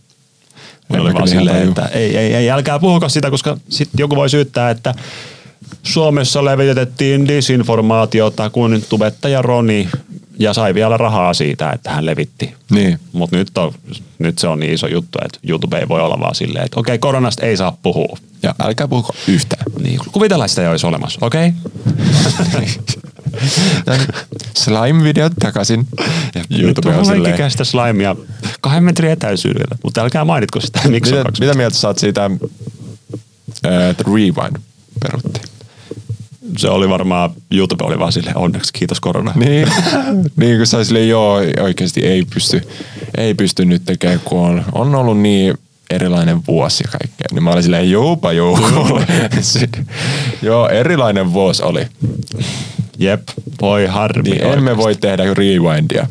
Ne 0.88 1.00
oli 1.00 1.14
vaan 1.14 1.28
silleen, 1.28 1.68
että 1.68 1.86
ei, 1.86 2.16
ei, 2.16 2.34
ei, 2.34 2.50
älkää 2.50 2.78
puhuko 2.78 3.08
sitä, 3.08 3.30
koska 3.30 3.56
sitten 3.68 3.98
joku 3.98 4.16
voi 4.16 4.30
syyttää, 4.30 4.70
että 4.70 4.94
Suomessa 5.82 6.44
levitettiin 6.44 7.28
disinformaatiota, 7.28 8.50
kun 8.50 8.82
tubettaja 8.88 9.42
Roni 9.42 9.88
ja 10.38 10.52
sai 10.52 10.74
vielä 10.74 10.96
rahaa 10.96 11.34
siitä, 11.34 11.70
että 11.70 11.90
hän 11.90 12.06
levitti. 12.06 12.54
Niin. 12.70 13.00
Mutta 13.12 13.36
nyt, 13.36 13.58
on, 13.58 13.72
nyt 14.18 14.38
se 14.38 14.48
on 14.48 14.60
niin 14.60 14.72
iso 14.72 14.86
juttu, 14.86 15.18
että 15.24 15.38
YouTube 15.48 15.78
ei 15.78 15.88
voi 15.88 16.00
olla 16.00 16.20
vaan 16.20 16.34
silleen, 16.34 16.64
että 16.64 16.80
okei, 16.80 16.98
koronasta 16.98 17.46
ei 17.46 17.56
saa 17.56 17.76
puhua. 17.82 18.18
Ja 18.42 18.54
älkää 18.62 18.88
puhuko 18.88 19.14
yhtään. 19.28 19.62
Niin, 19.82 20.00
kuvitellaan, 20.12 20.48
sitä 20.48 20.62
ei 20.62 20.68
olisi 20.68 20.86
olemassa, 20.86 21.18
okei? 21.22 21.52
Slime-videot 24.58 25.32
takaisin. 25.40 25.86
YouTube 26.50 26.96
on 26.96 27.06
silleen. 27.06 27.50
Sitä 27.50 27.64
slimea 27.64 28.16
kahden 28.60 28.84
metrin 28.84 29.10
etäisyydellä, 29.10 29.76
mutta 29.84 30.02
älkää 30.02 30.24
mainitko 30.24 30.60
sitä, 30.60 30.80
miksi 30.88 31.14
on 31.14 31.18
Mitä, 31.18 31.40
mitä 31.40 31.54
mieltä 31.54 31.76
sä 31.76 31.88
oot 31.88 31.98
siitä, 31.98 32.24
äh, 33.66 33.90
että 33.90 34.04
Rewind 34.06 34.56
perutti? 35.00 35.53
Se 36.56 36.68
oli 36.68 36.88
varmaan, 36.88 37.30
YouTube 37.50 37.84
oli 37.84 37.98
vaan 37.98 38.12
silleen, 38.12 38.36
onneksi 38.36 38.72
kiitos 38.72 39.00
korona. 39.00 39.32
Niin, 39.34 39.68
niin 40.36 40.56
kun 40.56 40.66
sä 40.66 40.76
oot 40.76 40.86
silleen, 40.86 41.08
joo, 41.08 41.36
oikeasti 41.60 42.00
ei 42.00 42.24
pysty, 42.34 42.62
ei 43.16 43.34
pysty 43.34 43.64
nyt 43.64 43.82
tekemään, 43.84 44.20
kun 44.24 44.40
on, 44.40 44.64
on 44.72 44.94
ollut 44.94 45.20
niin 45.20 45.54
erilainen 45.90 46.46
vuosi 46.46 46.84
ja 46.84 46.98
kaikkea. 46.98 47.26
Niin 47.32 47.42
mä 47.42 47.50
olin 47.50 47.62
silleen, 47.62 47.90
joupa 47.90 48.32
joo. 48.32 48.58
joo, 50.42 50.68
erilainen 50.68 51.32
vuosi 51.32 51.62
oli. 51.62 51.86
Jep, 52.98 53.28
voi 53.60 53.86
harmi. 53.86 54.30
Niin 54.30 54.44
emme 54.44 54.76
voi 54.76 54.94
tehdä 54.94 55.34
rewindia. 55.34 56.06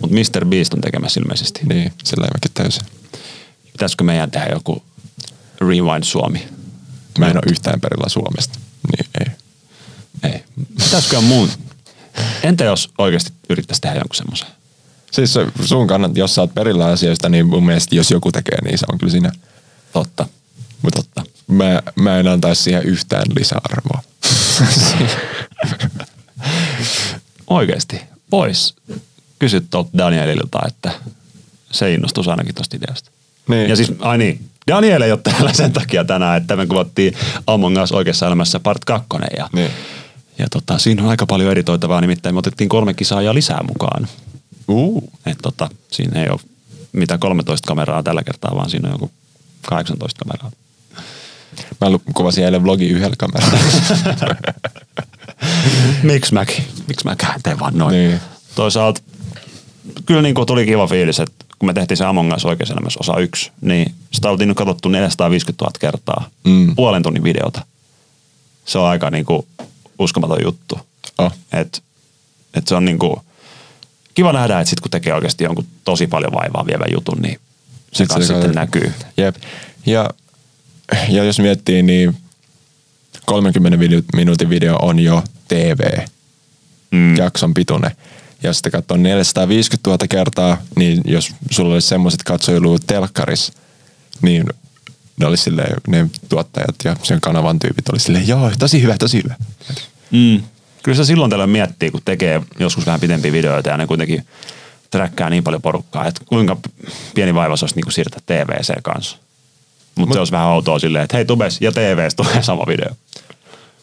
Mutta 0.00 0.16
Mr. 0.16 0.44
Beast 0.46 0.74
on 0.74 0.80
tekemässä 0.80 1.20
ilmeisesti. 1.20 1.60
Niin, 1.68 1.92
sillä 2.04 2.26
mäkin 2.26 2.50
täysin. 2.54 2.82
Pitäisikö 3.72 4.04
meidän 4.04 4.30
tehdä 4.30 4.46
joku 4.52 4.82
Rewind 5.60 6.04
Suomi? 6.04 6.48
Mä 7.18 7.26
en 7.26 7.36
ole 7.36 7.50
yhtään 7.50 7.80
perillä 7.80 8.08
Suomesta. 8.08 8.58
Niin 8.96 9.10
ei. 9.20 9.26
Ei. 10.32 10.44
Pitäisikö 10.84 11.20
muun? 11.20 11.48
Entä 12.42 12.64
jos 12.64 12.90
oikeasti 12.98 13.32
yrittäisi 13.48 13.80
tehdä 13.80 13.96
jonkun 13.96 14.16
semmoisen? 14.16 14.48
Siis 15.10 15.34
sun 15.64 15.86
kannat, 15.86 16.16
jos 16.16 16.34
sä 16.34 16.40
oot 16.40 16.54
perillä 16.54 16.86
asioista, 16.86 17.28
niin 17.28 17.46
mun 17.46 17.66
mielestä 17.66 17.94
jos 17.94 18.10
joku 18.10 18.32
tekee, 18.32 18.58
niin 18.64 18.78
se 18.78 18.86
on 18.92 18.98
kyllä 18.98 19.10
siinä. 19.10 19.32
Totta. 19.92 20.26
Mutta 20.82 21.02
totta. 21.02 21.24
Mä, 21.46 21.82
mä 21.94 22.18
en 22.18 22.28
antaisi 22.28 22.62
siihen 22.62 22.82
yhtään 22.82 23.24
lisäarvoa. 23.38 24.02
Oikeasti. 27.46 28.00
Pois. 28.30 28.74
Kysyt 29.38 29.70
tuolta 29.70 29.90
Danielilta, 29.98 30.58
että 30.66 30.92
se 31.70 31.94
innostuisi 31.94 32.30
ainakin 32.30 32.54
tuosta 32.54 32.76
ideasta. 32.76 33.10
Niin. 33.48 33.68
Ja 33.68 33.76
siis, 33.76 33.92
ai 33.98 34.18
niin, 34.18 34.50
Daniel 34.68 35.02
ei 35.02 35.12
ole 35.12 35.20
täällä 35.22 35.52
sen 35.52 35.72
takia 35.72 36.04
tänään, 36.04 36.36
että 36.36 36.56
me 36.56 36.66
kuvattiin 36.66 37.14
Among 37.46 37.82
Us 37.82 37.92
oikeassa 37.92 38.26
elämässä 38.26 38.60
part 38.60 38.84
2. 38.84 39.06
Ja, 39.36 39.48
Niin. 39.52 39.70
ja 40.38 40.46
tota, 40.50 40.78
siinä 40.78 41.02
on 41.02 41.08
aika 41.08 41.26
paljon 41.26 41.52
editoitavaa, 41.52 42.00
nimittäin 42.00 42.34
me 42.34 42.38
otettiin 42.38 42.68
kolme 42.68 42.94
kisaajaa 42.94 43.34
lisää 43.34 43.60
mukaan. 43.68 44.08
Uh. 44.68 45.10
Et 45.26 45.38
tota, 45.42 45.68
siinä 45.90 46.22
ei 46.22 46.28
ole 46.30 46.40
mitä 46.92 47.18
13 47.18 47.66
kameraa 47.66 48.02
tällä 48.02 48.22
kertaa, 48.22 48.56
vaan 48.56 48.70
siinä 48.70 48.88
on 48.88 48.94
joku 48.94 49.10
18 49.66 50.24
kameraa. 50.24 50.50
Mä 51.80 51.98
kuvasin 52.14 52.44
eilen 52.44 52.62
vlogi 52.64 52.88
yhdellä 52.88 53.16
kameralla. 53.18 53.58
Miksi 56.02 56.34
mäkin? 56.34 56.64
Miksi 56.88 57.04
mä 57.04 57.16
teen 57.42 57.58
vaan 57.58 57.78
noin? 57.78 57.92
Niin. 57.92 58.20
Toisaalta 58.54 59.00
kyllä 60.06 60.22
niin 60.22 60.34
kuin 60.34 60.46
tuli 60.46 60.66
kiva 60.66 60.86
fiilis, 60.86 61.20
että 61.20 61.44
kun 61.58 61.68
me 61.68 61.72
tehtiin 61.72 61.98
se 61.98 62.04
Among 62.04 62.34
Us 62.34 62.44
oikeassa 62.44 62.74
elämässä 62.74 62.98
osa 63.00 63.20
yksi, 63.20 63.50
niin 63.60 63.94
sitä 64.12 64.30
oltiin 64.30 64.48
nyt 64.48 64.56
katsottu 64.56 64.88
450 64.88 65.64
000 65.64 65.72
kertaa. 65.80 66.28
Mm. 66.44 66.74
Puolen 66.76 67.02
tunnin 67.02 67.22
videota. 67.22 67.66
Se 68.64 68.78
on 68.78 68.86
aika 68.86 69.10
niin 69.10 69.24
kuin 69.24 69.46
uskomaton 69.98 70.42
juttu. 70.42 70.80
Oh. 71.18 71.32
Et, 71.52 71.82
et 72.54 72.68
se 72.68 72.74
on 72.74 72.84
niin 72.84 72.98
kuin 72.98 73.16
kiva 74.14 74.32
nähdä, 74.32 74.60
että 74.60 74.70
sit 74.70 74.80
kun 74.80 74.90
tekee 74.90 75.14
oikeasti 75.14 75.44
jonkun 75.44 75.66
tosi 75.84 76.06
paljon 76.06 76.32
vaivaa 76.32 76.66
vievän 76.66 76.92
jutun, 76.92 77.18
niin 77.22 77.40
se 77.92 77.98
Sit 77.98 78.08
kanssa 78.08 78.26
se 78.26 78.34
sitten 78.34 78.54
näkyy. 78.54 78.92
Jep. 79.16 79.36
Ja, 79.86 80.10
ja 81.08 81.24
jos 81.24 81.38
miettii, 81.38 81.82
niin 81.82 82.16
30 83.26 83.78
video, 83.78 84.00
minuutin 84.14 84.50
video 84.50 84.76
on 84.76 85.00
jo 85.00 85.22
TV. 85.48 85.98
Mm. 86.90 87.16
jakson 87.16 87.54
pituinen. 87.54 87.90
Ja 88.42 88.52
sitten 88.52 88.72
katsoo 88.72 88.96
450 88.96 89.90
000 89.90 89.98
kertaa, 90.08 90.62
niin 90.76 91.00
jos 91.04 91.34
sulla 91.50 91.74
olisi 91.74 91.88
semmoiset 91.88 92.22
katsojiluvut 92.22 92.86
telkkaris, 92.86 93.52
niin 94.22 94.46
ne 95.20 95.26
oli 95.26 95.36
silleen, 95.36 95.76
ne 95.88 96.06
tuottajat 96.28 96.74
ja 96.84 96.96
sen 97.02 97.20
kanavan 97.20 97.58
tyypit 97.58 97.88
oli 97.88 98.00
silleen, 98.00 98.28
joo, 98.28 98.50
tosi 98.58 98.82
hyvä, 98.82 98.96
tosi 98.98 99.22
hyvä. 99.24 99.34
Mm. 100.10 100.42
Kyllä 100.82 100.96
se 100.96 101.04
silloin 101.04 101.30
tällöin 101.30 101.50
miettii, 101.50 101.90
kun 101.90 102.00
tekee 102.04 102.42
joskus 102.58 102.86
vähän 102.86 103.00
pitempiä 103.00 103.32
videoita 103.32 103.68
ja 103.68 103.76
ne 103.76 103.86
kuitenkin 103.86 104.26
träkkää 104.90 105.30
niin 105.30 105.44
paljon 105.44 105.62
porukkaa, 105.62 106.06
että 106.06 106.20
kuinka 106.24 106.56
pieni 107.14 107.34
vaiva 107.34 107.56
se 107.56 107.64
olisi 107.64 107.76
niin 107.76 107.92
siirtää 107.92 108.20
TVC 108.26 108.82
kanssa. 108.82 109.16
Mutta 109.94 110.08
Mut, 110.08 110.12
se 110.12 110.18
olisi 110.18 110.32
vähän 110.32 110.48
outoa 110.48 110.78
silleen, 110.78 111.04
että 111.04 111.16
hei 111.16 111.24
Tubes 111.24 111.60
ja 111.60 111.72
TVS 111.72 112.14
tulee 112.14 112.42
sama 112.42 112.66
video. 112.66 112.94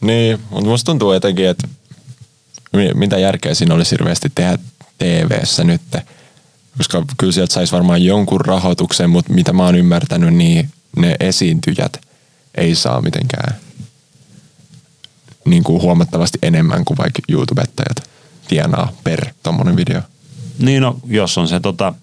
Niin, 0.02 0.40
mutta 0.50 0.70
musta 0.70 0.86
tuntuu 0.86 1.14
jotenkin, 1.14 1.48
että 1.48 1.68
mitä 2.94 3.18
järkeä 3.18 3.54
siinä 3.54 3.76
olisi 3.76 3.92
hirveästi 3.92 4.32
tehdä 4.36 4.58
TV-ssä 4.98 5.64
nyt. 5.64 5.82
Koska 6.78 7.04
kyllä 7.18 7.34
sieltä 7.34 7.54
saisi 7.54 7.72
varmaan 7.74 8.04
jonkun 8.04 8.42
rahoituksen, 8.42 9.10
mutta 9.10 9.34
mitä 9.34 9.54
mä 9.54 9.66
oon 9.66 9.76
ymmärtänyt, 9.76 10.34
niin 10.34 10.70
ne 10.98 11.16
esiintyjät 11.20 12.00
ei 12.56 12.76
saa 12.76 13.02
mitenkään 13.02 13.56
niin 15.46 15.64
kuin 15.64 15.82
huomattavasti 15.82 16.38
enemmän 16.42 16.86
kuin 16.86 16.98
vaikka 16.98 17.22
YouTubettajat 17.30 18.10
tienaa 18.48 18.92
per 19.04 19.26
tommonen 19.44 19.76
video. 19.76 20.02
Niin 20.60 20.82
no, 20.82 21.00
jos 21.08 21.38
on 21.38 21.48
se 21.48 21.60
tota, 21.60 21.94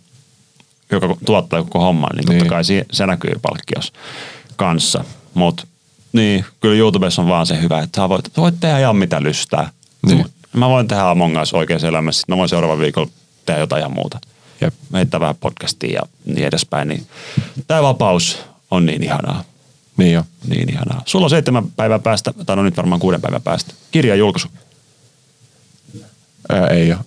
joka 0.90 1.16
tuottaa 1.26 1.62
koko 1.62 1.80
homman, 1.80 2.10
niin 2.16 2.26
totta 2.26 2.42
Niin. 2.42 2.48
kai 2.50 2.64
se, 2.64 2.86
se 2.92 3.06
näkyy 3.06 3.32
palkkios 3.42 3.92
kanssa. 4.56 5.04
Mutta 5.34 5.66
niin, 6.12 6.44
kyllä 6.60 6.76
YouTubessa 6.76 7.22
on 7.22 7.28
vaan 7.28 7.46
se 7.46 7.60
hyvä, 7.60 7.80
että 7.80 8.00
sä 8.02 8.08
voit, 8.08 8.36
voit 8.36 8.60
tehdä 8.60 8.78
ihan 8.78 8.96
mitä 8.96 9.22
lystää. 9.22 9.70
Niin. 10.06 10.26
Mä 10.52 10.68
voin 10.68 10.88
tehdä 10.88 11.10
Among 11.10 11.42
Us 11.42 11.54
oikeassa 11.54 11.88
elämässä, 11.88 12.20
sitten 12.20 12.32
mä 12.32 12.38
voin 12.38 12.48
seuraavan 12.48 12.78
viikolla 12.78 13.10
tehdä 13.46 13.60
jotain 13.60 13.80
ihan 13.80 13.94
muuta. 13.94 14.18
Jep. 14.60 14.74
Heittää 14.92 15.20
vähän 15.20 15.36
podcastia 15.40 15.92
ja 15.92 16.02
niin 16.24 16.46
edespäin. 16.46 16.88
Niin 16.88 17.06
tämä 17.66 17.82
vapaus 17.82 18.38
on 18.70 18.86
niin 18.86 19.02
ihanaa. 19.02 19.44
Niin 19.96 20.12
jo. 20.12 20.24
Niin 20.48 20.70
ihanaa. 20.70 21.02
Sulla 21.04 21.26
on 21.26 21.30
seitsemän 21.30 21.70
päivää 21.70 21.98
päästä, 21.98 22.32
tai 22.46 22.56
no 22.56 22.62
nyt 22.62 22.76
varmaan 22.76 23.00
kuuden 23.00 23.20
päivän 23.20 23.42
päästä. 23.42 23.74
Kirjan 23.90 24.18
julkaisu. 24.18 24.48
Ää, 26.48 26.66
ei 26.66 26.92
ole. 26.92 27.00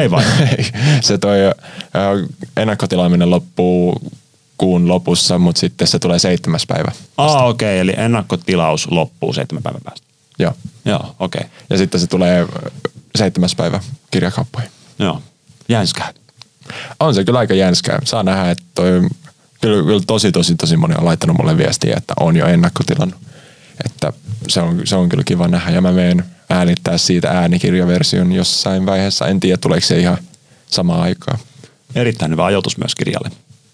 Ei 0.00 0.10
vai? 0.10 0.24
Ei. 0.58 0.64
se 1.00 1.18
toi 1.18 1.38
ää, 1.44 1.52
ennakkotilaaminen 2.56 3.30
loppuu 3.30 4.00
kuun 4.58 4.88
lopussa, 4.88 5.38
mutta 5.38 5.58
sitten 5.60 5.86
se 5.86 5.98
tulee 5.98 6.18
seitsemäs 6.18 6.66
päivä. 6.66 6.92
Aa, 7.18 7.46
okei, 7.46 7.68
okay, 7.68 7.80
eli 7.80 7.94
ennakkotilaus 8.04 8.90
loppuu 8.90 9.32
seitsemän 9.32 9.62
päivän 9.62 9.82
päästä. 9.84 10.06
Joo. 10.38 10.52
Joo, 10.86 11.16
okei. 11.18 11.40
Okay. 11.40 11.50
Ja 11.70 11.78
sitten 11.78 12.00
se 12.00 12.06
tulee 12.06 12.40
äh, 12.40 12.72
seitsemäs 13.18 13.54
päivä 13.54 13.80
kirjakauppoihin. 14.10 14.70
Joo. 14.98 15.22
Jänskää. 15.68 16.12
On 17.00 17.14
se 17.14 17.24
kyllä 17.24 17.38
aika 17.38 17.54
jänskää. 17.54 17.98
Saa 18.04 18.22
nähdä, 18.22 18.50
että 18.50 18.64
toi, 18.74 19.08
kyllä, 19.60 19.84
kyllä 19.84 20.00
tosi, 20.06 20.32
tosi, 20.32 20.54
tosi 20.54 20.76
moni 20.76 20.94
on 20.98 21.04
laittanut 21.04 21.36
mulle 21.36 21.56
viestiä, 21.56 21.94
että 21.96 22.14
on 22.20 22.36
jo 22.36 22.46
ennakkotilannut. 22.46 23.20
Että 23.84 24.12
se 24.48 24.60
on, 24.60 24.80
se 24.84 24.96
on 24.96 25.08
kyllä 25.08 25.24
kiva 25.24 25.48
nähdä. 25.48 25.70
Ja 25.70 25.80
mä 25.80 25.92
menen 25.92 26.24
äänittää 26.50 26.98
siitä 26.98 27.30
äänikirjaversion 27.30 28.32
jossain 28.32 28.86
vaiheessa. 28.86 29.26
En 29.26 29.40
tiedä, 29.40 29.56
tuleeko 29.56 29.86
se 29.86 29.98
ihan 29.98 30.18
samaan 30.66 31.00
aikaan. 31.00 31.38
Erittäin 31.94 32.32
hyvä 32.32 32.44
ajoitus 32.44 32.78
myös 32.78 32.94
kirjalle. 32.94 33.30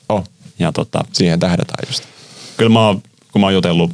Oh, 0.09 0.25
Ja 0.59 0.73
tota, 0.73 1.05
siihen 1.13 1.41
tähdätään 1.41 1.85
just. 1.87 2.05
kyllä 2.57 2.73
mä 2.73 2.87
oon, 2.87 3.03
kun 3.33 3.41
mä 3.41 3.47
oon 3.47 3.55
jutellut 3.55 3.91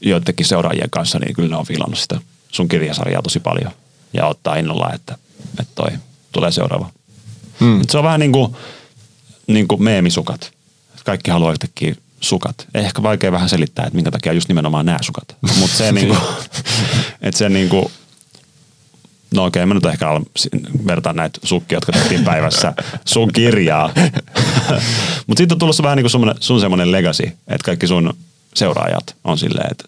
joidenkin 0.00 0.46
seuraajien 0.46 0.90
kanssa, 0.90 1.18
niin 1.18 1.34
kyllä 1.34 1.48
ne 1.48 1.56
on 1.56 1.66
fiilannut 1.66 1.98
sitä 1.98 2.20
sun 2.50 2.68
kirjasarjaa 2.68 3.22
tosi 3.22 3.40
paljon. 3.40 3.72
Ja 4.12 4.26
ottaa 4.26 4.56
innolla, 4.56 4.90
että, 4.94 5.18
että 5.60 5.72
toi 5.74 5.90
tulee 6.32 6.52
seuraava. 6.52 6.90
Mm. 7.60 7.80
Se 7.88 7.98
on 7.98 8.04
vähän 8.04 8.20
niin 8.20 8.32
kuin, 8.32 8.56
niin 9.46 9.68
kuin 9.68 9.82
meemisukat. 9.82 10.52
Kaikki 11.04 11.30
haluaa 11.30 11.52
yhtäkkiä 11.52 11.94
sukat. 12.20 12.66
Ehkä 12.74 13.02
vaikea 13.02 13.32
vähän 13.32 13.48
selittää, 13.48 13.84
että 13.84 13.94
minkä 13.94 14.10
takia 14.10 14.32
just 14.32 14.48
nimenomaan 14.48 14.86
nämä 14.86 14.98
sukat. 15.02 15.36
Mutta 15.58 15.76
se 15.76 15.92
niinku, 15.92 16.16
että 17.20 17.38
se 17.38 17.48
niinku, 17.48 17.90
no 19.34 19.44
okei, 19.44 19.66
mä 19.66 19.74
nyt 19.74 19.84
ehkä 19.84 20.06
vertaan 20.86 21.16
näitä 21.16 21.40
sukkia, 21.42 21.76
jotka 21.76 21.92
tehtiin 21.92 22.24
päivässä 22.24 22.72
sun 23.04 23.32
kirjaa. 23.32 23.92
Mutta 25.26 25.40
sitten 25.40 25.54
on 25.54 25.58
tulossa 25.58 25.82
vähän 25.82 25.96
niin 25.96 26.10
kuin 26.10 26.34
sun 26.40 26.60
semmoinen 26.60 26.92
legacy, 26.92 27.22
että 27.22 27.64
kaikki 27.64 27.86
sun 27.86 28.16
seuraajat 28.54 29.16
on 29.24 29.38
silleen, 29.38 29.70
että 29.70 29.84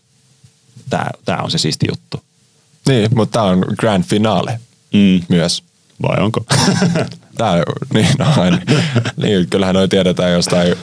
tämä 1.25 1.39
on 1.43 1.51
se 1.51 1.59
siisti 1.59 1.87
juttu. 1.91 2.32
Niin, 2.89 3.09
mutta 3.15 3.39
tämä 3.39 3.45
on 3.45 3.65
grand 3.79 4.05
finale 4.05 4.61
mm. 4.95 5.23
myös. 5.29 5.63
Vai 6.03 6.17
onko? 6.21 6.45
Tää, 7.39 7.63
niin, 7.95 8.09
no, 8.19 8.27
niin, 9.17 9.49
kyllähän 9.51 9.75
noi 9.75 9.89
tiedetään 9.89 10.33
jostain 10.33 10.75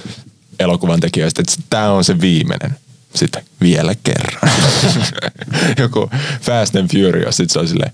elokuvan 0.60 1.00
tekijöistä, 1.00 1.42
että 1.42 1.54
tämä 1.70 1.92
on 1.92 2.04
se 2.04 2.22
viimeinen. 2.22 2.76
Sitten 3.16 3.44
vielä 3.62 3.96
kerran. 4.04 4.52
Joku 5.78 6.10
Fast 6.42 6.76
and 6.76 6.90
Furious, 6.92 7.38
sitten 7.38 7.54
se 7.54 7.60
on 7.60 7.68
silleen, 7.68 7.92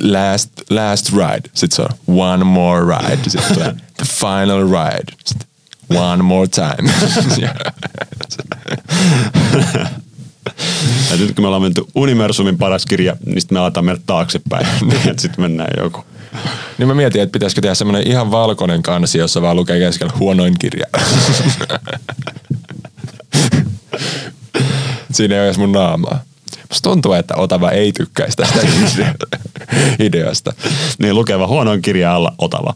last, 0.00 0.50
last 0.70 1.10
ride. 1.12 1.48
Sitten 1.54 1.76
se 1.76 1.82
on 1.82 2.20
one 2.20 2.44
more 2.44 2.98
ride. 2.98 3.22
Sitten 3.28 3.54
tulee 3.54 3.74
the 3.96 4.06
final 4.06 4.62
ride. 4.62 5.12
Sitten 5.24 5.48
one 5.96 6.22
more 6.22 6.48
time. 6.48 6.92
ja 11.10 11.16
nyt 11.16 11.34
kun 11.34 11.44
me 11.44 11.46
ollaan 11.46 11.62
menty 11.62 11.84
universumin 11.94 12.58
paras 12.58 12.86
kirja, 12.86 13.16
niin 13.26 13.40
sitten 13.40 13.56
me 13.56 13.60
aletaan 13.60 13.84
mennä 13.84 14.02
taaksepäin. 14.06 14.66
Sitten 15.18 15.40
mennään 15.40 15.70
joku. 15.84 16.04
Niin 16.78 16.88
mä 16.88 16.94
mietin, 16.94 17.22
että 17.22 17.32
pitäisikö 17.32 17.60
tehdä 17.60 17.74
semmoinen 17.74 18.08
ihan 18.08 18.30
valkoinen 18.30 18.82
kansi, 18.82 19.18
jossa 19.18 19.42
vaan 19.42 19.56
lukee 19.56 19.78
keskellä 19.78 20.12
huonoin 20.18 20.54
kirja. 20.58 20.86
Siinä 25.12 25.34
ei 25.34 25.40
ole 25.40 25.46
edes 25.46 25.58
mun 25.58 25.72
naamaa. 25.72 26.20
Musta 26.68 26.90
tuntuu, 26.90 27.12
että 27.12 27.34
Otava 27.36 27.70
ei 27.70 27.92
tykkäisi 27.92 28.36
tästä 28.36 28.60
ideasta. 30.06 30.52
Niin 30.98 31.14
lukeva 31.14 31.46
huonoin 31.46 31.82
kirja 31.82 32.14
alla 32.14 32.32
Otava. 32.38 32.74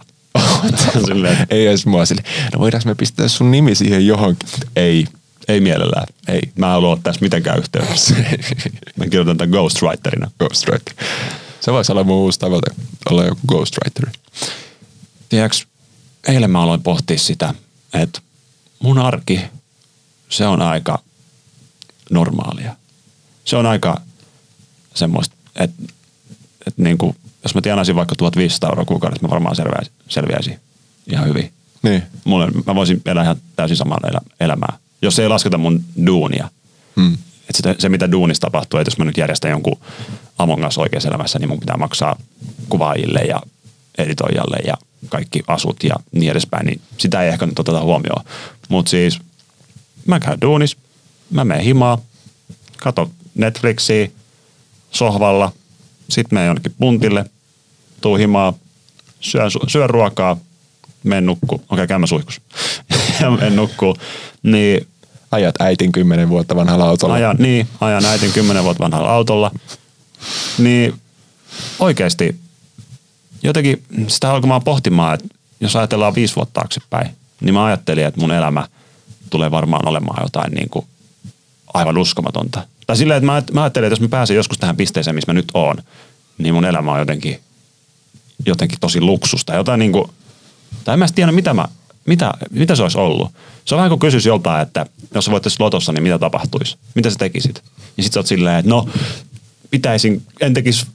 Silleen. 1.06 1.46
Ei 1.50 1.66
edes 1.66 1.86
mua 1.86 2.06
sille. 2.06 2.22
No 2.52 2.60
voidaanko 2.60 2.88
me 2.88 2.94
pistää 2.94 3.28
sun 3.28 3.50
nimi 3.50 3.74
siihen 3.74 4.06
johonkin? 4.06 4.48
Ei. 4.76 5.06
Ei 5.48 5.60
mielellään. 5.60 6.06
Ei. 6.28 6.40
Mä 6.56 6.66
en 6.66 6.72
halua 6.72 6.88
olla 6.88 7.00
tässä 7.02 7.20
mitenkään 7.20 7.58
yhteydessä. 7.58 8.14
Mä 8.96 9.04
kirjoitan 9.04 9.36
tämän 9.36 9.50
ghostwriterina. 9.50 10.30
Ghostwriter. 10.38 10.94
Se 11.60 11.72
voisi 11.72 11.92
olla 11.92 12.04
mun 12.04 12.16
uusi 12.16 12.38
tavoite, 12.38 12.70
olla 13.10 13.24
joku 13.24 13.40
ghostwriter. 13.48 14.10
Tiedätkö, 15.28 15.58
eilen 16.28 16.50
mä 16.50 16.62
aloin 16.62 16.82
pohtia 16.82 17.18
sitä, 17.18 17.54
että 17.94 18.20
mun 18.78 18.98
arki, 18.98 19.40
se 20.28 20.46
on 20.46 20.62
aika 20.62 20.98
normaalia. 22.10 22.76
Se 23.44 23.56
on 23.56 23.66
aika 23.66 24.00
semmoista, 24.94 25.36
että, 25.56 25.82
että 26.66 26.82
niin 26.82 26.98
kuin, 26.98 27.16
jos 27.42 27.54
mä 27.54 27.60
tienaisin 27.60 27.96
vaikka 27.96 28.14
1500 28.14 28.70
euroa 28.70 28.84
kuukaudessa, 28.84 29.26
mä 29.26 29.30
varmaan 29.30 29.56
selviäisin, 29.56 29.92
selviäisin 30.08 30.60
ihan 31.12 31.28
hyvin. 31.28 31.52
Niin. 31.82 32.02
Mulle, 32.24 32.48
mä 32.66 32.74
voisin 32.74 33.02
elää 33.06 33.24
ihan 33.24 33.36
täysin 33.56 33.76
samalla 33.76 34.20
elämää 34.40 34.78
jos 35.04 35.18
ei 35.18 35.28
lasketa 35.28 35.58
mun 35.58 35.84
duunia. 36.06 36.50
Hmm. 36.96 37.14
Et 37.48 37.56
sitä, 37.56 37.74
se, 37.78 37.88
mitä 37.88 38.12
duunissa 38.12 38.40
tapahtuu, 38.40 38.80
että 38.80 38.88
jos 38.88 38.98
mä 38.98 39.04
nyt 39.04 39.16
järjestän 39.16 39.50
jonkun 39.50 39.80
Among 40.38 40.66
Us 40.66 40.78
oikeassa 40.78 41.08
elämässä, 41.08 41.38
niin 41.38 41.48
mun 41.48 41.60
pitää 41.60 41.76
maksaa 41.76 42.16
kuvaajille 42.68 43.20
ja 43.20 43.40
editoijalle 43.98 44.56
ja 44.66 44.74
kaikki 45.08 45.42
asut 45.46 45.84
ja 45.84 45.94
niin 46.12 46.30
edespäin, 46.30 46.66
niin 46.66 46.80
sitä 46.98 47.22
ei 47.22 47.28
ehkä 47.28 47.46
nyt 47.46 47.58
oteta 47.58 47.82
huomioon. 47.82 48.24
Mutta 48.68 48.90
siis 48.90 49.18
mä 50.06 50.20
käyn 50.20 50.40
duunis, 50.40 50.76
mä 51.30 51.44
menen 51.44 51.64
himaa, 51.64 51.98
kato 52.78 53.10
Netflixiä 53.34 54.08
sohvalla, 54.90 55.52
sitten 56.10 56.36
menen 56.36 56.46
jonnekin 56.46 56.74
puntille, 56.78 57.24
tuu 58.00 58.16
himaa, 58.16 58.54
syön, 59.20 59.50
syön 59.68 59.90
ruokaa, 59.90 60.36
menen 61.04 61.26
nukkuu. 61.26 61.54
Okei, 61.54 61.66
okay, 61.70 61.86
käyn 61.86 62.00
mä 62.00 62.06
suihkus. 62.06 62.40
ja 63.20 63.30
menen 63.30 63.56
nukkuu. 63.56 63.96
Niin 64.42 64.86
ajat 65.34 65.60
äitin 65.60 65.92
kymmenen 65.92 66.28
vuotta 66.28 66.56
vanhalla 66.56 66.84
autolla. 66.84 67.14
Ajan, 67.14 67.36
niin, 67.38 67.68
ajan 67.80 68.04
äitin 68.04 68.32
kymmenen 68.32 68.64
vuotta 68.64 68.84
vanhalla 68.84 69.10
autolla. 69.10 69.50
Niin 70.58 70.94
oikeasti 71.78 72.36
jotenkin 73.42 73.82
sitä 74.06 74.30
alkoi 74.30 74.60
pohtimaan, 74.64 75.14
että 75.14 75.28
jos 75.60 75.76
ajatellaan 75.76 76.14
viisi 76.14 76.36
vuotta 76.36 76.60
taaksepäin, 76.60 77.10
niin 77.40 77.54
mä 77.54 77.64
ajattelin, 77.64 78.06
että 78.06 78.20
mun 78.20 78.32
elämä 78.32 78.68
tulee 79.30 79.50
varmaan 79.50 79.88
olemaan 79.88 80.22
jotain 80.22 80.52
niin 80.52 80.68
kuin 80.68 80.86
aivan 81.74 81.98
uskomatonta. 81.98 82.66
Tai 82.86 82.96
silleen, 82.96 83.24
että 83.28 83.52
mä 83.52 83.62
ajattelin, 83.62 83.86
että 83.86 83.92
jos 83.92 84.00
mä 84.00 84.08
pääsen 84.08 84.36
joskus 84.36 84.58
tähän 84.58 84.76
pisteeseen, 84.76 85.14
missä 85.14 85.32
mä 85.32 85.34
nyt 85.34 85.50
oon, 85.54 85.76
niin 86.38 86.54
mun 86.54 86.64
elämä 86.64 86.92
on 86.92 86.98
jotenkin, 86.98 87.40
jotenkin 88.46 88.80
tosi 88.80 89.00
luksusta. 89.00 89.54
Jotain 89.54 89.78
niin 89.78 89.92
kuin, 89.92 90.10
tai 90.84 90.92
en 90.92 90.98
mä 90.98 91.06
tiedä, 91.14 91.32
mitä 91.32 91.54
mä 91.54 91.68
mitä, 92.06 92.32
mitä 92.50 92.76
se 92.76 92.82
olisi 92.82 92.98
ollut? 92.98 93.30
Se 93.64 93.74
on 93.74 93.76
vähän 93.76 93.90
kuin 93.90 93.98
kysyisi 93.98 94.28
joltain, 94.28 94.62
että 94.62 94.86
jos 95.14 95.24
sä 95.24 95.30
voittaisit 95.30 95.60
lotossa, 95.60 95.92
niin 95.92 96.02
mitä 96.02 96.18
tapahtuisi? 96.18 96.76
Mitä 96.94 97.10
sä 97.10 97.16
tekisit? 97.18 97.62
Ja 97.96 98.02
sit 98.02 98.12
sä 98.12 98.20
oot 98.20 98.26
silleen, 98.26 98.58
että 98.58 98.68
no, 98.68 98.88
pitäisin, 99.70 100.22
en 100.40 100.54
tekisi 100.54 100.86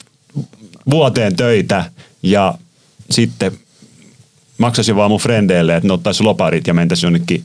vuoteen 0.89 1.35
töitä 1.35 1.91
ja 2.23 2.53
sitten 3.11 3.59
maksaisin 4.57 4.95
vaan 4.95 5.11
mun 5.11 5.19
frendeille, 5.19 5.75
että 5.75 5.87
ne 5.87 5.93
ottaisi 5.93 6.23
loparit 6.23 6.67
ja 6.67 6.73
mentäisi 6.73 7.05
jonnekin 7.05 7.43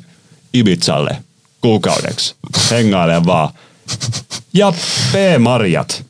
Ibizalle 0.54 1.16
kuukaudeksi. 1.60 2.34
Hengailen 2.70 3.26
vaan. 3.26 3.54
Ja 4.54 4.72
P-marjat. 5.12 6.04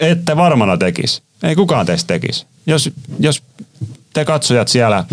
Ette 0.00 0.36
varmana 0.36 0.76
tekis. 0.76 1.22
Ei 1.42 1.54
kukaan 1.54 1.86
teistä 1.86 2.06
tekisi. 2.06 2.46
Jos, 2.66 2.90
jos 3.18 3.42
te 4.12 4.24
katsojat 4.24 4.68
siellä 4.68 5.04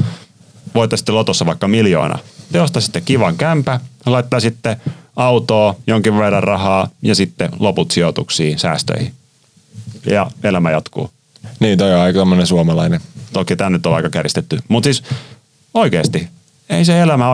voittaisitte 0.75 1.11
lotossa 1.11 1.45
vaikka 1.45 1.67
miljoona. 1.67 2.19
Te 2.51 2.61
ostaisitte 2.61 3.01
kivan 3.01 3.37
kämpä, 3.37 3.79
laittaisitte 4.05 4.77
autoa, 5.15 5.75
jonkin 5.87 6.17
verran 6.17 6.43
rahaa 6.43 6.89
ja 7.01 7.15
sitten 7.15 7.49
loput 7.59 7.91
sijoituksiin, 7.91 8.59
säästöihin. 8.59 9.13
Ja 10.05 10.31
elämä 10.43 10.71
jatkuu. 10.71 11.09
Niin, 11.59 11.77
toi 11.77 11.93
on 11.93 12.01
aika 12.01 12.45
suomalainen. 12.45 13.01
Toki 13.33 13.55
tämä 13.55 13.69
nyt 13.69 13.85
on 13.85 13.95
aika 13.95 14.09
käristetty. 14.09 14.59
Mutta 14.67 14.87
siis 14.87 15.03
oikeasti, 15.73 16.27
ei 16.69 16.85
se 16.85 17.01
elämä 17.01 17.25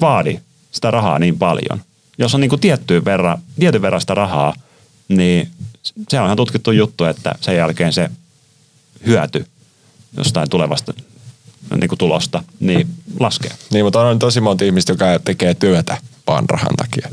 vaadi 0.00 0.40
sitä 0.70 0.90
rahaa 0.90 1.18
niin 1.18 1.38
paljon. 1.38 1.80
Jos 2.18 2.34
on 2.34 2.40
niinku 2.40 2.56
tietty 2.56 3.04
verran, 3.04 3.38
tietyn 3.58 3.82
verran 3.82 4.00
sitä 4.00 4.14
rahaa, 4.14 4.54
niin 5.08 5.48
se 6.08 6.20
on 6.20 6.24
ihan 6.26 6.36
tutkittu 6.36 6.70
juttu, 6.72 7.04
että 7.04 7.34
sen 7.40 7.56
jälkeen 7.56 7.92
se 7.92 8.10
hyöty 9.06 9.46
jostain 10.16 10.50
tulevasta 10.50 10.94
niin 11.76 11.88
kuin 11.88 11.98
tulosta, 11.98 12.44
niin 12.60 12.88
laskee. 13.20 13.50
Niin, 13.72 13.84
mutta 13.84 14.00
on 14.00 14.18
tosi 14.18 14.40
monta 14.40 14.64
ihmistä, 14.64 14.92
joka 14.92 15.06
tekee 15.24 15.54
työtä 15.54 15.96
vaan 16.26 16.44
rahan 16.48 16.76
takia. 16.76 17.08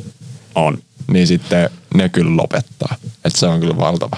On. 0.55 0.77
Niin 1.11 1.27
sitten 1.27 1.69
ne 1.93 2.09
kyllä 2.09 2.37
lopettaa. 2.37 2.95
Että 3.25 3.39
se 3.39 3.45
on 3.45 3.59
kyllä 3.59 3.77
valtava. 3.77 4.17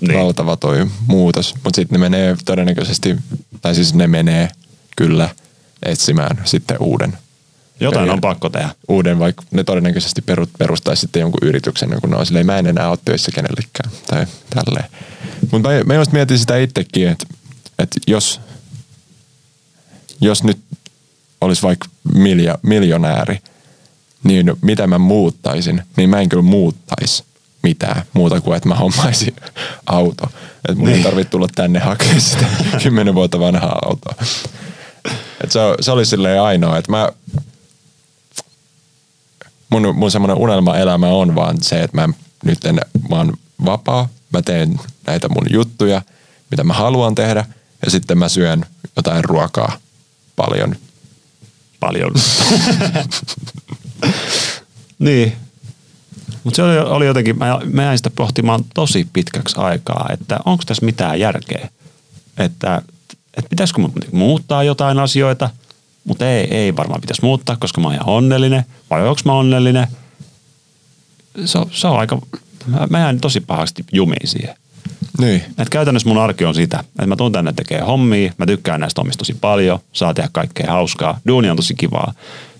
Niin. 0.00 0.18
Valtava 0.18 0.56
toi 0.56 0.86
muutos. 1.06 1.54
Mutta 1.54 1.76
sitten 1.76 2.00
ne 2.00 2.08
menee 2.08 2.36
todennäköisesti, 2.44 3.16
tai 3.60 3.74
siis 3.74 3.94
ne 3.94 4.06
menee 4.06 4.48
kyllä 4.96 5.28
etsimään 5.82 6.40
sitten 6.44 6.76
uuden. 6.80 7.18
Jotain 7.80 8.10
on 8.10 8.20
pakko 8.20 8.48
tehdä. 8.48 8.68
Uuden, 8.88 9.18
vaikka 9.18 9.44
ne 9.50 9.64
todennäköisesti 9.64 10.22
perustaisi 10.58 11.00
sitten 11.00 11.20
jonkun 11.20 11.48
yrityksen, 11.48 12.00
kun 12.00 12.10
ne 12.10 12.16
on 12.16 12.26
silleen, 12.26 12.46
mä 12.46 12.58
en 12.58 12.66
enää 12.66 12.90
ole 12.90 12.98
töissä 13.04 13.32
kenellekään. 13.34 13.90
Tai 14.06 14.26
tälleen. 14.50 14.90
Mutta 15.50 15.68
mä, 15.68 15.82
mä 15.84 15.94
just 15.94 16.12
mietin 16.12 16.38
sitä 16.38 16.56
itsekin, 16.56 17.08
että, 17.08 17.26
että 17.78 18.00
jos 18.06 18.40
jos 20.20 20.44
nyt 20.44 20.58
olisi 21.40 21.62
vaikka 21.62 21.88
miljo, 22.14 22.54
miljonääri, 22.62 23.38
niin 24.24 24.52
mitä 24.62 24.86
mä 24.86 24.98
muuttaisin, 24.98 25.82
niin 25.96 26.10
mä 26.10 26.20
en 26.20 26.28
kyllä 26.28 26.42
muuttaisi 26.42 27.24
mitään 27.62 28.02
muuta 28.12 28.40
kuin, 28.40 28.56
että 28.56 28.68
mä 28.68 28.74
hommaisin 28.74 29.36
auto. 29.86 30.24
Että 30.56 30.74
mun 30.74 30.84
niin. 30.86 30.96
ei 30.96 31.02
tarvitse 31.02 31.30
tulla 31.30 31.48
tänne 31.54 31.78
hakemaan 31.78 32.20
sitä 32.20 32.46
kymmenen 32.82 33.14
vuotta 33.14 33.40
vanhaa 33.40 33.78
autoa. 33.84 34.14
Et 35.44 35.52
se, 35.52 35.60
se 35.80 35.90
oli 35.90 36.06
silleen 36.06 36.42
ainoa, 36.42 36.78
että 36.78 36.92
mä, 36.92 37.08
mun, 39.70 39.96
mun 39.96 40.10
semmoinen 40.10 40.36
unelmaelämä 40.36 41.06
on 41.06 41.34
vaan 41.34 41.62
se, 41.62 41.82
että 41.82 41.96
mä 41.96 42.08
nyt 42.44 42.64
en, 42.64 42.80
mä 43.10 43.16
oon 43.16 43.32
vapaa, 43.64 44.08
mä 44.32 44.42
teen 44.42 44.80
näitä 45.06 45.28
mun 45.28 45.46
juttuja, 45.50 46.02
mitä 46.50 46.64
mä 46.64 46.72
haluan 46.72 47.14
tehdä, 47.14 47.44
ja 47.84 47.90
sitten 47.90 48.18
mä 48.18 48.28
syön 48.28 48.66
jotain 48.96 49.24
ruokaa, 49.24 49.78
paljon. 50.36 50.76
Paljon. 51.80 52.12
niin. 54.98 55.32
Mutta 56.44 56.56
se 56.56 56.62
oli, 56.62 56.78
oli 56.78 57.06
jotenkin, 57.06 57.38
mä, 57.38 57.60
mä 57.72 57.82
jäin 57.82 57.98
sitä 57.98 58.10
pohtimaan 58.10 58.64
tosi 58.74 59.08
pitkäksi 59.12 59.56
aikaa, 59.58 60.08
että 60.12 60.38
onko 60.44 60.64
tässä 60.66 60.86
mitään 60.86 61.20
järkeä. 61.20 61.68
Että, 62.38 62.82
että 63.36 63.48
pitäisikö 63.50 63.80
muuttaa 64.12 64.62
jotain 64.62 64.98
asioita 64.98 65.50
mutta 66.06 66.30
ei, 66.30 66.54
ei 66.54 66.76
varmaan 66.76 67.00
pitäisi 67.00 67.22
muuttaa, 67.22 67.56
koska 67.56 67.80
mä 67.80 67.86
oon 67.86 67.94
ihan 67.94 68.08
onnellinen. 68.08 68.64
Vai 68.90 69.08
onko 69.08 69.20
mä 69.24 69.32
onnellinen? 69.32 69.86
Se 71.44 71.58
on, 71.58 71.66
se 71.72 71.86
on 71.86 71.98
aika, 71.98 72.18
mä, 72.66 72.86
mä 72.90 72.98
jään 72.98 73.20
tosi 73.20 73.40
pahasti 73.40 73.84
jumiin 73.92 74.28
siihen. 74.28 74.56
Niin. 75.18 75.42
Et 75.58 75.68
käytännössä 75.68 76.08
mun 76.08 76.18
arki 76.18 76.44
on 76.44 76.54
sitä, 76.54 76.80
että 76.80 77.06
mä 77.06 77.16
tuun 77.16 77.32
tänne 77.32 77.52
tekee 77.52 77.80
hommia, 77.80 78.32
mä 78.38 78.46
tykkään 78.46 78.80
näistä 78.80 79.00
hommista 79.00 79.18
tosi 79.18 79.34
paljon, 79.34 79.78
saa 79.92 80.14
tehdä 80.14 80.28
kaikkea 80.32 80.72
hauskaa, 80.72 81.20
duuni 81.28 81.50
on 81.50 81.56
tosi 81.56 81.74
kivaa. 81.74 82.12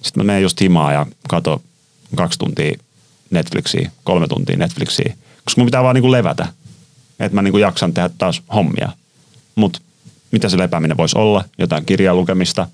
Sitten 0.03 0.21
mä 0.21 0.27
menen 0.27 0.43
just 0.43 0.61
himaa 0.61 0.93
ja 0.93 1.07
kato 1.29 1.63
kaksi 2.17 2.39
tuntia 2.39 2.79
Netflixiä, 3.31 3.91
kolme 4.05 4.29
tuntia 4.29 4.57
Netflixiä, 4.57 5.17
koska 5.45 5.61
mun 5.61 5.67
pitää 5.67 5.83
vaan 5.83 5.95
niinku 5.95 6.13
levätä, 6.13 6.47
että 7.21 7.35
mä 7.35 7.43
niinku 7.43 7.59
jaksan 7.59 7.95
tehdä 7.95 8.11
taas 8.19 8.43
hommia. 8.55 8.89
Mutta 9.55 9.81
mitä 10.33 10.49
se 10.49 10.59
lepääminen 10.59 10.97
voisi 10.97 11.19
olla? 11.19 11.45
Jotain 11.59 11.85
kirjaa 11.85 12.15
lukemista? 12.15 12.67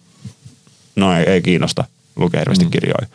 No 0.97 1.17
ei, 1.17 1.25
ei 1.25 1.43
kiinnosta 1.43 1.85
lukea 2.17 2.41
hirveästi 2.41 2.65
mm. 2.65 2.71
kirjoja. 2.71 3.07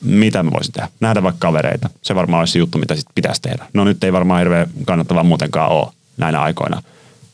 Mitä 0.00 0.42
mä 0.42 0.50
voisin 0.50 0.72
tehdä? 0.72 0.88
Nähdä 1.00 1.22
vaikka 1.22 1.46
kavereita. 1.46 1.90
Se 2.02 2.14
varmaan 2.14 2.40
olisi 2.40 2.52
se 2.52 2.58
juttu, 2.58 2.78
mitä 2.78 2.94
sit 2.94 3.06
pitäisi 3.14 3.42
tehdä. 3.42 3.66
No 3.74 3.84
nyt 3.84 4.04
ei 4.04 4.12
varmaan 4.12 4.38
hirveän 4.38 4.70
kannattavaa 4.84 5.24
muutenkaan 5.24 5.70
ole 5.70 5.92
näinä 6.16 6.40
aikoina 6.42 6.82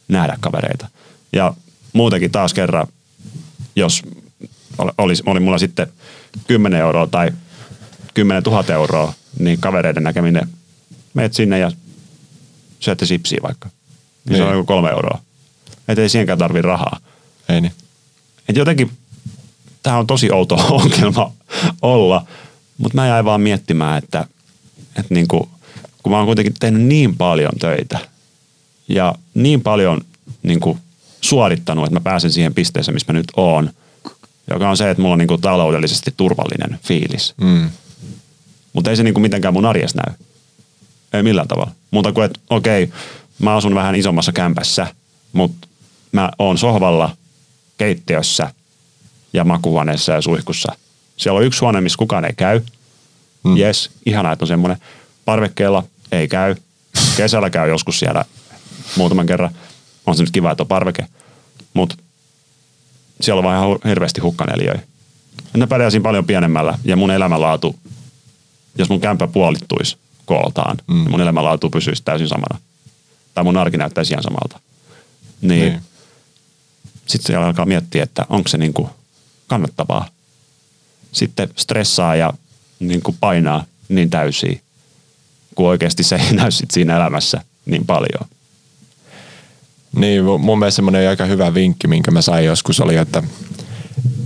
nähdä 0.08 0.36
kavereita. 0.40 0.88
Ja 1.32 1.54
muutenkin 1.92 2.30
taas 2.30 2.54
kerran, 2.54 2.86
jos 3.76 4.02
olisi, 4.98 5.22
oli 5.26 5.40
mulla 5.40 5.58
sitten 5.58 5.86
10 6.46 6.80
euroa 6.80 7.06
tai 7.06 7.30
10 8.14 8.42
000 8.42 8.74
euroa, 8.74 9.12
niin 9.38 9.58
kavereiden 9.60 10.02
näkeminen, 10.02 10.48
meet 11.14 11.34
sinne 11.34 11.58
ja 11.58 11.70
syötte 12.80 13.06
sipsiä 13.06 13.38
vaikka. 13.42 13.68
Niin, 14.28 14.36
se 14.36 14.42
on 14.42 14.48
Niin. 14.48 14.56
joku 14.56 14.66
kolme 14.66 14.88
euroa. 14.90 15.18
Että 15.88 16.02
ei 16.02 16.08
siihenkään 16.08 16.38
tarvi 16.38 16.62
rahaa. 16.62 17.00
Ei 17.48 17.60
niin. 17.60 17.72
Et 18.48 18.56
jotenkin 18.56 18.90
tämä 19.82 19.98
on 19.98 20.06
tosi 20.06 20.32
outo 20.32 20.54
ongelma 20.82 21.32
olla, 21.82 22.26
mutta 22.78 22.96
mä 22.96 23.06
jäin 23.06 23.24
vaan 23.24 23.40
miettimään, 23.40 23.98
että, 23.98 24.26
että 24.98 25.14
niinku, 25.14 25.48
kun 26.02 26.12
mä 26.12 26.16
oon 26.16 26.26
kuitenkin 26.26 26.54
tehnyt 26.60 26.82
niin 26.82 27.16
paljon 27.16 27.52
töitä 27.58 27.98
ja 28.88 29.14
niin 29.34 29.60
paljon 29.60 30.00
niinku 30.42 30.78
suorittanut, 31.20 31.84
että 31.84 31.96
mä 31.96 32.00
pääsen 32.00 32.32
siihen 32.32 32.54
pisteeseen, 32.54 32.94
missä 32.94 33.12
mä 33.12 33.18
nyt 33.18 33.32
oon, 33.36 33.70
joka 34.50 34.70
on 34.70 34.76
se, 34.76 34.90
että 34.90 35.02
mulla 35.02 35.12
on 35.12 35.18
niinku 35.18 35.38
taloudellisesti 35.38 36.14
turvallinen 36.16 36.78
fiilis. 36.82 37.34
Mm. 37.40 37.70
Mutta 38.72 38.90
ei 38.90 38.96
se 38.96 39.02
niinku 39.02 39.20
mitenkään 39.20 39.54
mun 39.54 39.66
arjessa 39.66 40.00
näy. 40.06 40.16
Ei 41.12 41.22
millään 41.22 41.48
tavalla. 41.48 41.70
Muuta 41.90 42.12
kuin, 42.12 42.24
että 42.24 42.40
okei, 42.50 42.92
mä 43.38 43.56
asun 43.56 43.74
vähän 43.74 43.94
isommassa 43.94 44.32
kämpässä, 44.32 44.86
mutta 45.32 45.68
mä 46.12 46.30
oon 46.38 46.58
sohvalla, 46.58 47.16
keittiössä 47.78 48.50
ja 49.32 49.44
makuhuoneessa 49.44 50.12
ja 50.12 50.20
suihkussa. 50.20 50.72
Siellä 51.16 51.38
on 51.38 51.44
yksi 51.44 51.60
huone, 51.60 51.80
missä 51.80 51.98
kukaan 51.98 52.24
ei 52.24 52.32
käy. 52.36 52.60
Mm. 53.44 53.56
Jes, 53.56 53.90
ihanaa, 54.06 54.32
että 54.32 54.42
on 54.42 54.48
semmoinen. 54.48 54.78
Parvekkeella 55.24 55.84
ei 56.12 56.28
käy. 56.28 56.54
Kesällä 57.16 57.50
käy 57.50 57.68
joskus 57.68 57.98
siellä 57.98 58.24
muutaman 58.96 59.26
kerran. 59.26 59.54
On 60.06 60.16
se 60.16 60.22
nyt 60.22 60.30
kiva, 60.30 60.50
että 60.50 60.62
on 60.62 60.68
parveke. 60.68 61.06
Mutta 61.74 61.96
siellä 63.20 63.38
on 63.38 63.44
vaan 63.44 63.58
ihan 63.58 63.78
hirveästi 63.84 64.20
hukkanelijöitä. 64.20 64.82
Mä 65.56 65.66
pärjäsin 65.66 66.02
paljon 66.02 66.26
pienemmällä 66.26 66.78
ja 66.84 66.96
mun 66.96 67.10
elämänlaatu, 67.10 67.76
jos 68.78 68.88
mun 68.88 69.00
kämpä 69.00 69.26
puolittuisi 69.26 69.96
kooltaan, 70.26 70.76
mm. 70.86 70.94
niin 70.94 71.10
mun 71.10 71.20
elämänlaatu 71.20 71.70
pysyisi 71.70 72.02
täysin 72.04 72.28
samana. 72.28 72.60
Tai 73.34 73.44
mun 73.44 73.56
arki 73.56 73.76
näyttäisi 73.76 74.12
ihan 74.14 74.22
samalta. 74.22 74.60
Niin, 75.40 75.60
Niin. 75.60 75.72
niin. 75.72 75.82
sitten 77.06 77.26
siellä 77.26 77.46
alkaa 77.46 77.66
miettiä, 77.66 78.02
että 78.02 78.26
onko 78.28 78.48
se 78.48 78.58
niinku 78.58 78.90
kannattavaa. 79.46 80.08
Sitten 81.12 81.48
stressaa 81.56 82.16
ja 82.16 82.32
niinku 82.80 83.16
painaa 83.20 83.64
niin 83.88 84.10
täysiä, 84.10 84.60
kun 85.54 85.68
oikeasti 85.68 86.02
se 86.02 86.16
ei 86.16 86.32
näy 86.40 86.50
sit 86.50 86.70
siinä 86.70 86.96
elämässä 86.96 87.44
niin 87.66 87.86
paljon. 87.86 88.28
Niin, 89.96 90.24
mu- 90.24 90.38
mun 90.38 90.58
mielestä 90.58 90.76
semmoinen 90.76 91.08
aika 91.08 91.24
hyvä 91.24 91.54
vinkki, 91.54 91.88
minkä 91.88 92.10
mä 92.10 92.22
sain 92.22 92.44
joskus 92.44 92.80
oli, 92.80 92.96
että, 92.96 93.22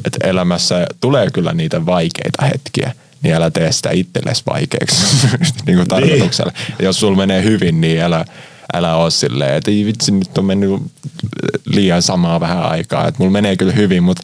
että 0.05 0.29
elämässä 0.29 0.87
tulee 1.01 1.31
kyllä 1.31 1.53
niitä 1.53 1.87
vaikeita 1.87 2.45
hetkiä, 2.45 2.95
niin 3.23 3.35
älä 3.35 3.51
tee 3.51 3.73
sitä 3.73 3.91
itsellesi 3.91 4.43
vaikeaksi 4.47 5.27
niin 5.67 5.77
kuin 5.77 5.89
tarkoituksella. 5.89 6.53
Ja 6.79 6.85
jos 6.85 7.01
sulla 7.01 7.17
menee 7.17 7.43
hyvin, 7.43 7.81
niin 7.81 8.01
älä, 8.03 8.25
älä 8.75 8.97
ole 8.97 9.11
silleen, 9.11 9.55
että 9.55 9.71
ei 9.71 9.85
vitsi, 9.85 10.12
nyt 10.12 10.39
on 10.39 10.45
mennyt 10.45 10.83
liian 11.64 12.03
samaa 12.03 12.41
vähän 12.41 12.62
aikaa, 12.62 13.09
että 13.09 13.19
mulla 13.19 13.33
menee 13.33 13.57
kyllä 13.57 13.73
hyvin, 13.73 14.03
mutta 14.03 14.23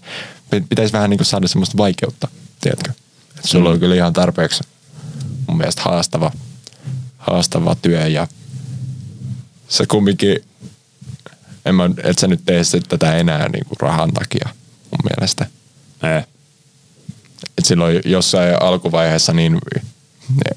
pi- 0.50 0.64
pitäisi 0.68 0.92
vähän 0.92 1.10
niin 1.10 1.18
kuin 1.18 1.26
saada 1.26 1.48
semmoista 1.48 1.78
vaikeutta, 1.78 2.28
tiedätkö? 2.60 2.90
Että 3.36 3.48
sulla 3.48 3.70
on 3.70 3.80
kyllä 3.80 3.94
ihan 3.94 4.12
tarpeeksi 4.12 4.64
mun 5.46 5.56
mielestä 5.56 5.82
haastava, 5.82 6.30
haastava 7.18 7.76
työ 7.82 8.06
ja 8.06 8.26
se 9.68 9.86
kumminkin 9.86 10.44
en 11.64 11.74
mä, 11.74 11.90
et 12.04 12.18
sä 12.18 12.28
nyt 12.28 12.40
tee 12.44 12.62
tätä 12.88 13.16
enää 13.16 13.48
niin 13.48 13.64
kuin 13.66 13.80
rahan 13.80 14.12
takia 14.12 14.48
mun 14.90 15.10
mielestä. 15.10 15.46
Ei. 16.02 16.22
Et 17.58 17.64
silloin 17.64 18.00
jossain 18.04 18.62
alkuvaiheessa 18.62 19.32
niin 19.32 19.58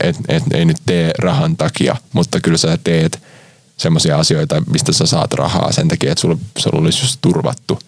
et, 0.03 0.15
et, 0.27 0.43
ei 0.53 0.65
nyt 0.65 0.77
tee 0.85 1.11
rahan 1.19 1.57
takia, 1.57 1.95
mutta 2.13 2.39
kyllä 2.39 2.57
sä 2.57 2.77
teet 2.83 3.21
semmoisia 3.77 4.19
asioita, 4.19 4.61
mistä 4.71 4.93
sä 4.93 5.05
saat 5.05 5.33
rahaa 5.33 5.71
sen 5.71 5.87
takia, 5.87 6.11
että 6.11 6.21
sulla, 6.21 6.37
sulla 6.57 6.79
olisi 6.79 7.03
just 7.03 7.17
turvattu 7.21 7.79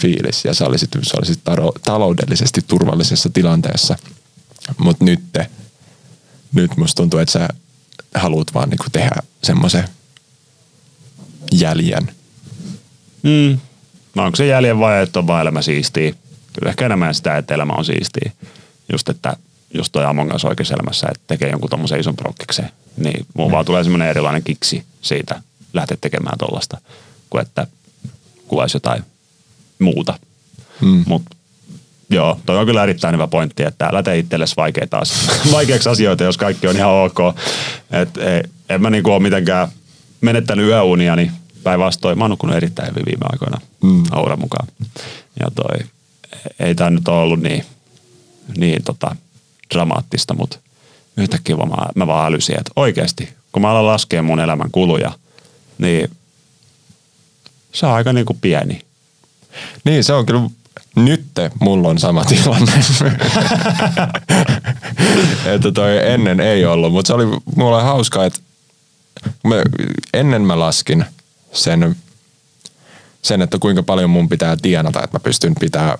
fiilis 0.00 0.44
ja 0.44 0.54
sä 0.54 0.66
olisit, 0.66 0.90
sä 1.02 1.18
olisit 1.18 1.40
taro, 1.44 1.72
taloudellisesti 1.84 2.60
turvallisessa 2.66 3.30
tilanteessa. 3.30 3.96
Mutta 4.78 5.04
nyt, 5.04 5.20
nyt 6.52 6.76
musta 6.76 6.96
tuntuu, 6.96 7.20
että 7.20 7.32
sä 7.32 7.48
haluat 8.14 8.54
vaan 8.54 8.70
niinku 8.70 8.86
tehdä 8.92 9.16
semmoisen 9.42 9.88
jäljen. 11.52 12.15
Mm. 13.26 13.58
No 14.14 14.24
onko 14.24 14.36
se 14.36 14.46
jäljen 14.46 14.78
vai, 14.78 15.02
että 15.02 15.18
on 15.18 15.26
vaan 15.26 15.40
elämä 15.40 15.62
siistiä? 15.62 16.12
Kyllä 16.52 16.68
ehkä 16.68 16.86
enemmän 16.86 17.14
sitä, 17.14 17.36
että 17.36 17.54
elämä 17.54 17.72
on 17.72 17.84
siistiä. 17.84 18.32
Just, 18.92 19.08
että 19.08 19.36
just 19.74 19.92
toi 19.92 20.04
Among 20.04 20.34
Us 20.34 20.44
oikeassa 20.44 20.74
elämässä, 20.74 21.06
että 21.10 21.24
tekee 21.26 21.50
jonkun 21.50 21.70
tommosen 21.70 22.00
ison 22.00 22.16
prokkiksen, 22.16 22.70
niin 22.96 23.26
mulla 23.34 23.52
vaan 23.52 23.64
tulee 23.64 23.84
semmoinen 23.84 24.08
erilainen 24.08 24.42
kiksi 24.42 24.84
siitä 25.02 25.42
lähteä 25.72 25.96
tekemään 26.00 26.38
tollasta, 26.38 26.78
kuin 27.30 27.42
että 27.42 27.66
kuvaisi 28.48 28.76
jotain 28.76 29.02
muuta. 29.78 30.18
Mm. 30.80 31.04
Mut 31.06 31.22
joo, 32.10 32.40
toi 32.46 32.58
on 32.58 32.66
kyllä 32.66 32.82
erittäin 32.82 33.14
hyvä 33.14 33.26
pointti, 33.26 33.62
että 33.62 33.86
älä 33.86 34.02
tee 34.02 34.18
itsellesi 34.18 34.56
vaikeita 34.56 34.98
asioita, 34.98 35.42
vaikeaksi 35.56 35.88
asioita, 35.88 36.24
jos 36.24 36.36
kaikki 36.36 36.66
on 36.66 36.76
ihan 36.76 36.90
ok. 36.90 37.18
Et 37.90 38.16
ei, 38.16 38.42
en 38.68 38.82
mä 38.82 38.90
niinku 38.90 39.10
ole 39.10 39.22
mitenkään 39.22 39.68
menettänyt 40.20 40.66
yöunia, 40.66 41.16
niin 41.16 41.32
päinvastoin 41.66 42.18
mä 42.18 42.24
oon 42.24 42.30
nukkunut 42.30 42.56
erittäin 42.56 42.88
hyvin 42.90 43.04
viime 43.06 43.26
aikoina 43.32 43.60
mm. 43.82 44.04
Aura 44.10 44.36
mukaan. 44.36 44.68
Ja 45.40 45.50
toi, 45.54 45.86
ei 46.58 46.74
tää 46.74 46.90
nyt 46.90 47.08
ole 47.08 47.18
ollut 47.18 47.40
niin, 47.40 47.64
niin 48.56 48.84
tota, 48.84 49.16
dramaattista, 49.74 50.34
mutta 50.34 50.58
yhtäkkiä 51.16 51.56
mä, 51.56 51.64
mä 51.94 52.06
vaan 52.06 52.26
älysin, 52.26 52.58
että 52.58 52.72
oikeasti, 52.76 53.28
kun 53.52 53.62
mä 53.62 53.70
alan 53.70 53.86
laskea 53.86 54.22
mun 54.22 54.40
elämän 54.40 54.70
kuluja, 54.72 55.12
niin 55.78 56.10
se 57.72 57.86
on 57.86 57.92
aika 57.92 58.12
niinku 58.12 58.36
pieni. 58.40 58.80
Niin, 59.84 60.04
se 60.04 60.12
on 60.12 60.26
kyllä, 60.26 60.50
nyt 60.96 61.24
mulla 61.60 61.88
on 61.88 61.98
sama 61.98 62.24
tilanne. 62.24 62.72
että 65.54 65.72
toi 65.72 66.10
ennen 66.10 66.40
ei 66.40 66.64
ollut, 66.64 66.92
mutta 66.92 67.06
se 67.06 67.12
oli 67.12 67.26
mulle 67.56 67.82
hauskaa, 67.82 68.24
että 68.24 68.40
mä, 69.44 69.54
ennen 70.14 70.42
mä 70.42 70.58
laskin 70.58 71.04
sen, 71.56 71.96
sen, 73.22 73.42
että 73.42 73.58
kuinka 73.58 73.82
paljon 73.82 74.10
mun 74.10 74.28
pitää 74.28 74.56
tienata, 74.62 75.02
että 75.02 75.16
mä 75.16 75.20
pystyn 75.20 75.54
pitää 75.60 75.98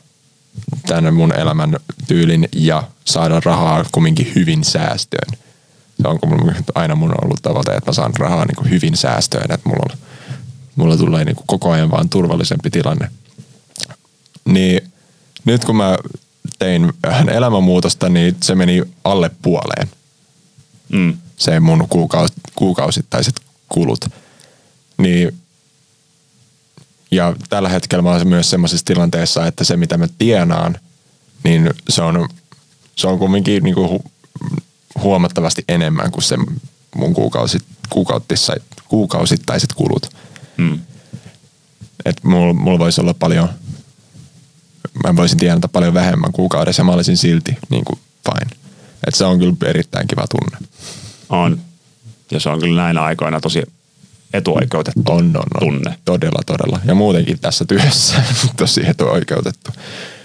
tänne 0.86 1.10
mun 1.10 1.38
elämän 1.38 1.76
tyylin 2.08 2.48
ja 2.52 2.82
saada 3.04 3.40
rahaa 3.44 3.84
kumminkin 3.92 4.32
hyvin 4.34 4.64
säästöön. 4.64 5.38
Se 6.02 6.08
on 6.08 6.18
aina 6.74 6.94
mun 6.94 7.14
ollut 7.24 7.42
tavoite, 7.42 7.74
että 7.74 7.90
mä 7.90 7.94
saan 7.94 8.12
rahaa 8.18 8.44
niin 8.44 8.56
kuin 8.56 8.70
hyvin 8.70 8.96
säästöön, 8.96 9.52
että 9.52 9.68
mulla, 9.68 9.82
on, 9.90 9.98
mulla 10.76 10.96
tulee 10.96 11.24
niin 11.24 11.36
kuin 11.36 11.46
koko 11.46 11.70
ajan 11.70 11.90
vaan 11.90 12.08
turvallisempi 12.08 12.70
tilanne. 12.70 13.10
Niin 14.44 14.90
nyt 15.44 15.64
kun 15.64 15.76
mä 15.76 15.98
tein 16.58 16.92
vähän 17.02 17.28
elämänmuutosta, 17.28 18.08
niin 18.08 18.36
se 18.42 18.54
meni 18.54 18.82
alle 19.04 19.30
puoleen. 19.42 19.88
Mm. 20.88 21.18
Se 21.36 21.60
mun 21.60 21.86
kuukaus, 21.88 22.32
kuukausittaiset 22.54 23.40
kulut. 23.68 24.04
Niin, 24.98 25.40
ja 27.10 27.34
tällä 27.48 27.68
hetkellä 27.68 28.02
mä 28.02 28.10
olen 28.10 28.28
myös 28.28 28.50
semmoisessa 28.50 28.84
tilanteessa, 28.84 29.46
että 29.46 29.64
se 29.64 29.76
mitä 29.76 29.98
mä 29.98 30.06
tienaan, 30.18 30.76
niin 31.44 31.70
se 31.88 32.02
on, 32.02 32.28
se 32.96 33.06
on 33.06 33.18
kumminkin 33.18 33.62
niinku 33.62 33.88
hu, 33.88 34.04
huomattavasti 35.02 35.64
enemmän 35.68 36.10
kuin 36.10 36.22
se 36.22 36.36
mun 36.96 37.14
kuukausit, 37.14 37.62
kuukausittaiset 38.88 39.72
kulut. 39.74 40.10
Mm. 40.56 40.80
että 42.04 42.28
mulla, 42.28 42.52
mulla 42.52 42.78
voisi 42.78 43.00
olla 43.00 43.14
paljon, 43.14 43.48
mä 45.04 45.16
voisin 45.16 45.38
tienata 45.38 45.68
paljon 45.68 45.94
vähemmän 45.94 46.32
kuukaudessa 46.32 46.80
ja 46.80 46.84
mä 46.84 46.92
olisin 46.92 47.16
silti 47.16 47.58
niin 47.70 47.84
kuin 47.84 47.98
fine. 48.24 48.56
Et 49.06 49.14
se 49.14 49.24
on 49.24 49.38
kyllä 49.38 49.54
erittäin 49.64 50.08
kiva 50.08 50.24
tunne. 50.26 50.68
On. 51.28 51.60
Ja 52.30 52.40
se 52.40 52.48
on 52.48 52.60
kyllä 52.60 52.82
näinä 52.82 53.02
aikoina 53.02 53.40
tosi 53.40 53.62
etuoikeutettu 54.32 55.02
On, 55.08 55.16
on, 55.18 55.36
on. 55.36 55.42
tunne. 55.60 55.96
Todella, 56.04 56.40
todella. 56.46 56.80
Ja 56.84 56.94
muutenkin 56.94 57.38
tässä 57.38 57.64
työssä 57.64 58.22
tosi 58.56 58.86
etuoikeutettu. 58.88 59.70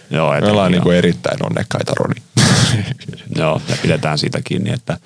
Joo, 0.10 0.34
Me 0.41 0.52
ollaan 0.52 0.72
niin 0.72 0.82
kuin 0.84 0.97
erittäin 0.97 1.45
onnekkaita, 1.45 1.93
Roni. 1.99 2.22
Joo, 3.36 3.62
ja 3.70 3.76
pidetään 3.82 4.18
siitä 4.18 4.41
kiinni, 4.43 4.70
että 4.74 4.97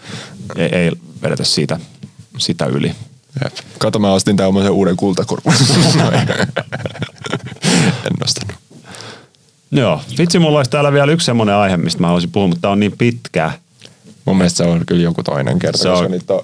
ei, 0.58 0.70
ei 0.76 0.92
vedetä 1.22 1.44
siitä, 1.44 1.80
sitä 2.38 2.66
yli. 2.66 2.92
Jep. 3.44 3.54
Kato, 3.78 4.00
mä 4.00 4.12
ostin 4.14 4.38
tämmöisen 4.38 4.72
uuden 4.72 4.96
kultakorvun. 4.98 5.54
en 8.06 8.14
nostanut. 8.20 8.56
Joo, 9.72 10.02
vitsi, 10.18 10.40
mulla 10.40 10.60
olisi 10.60 10.72
täällä 10.72 10.92
vielä 10.94 11.12
yksi 11.12 11.26
semmoinen 11.26 11.56
aihe, 11.56 11.78
mistä 11.78 12.02
mä 12.02 12.08
haluaisin 12.08 12.32
puhua, 12.32 12.48
mutta 12.48 12.62
tää 12.62 12.72
on 12.72 12.80
niin 12.80 12.98
pitkä. 12.98 13.52
Mun 14.26 14.38
mielestä 14.38 14.58
se 14.58 14.70
on 14.70 14.86
kyllä 14.86 15.04
joku 15.04 15.24
toinen 15.24 15.60
kerta, 15.60 15.78
Se 15.78 15.90
koska 15.90 16.06
on- 16.06 16.12
nyt 16.12 16.32
on 16.32 16.42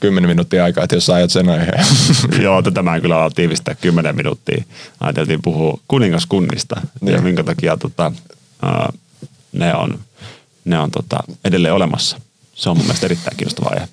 kymmenen 0.00 0.30
minuuttia 0.30 0.64
aikaa, 0.64 0.84
että 0.84 0.96
jos 0.96 1.06
sä 1.06 1.14
ajat 1.14 1.30
sen 1.30 1.48
aiheen. 1.48 1.86
Joo, 2.42 2.62
tätä 2.62 2.82
mä 2.82 2.96
en 2.96 3.02
kyllä 3.02 3.18
ala 3.18 3.30
tiivistää 3.30 3.74
kymmenen 3.74 4.16
minuuttia. 4.16 4.64
Ajateltiin 5.00 5.42
puhua 5.42 5.78
kuningaskunnista 5.88 6.76
ja 6.80 6.88
Niin. 7.00 7.22
minkä 7.22 7.44
takia 7.44 7.76
tota, 7.76 8.12
ne 9.52 9.74
on, 9.74 9.98
ne 10.64 10.78
on 10.78 10.90
tota, 10.90 11.18
edelleen 11.44 11.74
olemassa. 11.74 12.20
Se 12.54 12.70
on 12.70 12.76
mun 12.76 12.86
mielestä 12.86 13.06
erittäin 13.06 13.36
kiinnostava 13.36 13.70
aihe. 13.74 13.88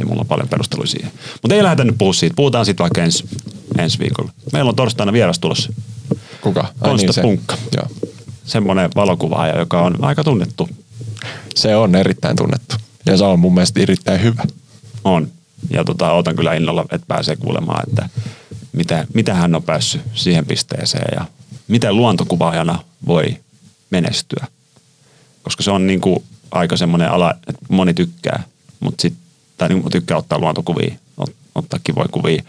Ja 0.00 0.06
mulla 0.06 0.20
on 0.20 0.26
paljon 0.26 0.48
perusteluja 0.48 0.86
siihen. 0.86 1.12
Mutta 1.42 1.54
ei 1.54 1.62
lähdetä 1.62 1.84
nyt 1.84 1.98
puhua 1.98 2.12
siitä. 2.12 2.36
Puhutaan 2.36 2.64
siitä 2.64 2.82
vaikka 2.82 3.02
ensi, 3.02 3.24
ensi 3.78 3.98
viikolla. 3.98 4.32
Meillä 4.52 4.68
on 4.68 4.76
torstaina 4.76 5.12
vieras 5.12 5.38
tulossa. 5.38 5.72
Kuka? 6.40 6.68
Konsta 6.80 7.12
se. 7.12 7.22
Punkka. 7.22 7.58
Joo. 7.76 7.86
Semmoinen 8.44 8.90
valokuvaaja, 8.96 9.58
joka 9.58 9.82
on 9.82 10.04
aika 10.04 10.24
tunnettu. 10.24 10.68
Se 11.54 11.76
on 11.76 11.94
erittäin 11.94 12.36
tunnettu. 12.36 12.76
Ja 13.06 13.16
se 13.16 13.24
on 13.24 13.40
mun 13.40 13.54
mielestä 13.54 13.80
erittäin 13.80 14.22
hyvä. 14.22 14.42
On. 15.04 15.28
Ja 15.70 15.84
tota, 15.84 16.12
otan 16.12 16.36
kyllä 16.36 16.54
innolla, 16.54 16.82
että 16.82 17.06
pääsee 17.08 17.36
kuulemaan, 17.36 17.88
että 17.88 18.08
miten, 18.72 19.06
miten 19.14 19.36
hän 19.36 19.54
on 19.54 19.62
päässyt 19.62 20.02
siihen 20.14 20.46
pisteeseen 20.46 21.08
ja 21.14 21.24
miten 21.68 21.96
luontokuvaajana 21.96 22.78
voi 23.06 23.36
menestyä. 23.90 24.46
Koska 25.42 25.62
se 25.62 25.70
on 25.70 25.86
niin 25.86 26.00
kuin 26.00 26.24
aika 26.50 26.76
semmoinen 26.76 27.10
ala, 27.10 27.34
että 27.48 27.66
moni 27.68 27.94
tykkää, 27.94 28.42
mutta 28.80 29.02
sit, 29.02 29.14
tai 29.58 29.68
niin 29.68 29.90
tykkää 29.92 30.16
ottaa 30.16 30.38
luontokuvia, 30.38 30.94
ot, 31.16 31.34
ottaa 31.54 31.80
kivoja 31.84 32.08
kuvia 32.08 32.42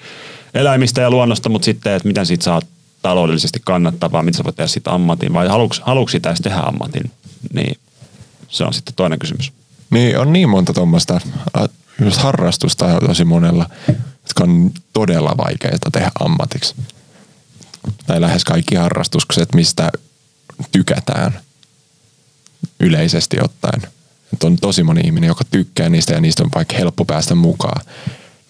eläimistä 0.53 1.01
ja 1.01 1.11
luonnosta, 1.11 1.49
mutta 1.49 1.65
sitten, 1.65 1.93
että 1.93 2.07
miten 2.07 2.25
siitä 2.25 2.43
saa 2.43 2.61
taloudellisesti 3.01 3.59
kannattavaa, 3.65 4.23
miten 4.23 4.37
sä 4.37 4.43
voit 4.43 4.55
tehdä 4.55 4.67
siitä 4.67 4.91
ammatin, 4.91 5.33
vai 5.33 5.47
haluatko, 5.47 6.07
sitä 6.11 6.35
tehdä 6.43 6.59
ammatin, 6.59 7.11
niin 7.53 7.77
se 8.47 8.63
on 8.63 8.73
sitten 8.73 8.93
toinen 8.95 9.19
kysymys. 9.19 9.53
Niin 9.89 10.19
on 10.19 10.33
niin 10.33 10.49
monta 10.49 10.73
tuommoista 10.73 11.21
just 12.01 12.21
harrastusta 12.21 12.85
on 12.85 13.07
tosi 13.07 13.25
monella, 13.25 13.69
jotka 13.87 14.43
on 14.43 14.71
todella 14.93 15.35
vaikeaa 15.37 15.77
tehdä 15.91 16.11
ammatiksi. 16.19 16.75
Tai 18.07 18.21
lähes 18.21 18.43
kaikki 18.43 18.75
harrastukset, 18.75 19.53
mistä 19.55 19.91
tykätään 20.71 21.39
yleisesti 22.79 23.37
ottaen. 23.43 23.81
Et 24.33 24.43
on 24.43 24.57
tosi 24.57 24.83
moni 24.83 25.01
ihminen, 25.01 25.27
joka 25.27 25.43
tykkää 25.51 25.89
niistä 25.89 26.13
ja 26.13 26.21
niistä 26.21 26.43
on 26.43 26.49
vaikka 26.55 26.77
helppo 26.77 27.05
päästä 27.05 27.35
mukaan, 27.35 27.85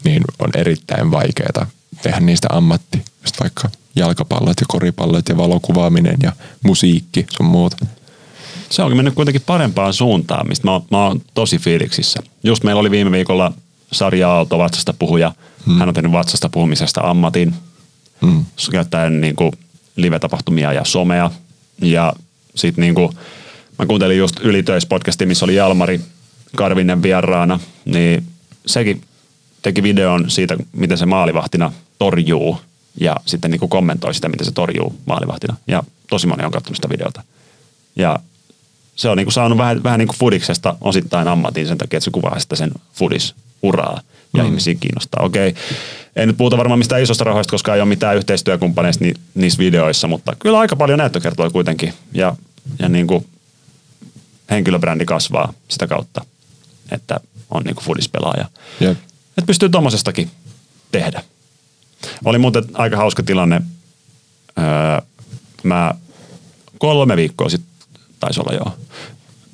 niin 0.04 0.24
on 0.40 0.50
erittäin 0.56 1.12
vaikeaa 1.12 1.68
tehdä 2.02 2.20
niistä 2.20 2.48
ammatti. 2.52 3.06
Just 3.22 3.40
vaikka 3.40 3.70
jalkapallot 3.96 4.60
ja 4.60 4.66
koripallot 4.68 5.30
ja 5.30 5.38
valokuvaaminen 5.38 6.18
ja 6.24 6.32
musiikki 6.64 7.26
sun 7.30 7.46
muuta. 7.46 7.78
Se 8.72 8.82
onkin 8.82 8.98
mennyt 8.98 9.14
kuitenkin 9.14 9.42
parempaan 9.46 9.94
suuntaan, 9.94 10.48
mistä 10.48 10.68
mä, 10.68 10.82
mä 10.92 11.06
oon 11.06 11.22
tosi 11.34 11.58
fiiliksissä. 11.58 12.20
Just 12.44 12.64
meillä 12.64 12.80
oli 12.80 12.92
viime 12.92 13.12
viikolla 13.12 13.54
Sarja 13.92 14.32
Aalto 14.32 14.58
vatsasta 14.58 14.94
puhuja. 15.00 15.34
Hmm. 15.66 15.80
Hän 15.80 15.88
on 15.88 15.94
tehnyt 15.94 16.12
vatsasta 16.12 16.50
puhumisesta 16.50 17.02
ammatin. 17.02 17.56
Mm. 18.22 18.46
Käyttäen 18.72 19.22
niin 19.22 19.36
kuin 19.36 19.52
live-tapahtumia 19.96 20.74
ja 20.74 20.86
somea. 20.86 21.32
Ja 21.82 22.14
sitten 22.56 22.82
niin 22.82 22.96
kuin, 22.96 23.14
mä 23.80 23.86
kuuntelin 23.86 24.18
just 24.18 24.40
Ylitöis-podcastia, 24.40 25.28
missä 25.28 25.46
oli 25.46 25.56
Jalmari 25.56 26.02
Karvinen 26.56 27.04
vieraana. 27.04 27.60
Niin 27.86 28.24
sekin 28.66 29.02
teki 29.62 29.84
videon 29.84 30.30
siitä, 30.30 30.58
miten 30.72 30.98
se 30.98 31.06
maalivahtina 31.06 31.72
torjuu. 32.00 32.58
Ja 33.00 33.16
sitten 33.26 33.52
niin 33.52 33.60
kuin 33.60 33.70
kommentoi 33.70 34.14
sitä, 34.14 34.30
miten 34.30 34.46
se 34.46 34.52
torjuu 34.52 34.96
maalivahtina. 35.06 35.56
Ja 35.68 35.84
tosi 36.10 36.28
moni 36.28 36.46
on 36.46 36.52
katsonut 36.52 36.76
sitä 36.76 36.90
videota. 36.90 37.24
Ja 37.96 38.20
se 38.96 39.10
on 39.10 39.18
niinku 39.18 39.32
saanut 39.32 39.58
vähän, 39.58 39.84
vähän 39.84 40.00
niin 40.00 40.08
kuin 40.08 40.18
fudiksesta 40.18 40.76
osittain 40.82 41.28
ammatin 41.28 41.68
sen 41.68 41.78
takia, 41.78 41.98
että 41.98 42.06
se 42.06 42.12
kuvaa 42.12 42.40
sitä 42.40 42.56
sen 42.56 42.72
fudis-uraa 42.94 44.02
ja 44.34 44.44
mm. 44.44 44.50
ihmisiä 44.50 44.76
kiinnostaa. 44.76 45.26
Okei, 45.26 45.56
ei 46.16 46.26
nyt 46.26 46.38
puhuta 46.38 46.58
varmaan 46.58 46.80
mistään 46.80 47.02
isosta 47.02 47.24
rahoista, 47.24 47.52
koska 47.52 47.76
ei 47.76 47.82
ole 47.82 47.90
mitään 47.90 48.18
yhteistyökumppaneista 48.18 49.06
ni, 49.06 49.14
niissä 49.36 49.60
videoissa, 49.60 50.08
mutta 50.08 50.36
kyllä 50.40 50.60
aika 50.60 50.76
paljon 50.76 51.00
näyttökertoja 51.00 51.50
kuitenkin 51.50 51.94
ja, 52.14 52.36
ja 52.80 52.90
niin 52.90 53.08
kuin 53.08 53.26
henkilöbrändi 54.50 55.06
kasvaa 55.06 55.54
sitä 55.68 55.88
kautta, 55.88 56.26
että 56.92 57.20
on 57.50 57.64
niin 57.64 57.76
kuin 57.76 57.86
fudispelaaja. 57.86 58.46
Jep. 58.80 58.98
Että 59.30 59.48
pystyy 59.48 59.70
tuommoisestakin 59.70 60.32
tehdä. 60.92 61.24
Oli 62.26 62.38
muuten 62.38 62.64
aika 62.74 62.98
hauska 62.98 63.24
tilanne. 63.24 63.62
Öö, 64.60 65.02
mä 65.64 65.94
kolme 66.80 67.16
viikkoa 67.16 67.50
sitten, 67.50 67.71
taisi 68.22 68.40
olla 68.40 68.54
jo, 68.54 68.78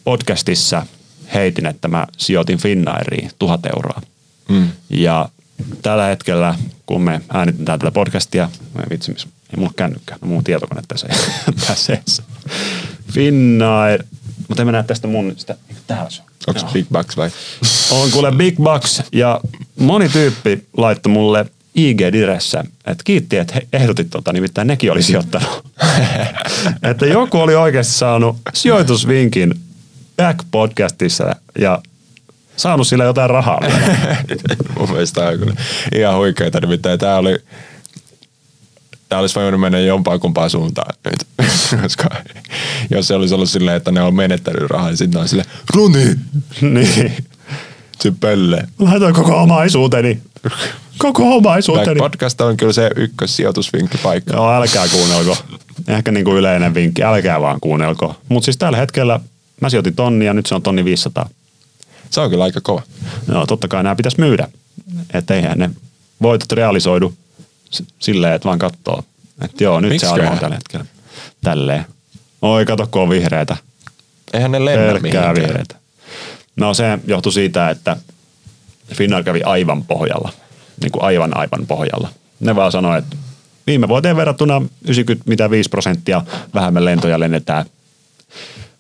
podcastissa 0.04 0.86
heitin, 1.34 1.66
että 1.66 1.88
mä 1.88 2.08
sijoitin 2.18 2.58
Finnairiin 2.58 3.32
tuhat 3.40 3.66
euroa. 3.66 4.02
Mm. 4.50 4.70
Ja 4.90 5.30
tällä 5.82 6.06
hetkellä, 6.06 6.56
kun 6.86 7.02
me 7.02 7.22
äänitetään 7.34 7.80
tätä 7.80 7.92
podcastia, 7.92 8.50
mä 8.74 8.84
vitsi, 8.90 9.12
missä- 9.12 9.28
ei 9.28 9.56
mulla 9.56 9.68
ole 9.68 9.74
kännykkää, 9.76 10.18
no 10.22 10.28
mun 10.28 10.44
tietokone 10.44 10.82
tässä, 10.88 11.08
tässä 11.68 11.94
edessä. 11.94 12.24
Finnair, 13.14 14.04
mutta 14.48 14.62
en 14.62 14.68
mä 14.68 14.72
näe 14.72 14.84
tästä 14.84 15.08
mun, 15.08 15.34
sitä, 15.38 15.56
täällä 15.88 16.10
se 16.10 16.22
on. 16.22 16.56
Onko. 16.56 16.72
Big 16.74 16.88
Bucks 16.94 17.18
vai? 17.18 17.32
On 17.92 18.12
kuule 18.12 18.32
Big 18.32 18.58
Bucks 18.58 19.04
ja 19.12 19.42
moni 19.80 20.10
tyyppi 20.10 20.68
laittoi 20.78 21.12
mulle 21.12 21.46
IG-diressä, 21.78 22.64
että 22.86 23.04
kiitti, 23.04 23.38
että 23.38 23.54
he 23.54 23.68
ehdotit 23.74 24.10
tota, 24.10 24.34
nimittäin 24.34 24.68
nekin 24.68 24.92
oli 24.92 25.04
sijoittanut. 25.04 25.66
että 26.92 27.06
joku 27.06 27.40
oli 27.40 27.56
oikeasti 27.56 27.94
saanut 27.94 28.38
sijoitusvinkin 28.54 29.54
Back 30.18 30.40
podcastissa 30.52 31.36
ja 31.60 31.82
saanut 32.58 32.88
sillä 32.88 33.04
jotain 33.04 33.30
rahaa. 33.30 33.62
Mun 34.80 34.92
mielestä 34.92 35.28
on 35.28 35.40
kyllä 35.40 35.56
ihan 35.96 36.18
huikeeta. 36.18 36.60
Nimittäin 36.60 37.00
tää 37.00 37.18
oli, 37.18 37.38
tää 39.10 39.20
olisi 39.20 39.36
voinut 39.36 39.62
mennä 39.62 39.80
jompaan 39.80 40.20
kumpaan 40.20 40.50
suuntaan 40.50 40.94
nyt. 41.06 41.48
Koska 41.82 42.10
jos 42.90 43.08
se 43.08 43.16
olisi 43.16 43.34
ollut 43.34 43.50
silleen, 43.50 43.78
että 43.78 43.92
ne 43.92 44.02
on 44.02 44.16
menettänyt 44.16 44.70
rahaa, 44.70 44.88
niin 44.88 44.98
sitten 44.98 45.22
on 45.22 45.28
silleen, 45.28 45.50
Roni, 45.76 46.16
niin. 46.62 47.14
Se 48.02 48.14
pölle. 48.20 48.68
Laitoin 48.80 49.14
koko 49.14 49.42
omaisuuteni. 49.42 50.22
Koko 50.98 51.24
Back 51.24 51.36
omaisuuteni. 51.36 52.00
podcast 52.00 52.42
on 52.42 52.58
kyllä 52.58 52.74
se 52.74 52.92
ykkössijoitusvinkkipaikka. 52.96 54.34
Joo, 54.34 54.54
älkää 54.54 54.88
kuunnelko. 54.88 55.38
Ehkä 55.88 56.12
niin 56.12 56.26
kuin 56.26 56.38
yleinen 56.38 56.74
vinkki, 56.74 57.04
älkää 57.04 57.42
vaan 57.42 57.60
kuunnelko. 57.60 58.16
Mutta 58.30 58.46
siis 58.46 58.58
tällä 58.58 58.78
hetkellä 58.78 59.20
mä 59.62 59.70
sijoitin 59.70 59.96
tonni 59.96 60.26
ja 60.26 60.34
nyt 60.34 60.46
se 60.46 60.56
on 60.56 60.62
tonni 60.62 60.86
500. 60.86 61.30
Se 62.10 62.22
on 62.22 62.30
kyllä 62.30 62.44
aika 62.44 62.62
kova. 62.62 62.82
Joo, 63.32 63.46
totta 63.46 63.68
kai 63.68 63.84
nämä 63.84 63.96
pitäisi 63.96 64.20
myydä. 64.20 64.48
Että 65.14 65.34
eihän 65.34 65.58
ne 65.60 65.70
voitot 66.22 66.52
realisoidu 66.52 67.14
silleen, 68.00 68.34
että 68.34 68.46
vaan 68.48 68.60
katsoo. 68.60 69.04
Että 69.42 69.64
joo, 69.64 69.80
nyt 69.80 70.00
se 70.00 70.08
arvo 70.08 70.16
on 70.16 70.20
Miksiköhän? 70.20 70.40
tällä 70.40 70.56
hetkellä. 70.56 70.86
Tälleen. 71.44 71.86
Oi, 72.42 72.66
kato, 72.66 72.88
kun 72.92 73.02
on 73.02 73.10
vihreitä. 73.10 73.58
Eihän 74.34 74.52
ne 74.52 74.66
lennä 74.66 74.86
Pelkkää 74.86 75.02
mihinkään. 75.02 75.36
vihreitä. 75.36 75.76
No 76.58 76.74
se 76.74 77.00
johtui 77.08 77.34
siitä, 77.34 77.70
että 77.70 77.98
Finnair 78.94 79.24
kävi 79.24 79.44
aivan 79.44 79.84
pohjalla. 79.84 80.32
Niin 80.82 80.92
kuin 80.92 81.04
aivan 81.04 81.38
aivan 81.38 81.68
pohjalla. 81.68 82.10
Ne 82.40 82.56
vaan 82.56 82.72
sanoi, 82.72 83.00
että 83.00 83.16
viime 83.68 83.88
vuoteen 83.88 84.16
verrattuna 84.16 84.62
95 84.88 85.70
prosenttia 85.70 86.22
vähemmän 86.54 86.86
lentoja 86.86 87.20
lennetään. 87.20 87.66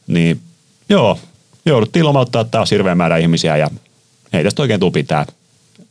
Niin 0.07 0.41
joo, 0.89 1.19
jouduttiin 1.65 2.05
lomauttaa 2.05 2.43
taas 2.43 2.71
hirveä 2.71 2.95
määrä 2.95 3.17
ihmisiä 3.17 3.57
ja 3.57 3.69
ei 4.33 4.43
tästä 4.43 4.61
oikein 4.61 4.79
tule 4.79 4.91
pitää. 4.91 5.25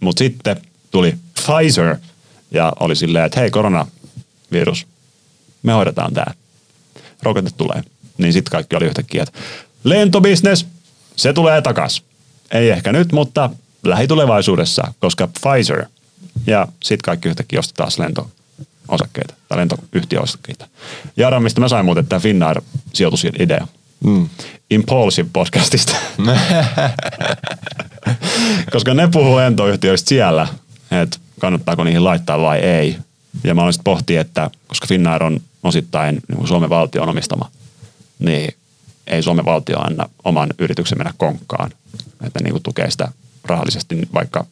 Mutta 0.01 0.19
sitten 0.19 0.57
tuli 0.91 1.15
Pfizer 1.35 1.97
ja 2.51 2.73
oli 2.81 2.97
silleen, 2.97 3.25
että 3.25 3.41
hei 3.41 3.51
koronavirus, 3.51 4.87
me 5.63 5.73
hoidetaan 5.73 6.15
tämä. 6.15 6.35
Rokote 7.23 7.51
tulee. 7.57 7.83
Niin 8.19 8.33
sitten 8.33 8.51
kaikki 8.51 8.77
oli 8.77 8.85
yhtäkkiä, 8.85 9.23
että 9.23 9.39
lentobisnes, 9.85 10.67
se 11.17 11.33
tulee 11.33 11.63
takas. 11.63 12.03
Ei 12.51 12.71
ehkä 12.71 12.93
nyt, 12.93 13.13
mutta 13.13 13.51
lähitulevaisuudessa, 13.85 14.93
koska 15.01 15.29
Pfizer. 15.29 15.85
Ja 16.47 16.69
sitten 16.83 17.05
kaikki 17.05 17.29
yhtäkkiä 17.29 17.59
osti 17.59 17.75
taas 17.77 17.99
lento, 17.99 18.31
osakkeita 18.89 19.35
tai 19.49 19.59
lentoyhtiöosakkeita. 19.59 20.67
Jara, 21.17 21.41
mistä 21.41 21.61
mä 21.61 21.69
sain 21.69 21.85
muuten 21.85 22.07
tämä 22.07 22.21
Finnair 22.21 22.63
sijoitusidea. 22.93 23.67
Mm. 24.05 24.29
Impulsive 24.71 25.29
podcastista. 25.33 25.93
Koska 28.73 28.95
ne 28.95 29.09
puhuu 29.09 29.37
lentoyhtiöistä 29.37 30.09
siellä, 30.09 30.49
että 30.91 31.19
kannattaako 31.41 31.85
niihin 31.85 32.05
laittaa 32.05 32.41
vai 32.41 32.59
ei. 32.59 32.97
Ja 33.45 33.55
mä 33.55 33.65
olisin 33.65 33.85
pohtia, 33.85 34.21
että 34.21 34.51
koska 34.69 34.87
Finnair 34.87 35.23
on 35.23 35.41
osittain 35.63 36.21
niin 36.29 36.49
Suomen 36.49 36.71
valtion 36.71 37.09
omistama, 37.09 37.51
niin 38.19 38.55
ei 39.07 39.23
Suomen 39.23 39.45
valtio 39.45 39.79
anna 39.79 40.09
oman 40.25 40.49
yrityksen 40.59 40.99
mennä 40.99 41.15
konkkaan. 41.17 41.71
Että 42.27 42.41
niin 42.43 42.53
kuin 42.53 42.63
tukee 42.63 42.91
sitä 42.91 43.09
rahallisesti 43.45 44.09
vaikka 44.15 44.45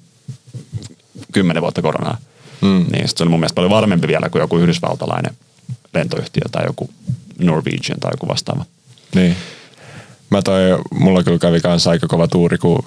kymmenen 1.33 1.63
vuotta 1.63 1.83
koronaa. 1.83 2.19
Mm. 2.61 2.87
Niin 2.93 3.09
se 3.09 3.23
on 3.23 3.31
mun 3.31 3.41
mielestä 3.41 3.55
paljon 3.55 3.71
varmempi 3.71 4.09
vielä 4.09 4.29
kuin 4.29 4.41
joku 4.41 4.59
yhdysvaltalainen 4.59 5.37
lentoyhtiö 5.95 6.43
tai 6.53 6.67
joku 6.67 6.91
Norwegian 7.39 8.01
tai 8.01 8.13
joku 8.13 8.29
vastaava. 8.29 8.65
Niin. 9.15 9.37
Mä 10.31 10.43
toi, 10.43 10.61
mulla 10.91 11.23
kyllä 11.23 11.39
kävi 11.39 11.61
kanssa 11.61 11.91
aika 11.91 12.07
kova 12.07 12.29
tuuri, 12.29 12.59
kun 12.59 12.85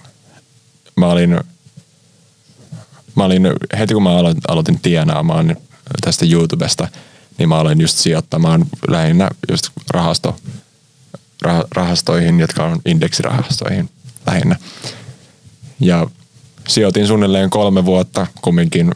mä 0.98 1.08
olin, 1.08 1.40
mä 3.16 3.26
olin 3.26 3.48
heti 3.78 3.94
kun 3.94 4.04
mä 4.04 4.18
aloitin 4.48 4.80
tienaamaan 4.80 5.58
tästä 6.02 6.26
YouTubesta, 6.32 6.88
niin 7.38 7.50
mä 7.50 7.58
aloin 7.60 7.82
just 7.82 7.98
sijoittamaan 7.98 8.66
lähinnä 8.88 9.30
just 9.50 9.70
rahasto, 9.90 10.36
rahastoihin, 11.72 12.40
jotka 12.40 12.64
on 12.64 12.80
indeksirahastoihin 12.86 13.90
lähinnä. 14.28 14.56
Ja 15.80 16.08
sijoitin 16.68 17.08
suunnilleen 17.08 17.50
kolme 17.50 17.86
vuotta 17.86 18.28
kumminkin 18.42 18.92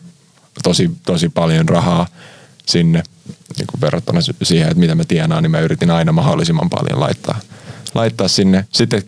tosi, 0.64 0.92
tosi 1.06 1.30
paljon 1.30 1.70
rahaa 1.70 2.08
sinne 2.66 3.04
niin 3.58 3.68
kuin 3.68 3.82
verrattuna 3.82 4.20
siihen, 4.44 4.68
että 4.68 4.80
mitä 4.80 4.96
mä 4.96 5.04
tienaan, 5.04 5.44
niin 5.44 5.52
mä 5.52 5.60
yritin 5.60 5.92
aina 5.92 6.12
mahdollisimman 6.12 6.70
paljon 6.70 7.00
laittaa, 7.00 7.40
laittaa 7.94 8.28
sinne. 8.28 8.66
Sitten 8.72 9.04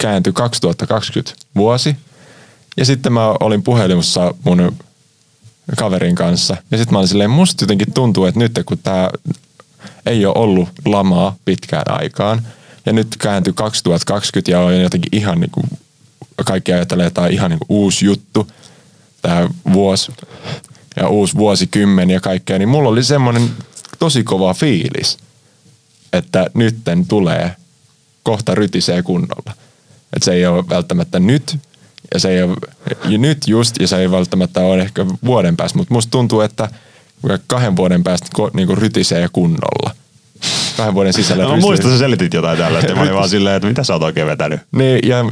kääntyi 0.00 0.32
2020 0.32 1.32
vuosi 1.54 1.96
ja 2.76 2.84
sitten 2.84 3.12
mä 3.12 3.34
olin 3.40 3.62
puhelimessa 3.62 4.34
mun 4.44 4.76
kaverin 5.76 6.14
kanssa 6.14 6.56
ja 6.70 6.78
sitten 6.78 6.94
mä 6.94 6.98
olin 6.98 7.08
silleen, 7.08 7.30
musta 7.30 7.62
jotenkin 7.62 7.92
tuntuu, 7.92 8.24
että 8.24 8.40
nyt 8.40 8.60
kun 8.66 8.78
tää 8.78 9.10
ei 10.06 10.26
ole 10.26 10.34
ollut 10.36 10.68
lamaa 10.84 11.36
pitkään 11.44 11.90
aikaan 12.00 12.46
ja 12.86 12.92
nyt 12.92 13.16
kääntyi 13.18 13.52
2020 13.52 14.50
ja 14.50 14.60
on 14.60 14.80
jotenkin 14.80 15.18
ihan 15.18 15.40
niin 15.40 15.50
kuin, 15.50 15.66
kaikki 16.44 16.72
ajattelee, 16.72 17.06
että 17.06 17.14
tämä 17.14 17.26
on 17.26 17.32
ihan 17.32 17.50
niin 17.50 17.58
kuin 17.58 17.78
uusi 17.78 18.04
juttu, 18.04 18.48
tämä 19.22 19.48
vuosi 19.72 20.12
ja 20.96 21.08
uusi 21.08 21.34
vuosikymmen 21.34 22.10
ja 22.10 22.20
kaikkea, 22.20 22.58
niin 22.58 22.68
mulla 22.68 22.88
oli 22.88 23.04
semmoinen 23.04 23.50
tosi 23.98 24.24
kova 24.24 24.54
fiilis, 24.54 25.18
että 26.12 26.46
nytten 26.54 27.06
tulee 27.06 27.56
kohta 28.22 28.54
rytisee 28.54 29.02
kunnolla. 29.02 29.52
Että 30.12 30.24
se 30.24 30.32
ei 30.32 30.46
ole 30.46 30.68
välttämättä 30.68 31.18
nyt, 31.18 31.58
ja 32.14 32.20
se 32.20 32.28
ei 32.28 32.42
ole 32.42 32.56
ja 33.08 33.18
nyt 33.18 33.48
just, 33.48 33.76
ja 33.80 33.88
se 33.88 33.96
ei 33.96 34.10
välttämättä 34.10 34.60
ole 34.60 34.82
ehkä 34.82 35.06
vuoden 35.24 35.56
päästä, 35.56 35.78
mutta 35.78 35.94
musta 35.94 36.10
tuntuu, 36.10 36.40
että 36.40 36.68
kahden 37.46 37.76
vuoden 37.76 38.04
päästä 38.04 38.26
niin 38.54 38.66
kuin 38.66 38.78
rytisee 38.78 39.28
kunnolla. 39.32 40.05
Kahden 40.76 40.94
vuoden 40.94 41.12
sisällä 41.12 41.44
no, 41.44 41.56
muistan, 41.56 41.90
sä 41.90 41.98
selitit 41.98 42.34
jotain 42.34 42.58
tällaista, 42.58 42.94
mä 42.94 43.02
olin 43.02 43.14
vaan 43.20 43.28
silleen, 43.28 43.56
että 43.56 43.68
mitä 43.68 43.84
sä 43.84 43.92
oot 43.92 44.02
oikein 44.02 44.26
vetänyt. 44.26 44.60
Niin, 44.72 45.08
ja 45.08 45.24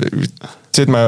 sit 0.75 0.89
mä 0.89 0.99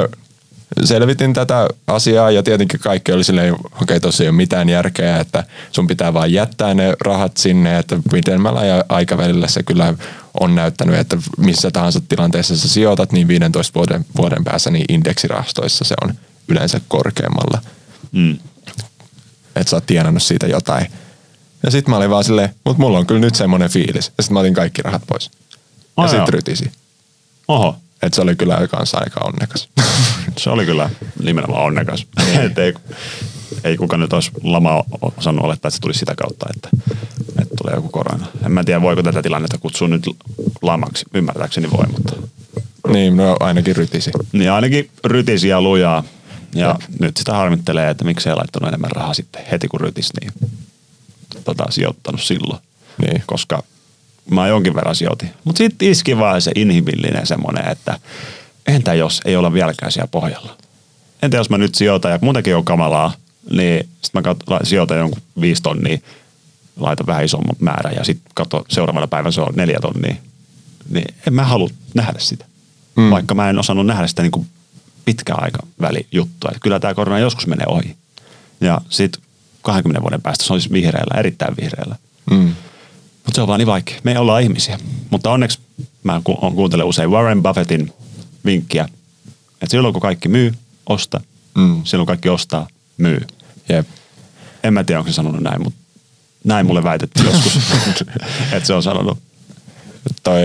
selvitin 0.85 1.33
tätä 1.33 1.69
asiaa 1.87 2.31
ja 2.31 2.43
tietenkin 2.43 2.81
kaikki 2.81 3.13
oli 3.13 3.25
silleen, 3.25 3.55
okei 3.55 3.67
okay, 3.83 4.01
tossa 4.01 4.23
ei 4.23 4.29
ole 4.29 4.37
mitään 4.37 4.69
järkeä, 4.69 5.21
että 5.21 5.45
sun 5.73 5.87
pitää 5.87 6.15
vaan 6.15 6.33
jättää 6.33 6.75
ne 6.75 6.95
rahat 7.01 7.37
sinne, 7.37 7.79
että 7.79 7.99
pidemmällä 8.11 8.61
aikavälillä 8.89 9.49
se 9.49 9.63
kyllä 9.63 9.95
on 10.41 10.55
näyttänyt, 10.55 10.99
että 10.99 11.17
missä 11.39 11.71
tahansa 11.71 12.01
tilanteessa 12.09 12.57
sä 12.57 12.69
sijoitat, 12.69 13.13
niin 13.13 13.29
15 13.29 13.75
vuoden, 13.75 14.05
vuoden 14.17 14.45
päässä 14.45 14.71
niin 14.71 14.85
indeksirahastoissa 14.89 15.85
se 15.85 15.95
on 16.05 16.15
yleensä 16.49 16.81
korkeammalla. 16.89 17.61
Mm. 18.13 18.39
Että 19.57 19.71
sä 19.71 19.77
oot 19.77 19.87
tienannut 19.87 20.23
siitä 20.23 20.47
jotain. 20.47 20.87
Ja 21.63 21.71
sitten 21.71 21.91
mä 21.91 21.97
olin 21.97 22.11
vaan 22.11 22.25
silleen, 22.25 22.49
mutta 22.65 22.83
mulla 22.83 22.99
on 22.99 23.07
kyllä 23.07 23.21
nyt 23.21 23.35
semmoinen 23.35 23.71
fiilis. 23.71 24.13
Ja 24.19 24.23
sitten 24.23 24.35
mä 24.35 24.41
otin 24.41 24.55
kaikki 24.55 24.83
rahat 24.83 25.03
pois. 25.07 25.31
Oh, 25.97 26.05
ja 26.05 26.11
sitten 26.11 26.35
rytisi. 26.35 26.71
Oho. 27.49 27.77
Et 28.03 28.15
se 28.15 28.21
oli 28.21 28.37
kyllä 28.37 28.69
kanssa 28.69 28.99
aika 28.99 29.21
onnekas. 29.25 29.69
se 30.39 30.51
oli 30.51 30.67
kyllä 30.67 30.91
nimenomaan 31.23 31.65
onnekas. 31.65 32.07
Et 32.45 32.59
ei, 32.59 32.75
ei 33.65 33.77
kukaan 33.77 34.01
nyt 34.01 34.13
olisi 34.13 34.31
lama 34.43 34.85
osannut 35.17 35.45
olettaa, 35.45 35.69
että 35.69 35.77
se 35.77 35.81
tulisi 35.81 35.99
sitä 35.99 36.15
kautta, 36.15 36.47
että, 36.57 36.69
että 37.43 37.55
tulee 37.63 37.75
joku 37.75 37.89
korona. 37.89 38.27
En 38.47 38.53
mä 38.53 38.65
tiedä, 38.65 38.83
voiko 38.83 39.03
tätä 39.03 39.23
tilannetta 39.23 39.59
kutsua 39.59 39.89
nyt 39.89 40.03
lamaksi. 40.63 41.05
Ymmärtääkseni 41.15 41.71
voi, 41.71 41.87
mutta... 41.87 42.17
Niin, 42.93 43.17
no 43.17 43.37
ainakin 43.41 43.77
rytisi. 43.77 44.11
Niin, 44.33 44.53
ainakin 44.53 44.91
rytisi 45.05 45.49
ja 45.49 45.63
lujaa. 45.63 46.05
Ja, 46.55 46.67
ja. 46.67 46.79
nyt 47.01 47.17
sitä 47.17 47.33
harmittelee, 47.33 47.91
että 47.91 48.05
miksei 48.05 48.35
laittanut 48.35 48.69
enemmän 48.69 48.91
rahaa 48.91 49.15
sitten 49.15 49.43
heti 49.51 49.69
kun 49.69 49.81
rytisi, 49.81 50.13
niin 50.21 50.51
tota, 51.47 51.71
sijoittanut 51.71 52.23
silloin. 52.23 52.61
Niin. 53.03 53.23
Koska 53.27 53.63
mä 54.31 54.49
jonkin 54.49 54.75
verran 54.75 54.97
sijoitin. 54.97 55.31
Mutta 55.45 55.59
sitten 55.59 55.89
iski 55.89 56.19
vaan 56.19 56.43
se 56.43 56.53
inhimillinen 56.55 57.27
semmoinen, 57.27 57.69
että 57.69 57.99
entä 58.67 58.95
jos 58.95 59.21
ei 59.25 59.37
olla 59.37 59.53
vieläkään 59.53 59.93
siellä 59.93 60.09
pohjalla. 60.09 60.57
Entä 61.23 61.37
jos 61.37 61.51
mä 61.51 61.59
nyt 61.59 61.75
sijoitan 61.75 62.13
ja 62.13 62.19
muutenkin 62.23 62.57
on 62.57 62.65
kamalaa, 62.65 63.13
niin 63.51 63.89
sitten 64.03 64.23
mä 64.49 64.59
sijoitan 64.63 64.99
jonkun 64.99 65.23
viisi 65.41 65.63
tonnia, 65.63 65.99
laitan 66.77 67.07
vähän 67.07 67.25
isomman 67.25 67.57
määrän 67.61 67.95
ja 67.95 68.05
sitten 68.05 68.33
katso 68.35 68.65
seuraavana 68.69 69.07
päivänä 69.07 69.31
se 69.31 69.41
on 69.41 69.55
neljä 69.57 69.79
tonnia. 69.81 70.15
Niin 70.91 71.15
en 71.27 71.35
mä 71.35 71.45
halua 71.45 71.69
nähdä 71.95 72.19
sitä. 72.19 72.45
Mm. 72.97 73.11
Vaikka 73.11 73.35
mä 73.35 73.51
en 73.51 73.59
osannut 73.59 73.87
nähdä 73.87 74.07
sitä 74.07 74.23
niin 74.23 74.33
kuin 74.33 74.47
pitkän 75.05 75.43
aikaväli 75.43 76.07
juttua. 76.13 76.51
Että 76.51 76.61
kyllä 76.61 76.81
tämä 76.81 76.95
korona 76.95 77.19
joskus 77.19 77.47
menee 77.47 77.67
ohi. 77.69 77.97
Ja 78.61 78.81
sitten 78.91 79.23
20 79.67 80.03
vuoden 80.03 80.23
päästä 80.23 80.45
se 80.45 80.53
olisi 80.53 80.71
vihreällä, 80.73 81.21
erittäin 81.21 81.57
vihreällä. 81.61 81.97
Mm. 82.31 82.55
Mutta 83.25 83.35
se 83.35 83.41
on 83.41 83.49
vaan 83.49 83.59
niin 83.59 83.67
vaikea. 83.67 84.01
Me 84.05 84.19
ollaan 84.19 84.43
ihmisiä. 84.43 84.79
Mutta 85.11 85.31
onneksi 85.31 85.59
mä 86.05 86.21
ku- 86.25 86.51
kuuntelen 86.55 86.87
usein 86.87 87.11
Warren 87.11 87.43
Buffettin 87.43 87.93
vinkkiä, 88.45 88.89
että 89.53 89.71
silloin 89.71 89.95
kun 89.95 90.03
kaikki 90.03 90.29
myy, 90.29 90.55
osta. 90.89 91.21
Mm. 91.55 91.81
Silloin 91.85 92.07
kaikki 92.07 92.29
ostaa, 92.29 92.69
myy. 92.99 93.21
Jep. 93.69 93.87
En 94.63 94.75
mä 94.75 94.85
tiedä, 94.85 94.99
onko 94.99 95.11
se 95.11 95.15
sanonut 95.15 95.41
näin, 95.41 95.63
mutta 95.63 95.81
näin 96.45 96.67
mulle 96.67 96.85
väitettiin 96.85 97.27
joskus, 97.33 97.59
että 98.53 98.67
se 98.67 98.75
on 98.75 98.83
sanonut. 98.83 99.19
Toi, 100.23 100.41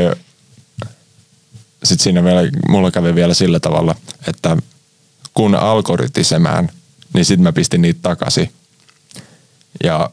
sitten 1.83 2.03
siinä 2.03 2.23
vielä, 2.23 2.41
mulla 2.69 2.91
kävi 2.91 3.15
vielä 3.15 3.33
sillä 3.33 3.59
tavalla, 3.59 3.95
että 4.27 4.57
kun 5.33 5.55
alkoi 5.55 5.97
rytisemään, 5.97 6.69
niin 7.13 7.25
sitten 7.25 7.43
mä 7.43 7.53
pistin 7.53 7.81
niitä 7.81 7.99
takaisin. 8.01 8.51
Ja 9.83 10.09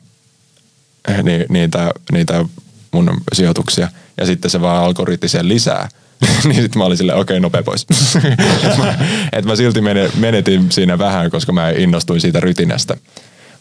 ni, 1.23 1.45
niitä, 1.49 1.91
niitä 2.13 2.45
mun 2.93 3.21
sijoituksia. 3.33 3.89
Ja 4.17 4.27
sitten 4.27 4.51
se 4.51 4.61
vaan 4.61 4.85
alkoi 4.85 5.19
sen 5.27 5.49
lisää. 5.49 5.89
niin 6.45 6.63
sitten 6.63 6.79
mä 6.79 6.85
olin 6.85 6.97
silleen, 6.97 7.19
okei, 7.19 7.35
okay, 7.35 7.41
nopea 7.41 7.63
pois. 7.63 7.87
et, 8.65 8.79
mä, 8.79 8.99
et 9.33 9.45
mä 9.45 9.57
silti 9.57 9.81
menetin 10.17 10.73
siinä 10.73 10.99
vähän, 10.99 11.31
koska 11.31 11.53
mä 11.53 11.71
innostuin 11.71 12.21
siitä 12.21 12.41
rytinästä. 12.41 12.97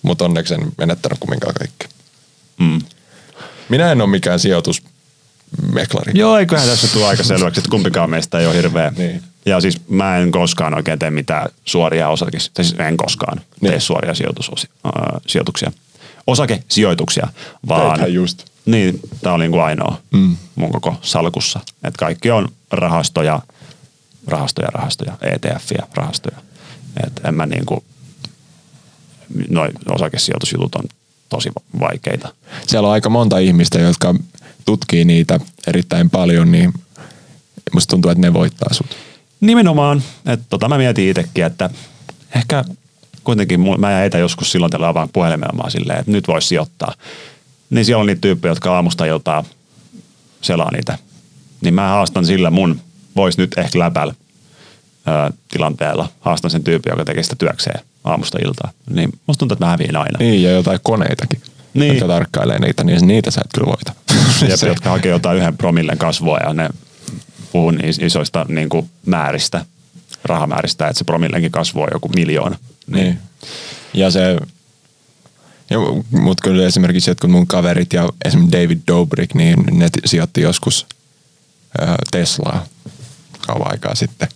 Mutta 0.01 0.25
onneksi 0.25 0.53
en 0.53 0.71
menettänyt 0.77 1.19
kumminkaan 1.19 1.53
kaikki. 1.53 1.87
Mm. 2.59 2.81
Minä 3.69 3.91
en 3.91 4.01
ole 4.01 4.09
mikään 4.09 4.39
sijoitus 4.39 4.83
meklari. 5.73 6.11
Joo, 6.15 6.37
eiköhän 6.37 6.67
tässä 6.67 6.87
tule 6.87 7.05
aika 7.05 7.23
selväksi, 7.23 7.59
että 7.59 7.69
kumpikaan 7.69 8.09
meistä 8.09 8.39
ei 8.39 8.45
ole 8.45 8.55
hirveä. 8.55 8.93
Niin. 8.97 9.23
Ja 9.45 9.61
siis 9.61 9.81
mä 9.89 10.17
en 10.17 10.31
koskaan 10.31 10.73
oikein 10.73 10.99
tee 10.99 11.11
mitään 11.11 11.49
suoria 11.65 12.09
osakis, 12.09 12.51
siis 12.55 12.75
en 12.79 12.97
koskaan 12.97 13.37
niin. 13.61 13.71
tee 13.71 13.79
suoria 13.79 14.13
sijoitus, 14.13 14.51
äh, 14.85 14.91
sijoituksia 15.27 15.71
osakesijoituksia, 16.27 17.27
vaan... 17.67 17.89
Teithän 17.89 18.13
just. 18.13 18.45
Niin, 18.65 18.99
tämä 19.21 19.35
oli 19.35 19.47
niin 19.47 19.61
ainoa 19.61 20.01
mm. 20.11 20.37
mun 20.55 20.71
koko 20.71 20.95
salkussa. 21.01 21.59
Että 21.83 21.99
kaikki 21.99 22.31
on 22.31 22.49
rahastoja, 22.71 23.39
rahastoja, 24.27 24.67
rahastoja, 24.67 25.17
ETF-ja, 25.21 25.87
rahastoja. 25.93 26.37
Et 27.07 27.21
en 27.25 27.35
mä 27.35 27.45
niin 27.45 27.65
kuin, 27.65 27.83
noin 29.49 29.71
osakesijoitusjutut 29.89 30.75
on 30.75 30.83
tosi 31.29 31.49
vaikeita. 31.79 32.33
Siellä 32.67 32.87
on 32.87 32.93
aika 32.93 33.09
monta 33.09 33.37
ihmistä, 33.37 33.79
jotka 33.79 34.15
tutkii 34.65 35.05
niitä 35.05 35.39
erittäin 35.67 36.09
paljon, 36.09 36.51
niin 36.51 36.73
musta 37.73 37.91
tuntuu, 37.91 38.11
että 38.11 38.21
ne 38.21 38.33
voittaa 38.33 38.73
sut. 38.73 38.87
Nimenomaan. 39.41 40.03
Että 40.25 40.45
tota 40.49 40.69
mä 40.69 40.77
mietin 40.77 41.09
itsekin, 41.09 41.45
että 41.45 41.69
ehkä 42.35 42.65
kuitenkin 43.27 43.59
mä 43.79 43.91
ja 43.91 44.03
etä 44.03 44.17
joskus 44.17 44.51
silloin 44.51 44.71
tällä 44.71 44.87
avaan 44.87 45.09
puhelimella 45.13 45.69
silleen, 45.69 45.99
että 45.99 46.11
nyt 46.11 46.27
voisi 46.27 46.47
sijoittaa. 46.47 46.93
Niin 47.69 47.85
siellä 47.85 48.01
on 48.01 48.07
niitä 48.07 48.21
tyyppejä, 48.21 48.51
jotka 48.51 48.75
aamusta 48.75 49.05
iltaa 49.05 49.43
selaa 50.41 50.71
niitä. 50.71 50.97
Niin 51.61 51.73
mä 51.73 51.87
haastan 51.87 52.25
sillä 52.25 52.51
mun, 52.51 52.79
vois 53.15 53.37
nyt 53.37 53.57
ehkä 53.57 53.79
läpällä 53.79 54.13
ö, 55.07 55.33
tilanteella, 55.47 56.09
haastan 56.19 56.51
sen 56.51 56.63
tyypin, 56.63 56.91
joka 56.91 57.05
tekee 57.05 57.23
sitä 57.23 57.35
työkseen 57.35 57.79
aamusta 58.03 58.37
iltaa. 58.45 58.71
Niin 58.89 59.09
musta 59.27 59.39
tuntuu, 59.39 59.55
että 59.55 59.65
mä 59.65 59.71
häviin 59.71 59.95
aina. 59.95 60.17
Niin, 60.19 60.43
ja 60.43 60.51
jotain 60.51 60.79
koneitakin. 60.83 61.41
Niin. 61.73 61.93
jotka 61.93 62.07
tarkkailee 62.07 62.59
niitä, 62.59 62.83
niin 62.83 63.07
niitä 63.07 63.31
sä 63.31 63.41
et 63.45 63.51
kyllä 63.53 63.67
voita. 63.67 63.93
Jep, 64.49 64.59
Se- 64.59 64.67
jotka 64.67 64.89
hakee 64.89 65.11
jotain 65.11 65.37
yhden 65.37 65.57
promillen 65.57 65.97
kasvua 65.97 66.37
ja 66.37 66.53
ne 66.53 66.69
puhuu 67.51 67.73
is- 67.83 67.99
isoista 67.99 68.45
niin 68.49 68.69
kuin 68.69 68.89
määristä, 69.05 69.65
rahamääristä, 70.23 70.87
että 70.87 70.97
se 70.97 71.05
promillenkin 71.05 71.51
kasvu 71.51 71.81
on 71.81 71.89
joku 71.93 72.09
miljoona. 72.15 72.57
Niin. 72.87 73.19
Ja 73.93 74.11
se, 74.11 74.37
ja, 75.69 75.77
mut 76.11 76.41
kyllä 76.41 76.65
esimerkiksi 76.65 77.11
jotkut 77.11 77.31
mun 77.31 77.47
kaverit 77.47 77.93
ja 77.93 78.09
esimerkiksi 78.25 78.61
David 78.61 78.79
Dobrik, 78.87 79.33
niin 79.33 79.63
ne 79.71 79.89
sijoitti 80.05 80.41
joskus 80.41 80.85
ö, 81.81 81.85
Teslaa 82.11 82.65
kauan 83.47 83.71
aikaa 83.71 83.95
sitten. 83.95 84.27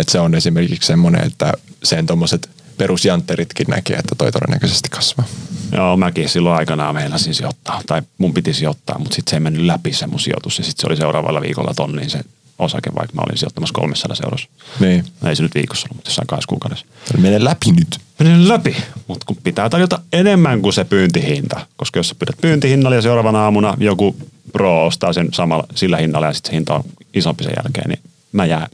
Et 0.00 0.08
se 0.08 0.20
on 0.20 0.34
esimerkiksi 0.34 0.86
semmoinen, 0.86 1.26
että 1.26 1.52
sen 1.84 2.06
tommoset 2.06 2.50
perusjantteritkin 2.76 3.66
näkee, 3.68 3.96
että 3.96 4.14
toi 4.18 4.32
todennäköisesti 4.32 4.88
kasvaa. 4.88 5.26
Joo, 5.72 5.96
mäkin 5.96 6.28
silloin 6.28 6.56
aikanaan 6.56 6.94
meinasin 6.94 7.34
sijoittaa, 7.34 7.82
tai 7.86 8.02
mun 8.18 8.34
piti 8.34 8.54
sijoittaa, 8.54 8.98
mutta 8.98 9.14
sitten 9.14 9.30
se 9.30 9.36
ei 9.36 9.40
mennyt 9.40 9.62
läpi 9.62 9.92
se 9.92 10.06
mun 10.06 10.20
sijoitus, 10.20 10.58
ja 10.58 10.64
sitten 10.64 10.80
se 10.80 10.86
oli 10.86 10.96
seuraavalla 10.96 11.40
viikolla 11.40 11.74
tonniin 11.74 12.10
se 12.10 12.20
osake, 12.60 12.90
vaikka 12.98 13.14
mä 13.14 13.22
olin 13.26 13.38
sijoittamassa 13.38 13.72
300 13.72 14.16
eurossa. 14.24 14.48
Niin. 14.80 15.04
Ei 15.24 15.36
se 15.36 15.42
nyt 15.42 15.54
viikossa 15.54 15.86
ollut, 15.86 15.96
mutta 15.96 16.08
jossain 16.08 16.26
kahdessa 16.26 16.48
kuukaudessa. 16.48 16.86
Mene 17.18 17.44
läpi 17.44 17.72
nyt. 17.72 17.98
Menen 18.18 18.48
läpi, 18.48 18.76
mutta 19.06 19.26
kun 19.26 19.36
pitää 19.44 19.68
tarjota 19.68 20.00
enemmän 20.12 20.62
kuin 20.62 20.72
se 20.72 20.84
pyyntihinta, 20.84 21.66
koska 21.76 21.98
jos 21.98 22.08
sä 22.08 22.14
pyydät 22.14 22.40
pyyntihinnalla 22.40 22.96
ja 22.96 23.02
seuraavana 23.02 23.44
aamuna 23.44 23.74
joku 23.78 24.16
pro 24.52 24.86
ostaa 24.86 25.12
sen 25.12 25.28
samalla 25.32 25.66
sillä 25.74 25.96
hinnalla 25.96 26.26
ja 26.26 26.32
sitten 26.32 26.50
se 26.50 26.56
hinta 26.56 26.74
on 26.74 26.82
isompi 27.14 27.44
sen 27.44 27.54
jälkeen, 27.64 27.88
niin 27.88 28.00
mä 28.32 28.46
jään 28.46 28.68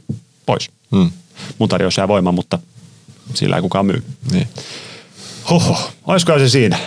pois. 0.45 0.69
Hmm. 0.91 1.11
Mun 1.59 1.69
tarjous 1.69 1.97
jää 1.97 2.07
voimaan, 2.07 2.35
mutta 2.35 2.59
sillä 3.33 3.55
ei 3.55 3.61
kukaan 3.61 3.85
myy. 3.85 4.03
Niin. 4.31 4.47
Hoho, 5.49 5.91
olisiko 6.07 6.39
se 6.39 6.49
siinä? 6.49 6.77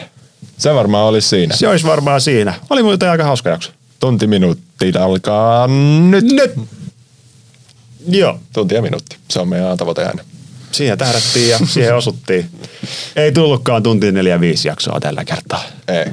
Se 0.59 0.74
varmaan 0.74 1.05
olisi 1.05 1.28
siinä. 1.28 1.57
Se 1.57 1.68
olisi 1.68 1.86
varmaan 1.86 2.20
siinä. 2.20 2.55
Oli 2.70 2.82
muuten 2.82 3.11
aika 3.11 3.24
hauska 3.24 3.51
jakso. 3.51 3.70
Tunti 4.01 4.26
minuutti 4.26 4.92
alkaa 5.01 5.66
nyt. 6.11 6.24
Nyt! 6.24 6.55
Joo, 8.09 8.40
Tunti 8.53 8.74
ja 8.74 8.82
minuutti. 8.82 9.16
Se 9.28 9.40
on 9.40 9.48
meidän 9.48 9.76
tavoite 9.76 10.05
aina. 10.05 10.24
siihen 10.72 10.98
tähdättiin 10.98 11.48
ja 11.48 11.59
siihen 11.66 11.96
osuttiin. 11.96 12.51
Ei 13.16 13.32
tullutkaan 13.32 13.82
tunti 13.82 14.12
neljä 14.12 14.40
viisi 14.40 14.68
jaksoa 14.68 15.01
tällä 15.01 15.24
kertaa. 15.24 15.62
Ei. 15.88 16.12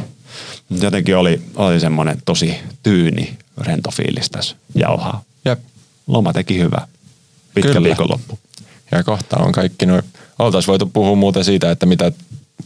Jotenkin 0.81 1.17
oli, 1.17 1.41
oli 1.55 1.79
semmoinen 1.79 2.17
tosi 2.25 2.55
tyyni, 2.83 3.37
rento 3.57 3.91
fiilis 3.91 4.29
tässä 4.29 4.55
jauhaa. 4.75 5.23
Jep. 5.45 5.59
Loma 6.07 6.33
teki 6.33 6.59
hyvää. 6.59 6.87
Pitkä 7.55 7.71
Kyllä. 7.73 7.83
viikonloppu. 7.83 8.39
Ja 8.91 9.03
kohta 9.03 9.37
on 9.37 9.51
kaikki 9.51 9.85
noin. 9.85 10.03
Oltaisiin 10.39 10.67
voitu 10.67 10.85
puhua 10.85 11.15
muuten 11.15 11.43
siitä, 11.43 11.71
että 11.71 11.85
mitä, 11.85 12.11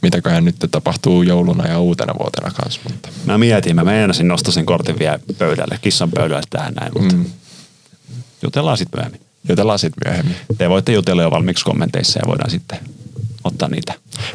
mitäköhän 0.02 0.46
nyt 0.46 0.56
tapahtuu 0.72 1.24
jouluna 1.24 1.68
ja 1.68 1.80
uutena 1.80 2.14
vuotena 2.20 2.52
kanssa. 2.52 2.82
Mutta. 2.84 3.10
Mä 3.26 3.38
mietin, 3.38 3.76
mä 3.76 3.84
meinasin 3.84 4.28
nostaa 4.28 4.52
sen 4.54 4.66
kortin 4.66 5.00
vielä 5.00 5.20
pöydälle, 5.38 5.80
kissan 5.82 6.12
pöydälle 6.12 6.44
tähän 6.50 6.74
näin, 6.74 6.92
mutta 7.00 7.16
mm. 7.16 7.26
Jutellaan 8.44 8.78
sitten 8.78 9.00
myöhemmin. 9.00 9.22
Jutellaan 9.50 9.80
sitten 9.80 10.12
myöhemmin. 10.12 10.36
Te 10.58 10.70
voitte 10.70 10.92
jutella 10.92 11.22
jo 11.22 11.32
valmiiksi 11.32 11.66
kommenteissa 11.66 12.20
ja 12.20 12.28
voidaan 12.28 12.52
sitten 12.52 12.80
ottaa 13.44 13.70
niitä. 13.70 13.94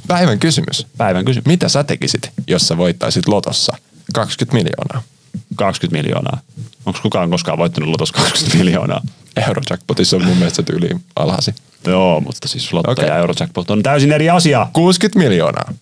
Päivän 0.09 0.39
kysymys. 0.39 0.87
Päivän 0.97 1.25
kysymys. 1.25 1.47
Mitä 1.47 1.69
sä 1.69 1.85
tekisit, 1.85 2.31
jos 2.47 2.69
sä 2.69 2.77
voittaisit 2.77 3.29
lotossa 3.29 3.77
20 4.15 4.55
miljoonaa? 4.55 5.03
20 5.57 6.03
miljoonaa. 6.03 6.41
Onko 6.87 7.01
kukaan 7.03 7.31
koskaan 7.31 7.59
voittanut 7.59 7.91
lotos 7.91 8.13
20 8.13 8.59
miljoonaa? 8.59 9.01
Eurojackpotissa 9.49 10.17
on 10.17 10.25
mun 10.25 10.37
mielestä 10.37 10.63
tyyli 10.63 10.89
alhasi. 11.17 11.55
Joo, 11.87 12.21
mutta 12.21 12.49
siis 12.49 12.73
lotto 12.73 12.91
Okei. 12.91 13.09
ja 13.09 13.17
Eurojackpot 13.17 13.71
on 13.71 13.83
täysin 13.83 14.13
eri 14.13 14.31
asia. 14.31 14.67
60 14.73 15.19
miljoonaa 15.19 15.73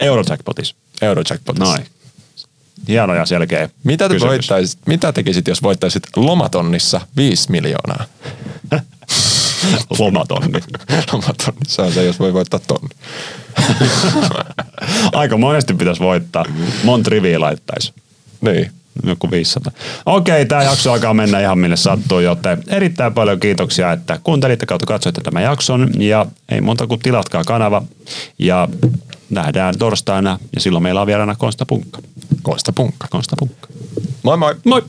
Eurojackpotissa. 0.00 0.74
Eurojackpotissa. 1.02 1.64
Noin. 1.64 1.86
Hieno 2.88 3.14
ja 3.14 3.26
selkeä 3.26 3.68
Mitä, 3.84 4.08
te 4.08 4.14
kysymys. 4.14 4.30
voittaisit, 4.30 4.78
mitä 4.86 5.12
tekisit, 5.12 5.48
jos 5.48 5.62
voittaisit 5.62 6.02
lomatonnissa 6.16 7.00
5 7.16 7.50
miljoonaa? 7.50 8.04
Lomatonni. 9.98 10.60
Lomatonnissa 11.12 11.82
on 11.82 11.92
se, 11.92 12.04
jos 12.04 12.18
voi 12.20 12.32
voittaa 12.32 12.60
tonni. 12.60 12.88
Aika 15.12 15.36
monesti 15.36 15.74
pitäisi 15.74 16.00
voittaa. 16.00 16.44
Monta 16.84 17.10
riviä 17.10 17.40
laittaisi. 17.40 17.92
Niin. 18.40 18.70
Joku 19.06 19.30
500. 19.30 19.72
Okei, 20.06 20.46
tämä 20.46 20.62
jakso 20.62 20.92
alkaa 20.92 21.14
mennä 21.14 21.40
ihan 21.40 21.58
minne 21.58 21.76
sattuu, 21.76 22.20
joten 22.20 22.62
erittäin 22.66 23.14
paljon 23.14 23.40
kiitoksia, 23.40 23.92
että 23.92 24.20
kuuntelitte 24.24 24.66
kautta 24.66 24.86
katsoitte 24.86 25.20
tämän 25.20 25.42
jakson. 25.42 25.90
Ja 25.98 26.26
ei 26.48 26.60
monta 26.60 26.86
kuin 26.86 27.00
tilatkaa 27.00 27.44
kanava. 27.44 27.82
Ja 28.38 28.68
nähdään 29.34 29.78
torstaina 29.78 30.38
ja 30.54 30.60
silloin 30.60 30.82
meillä 30.82 31.00
on 31.00 31.06
vieraana 31.06 31.34
Konsta 31.34 31.66
Punkka. 31.66 31.98
Konsta 32.42 32.72
punkka. 32.72 33.06
Konsta 33.10 33.36
Punkka. 33.38 33.68
Moi 34.22 34.36
moi. 34.36 34.54
Moi! 34.64 34.82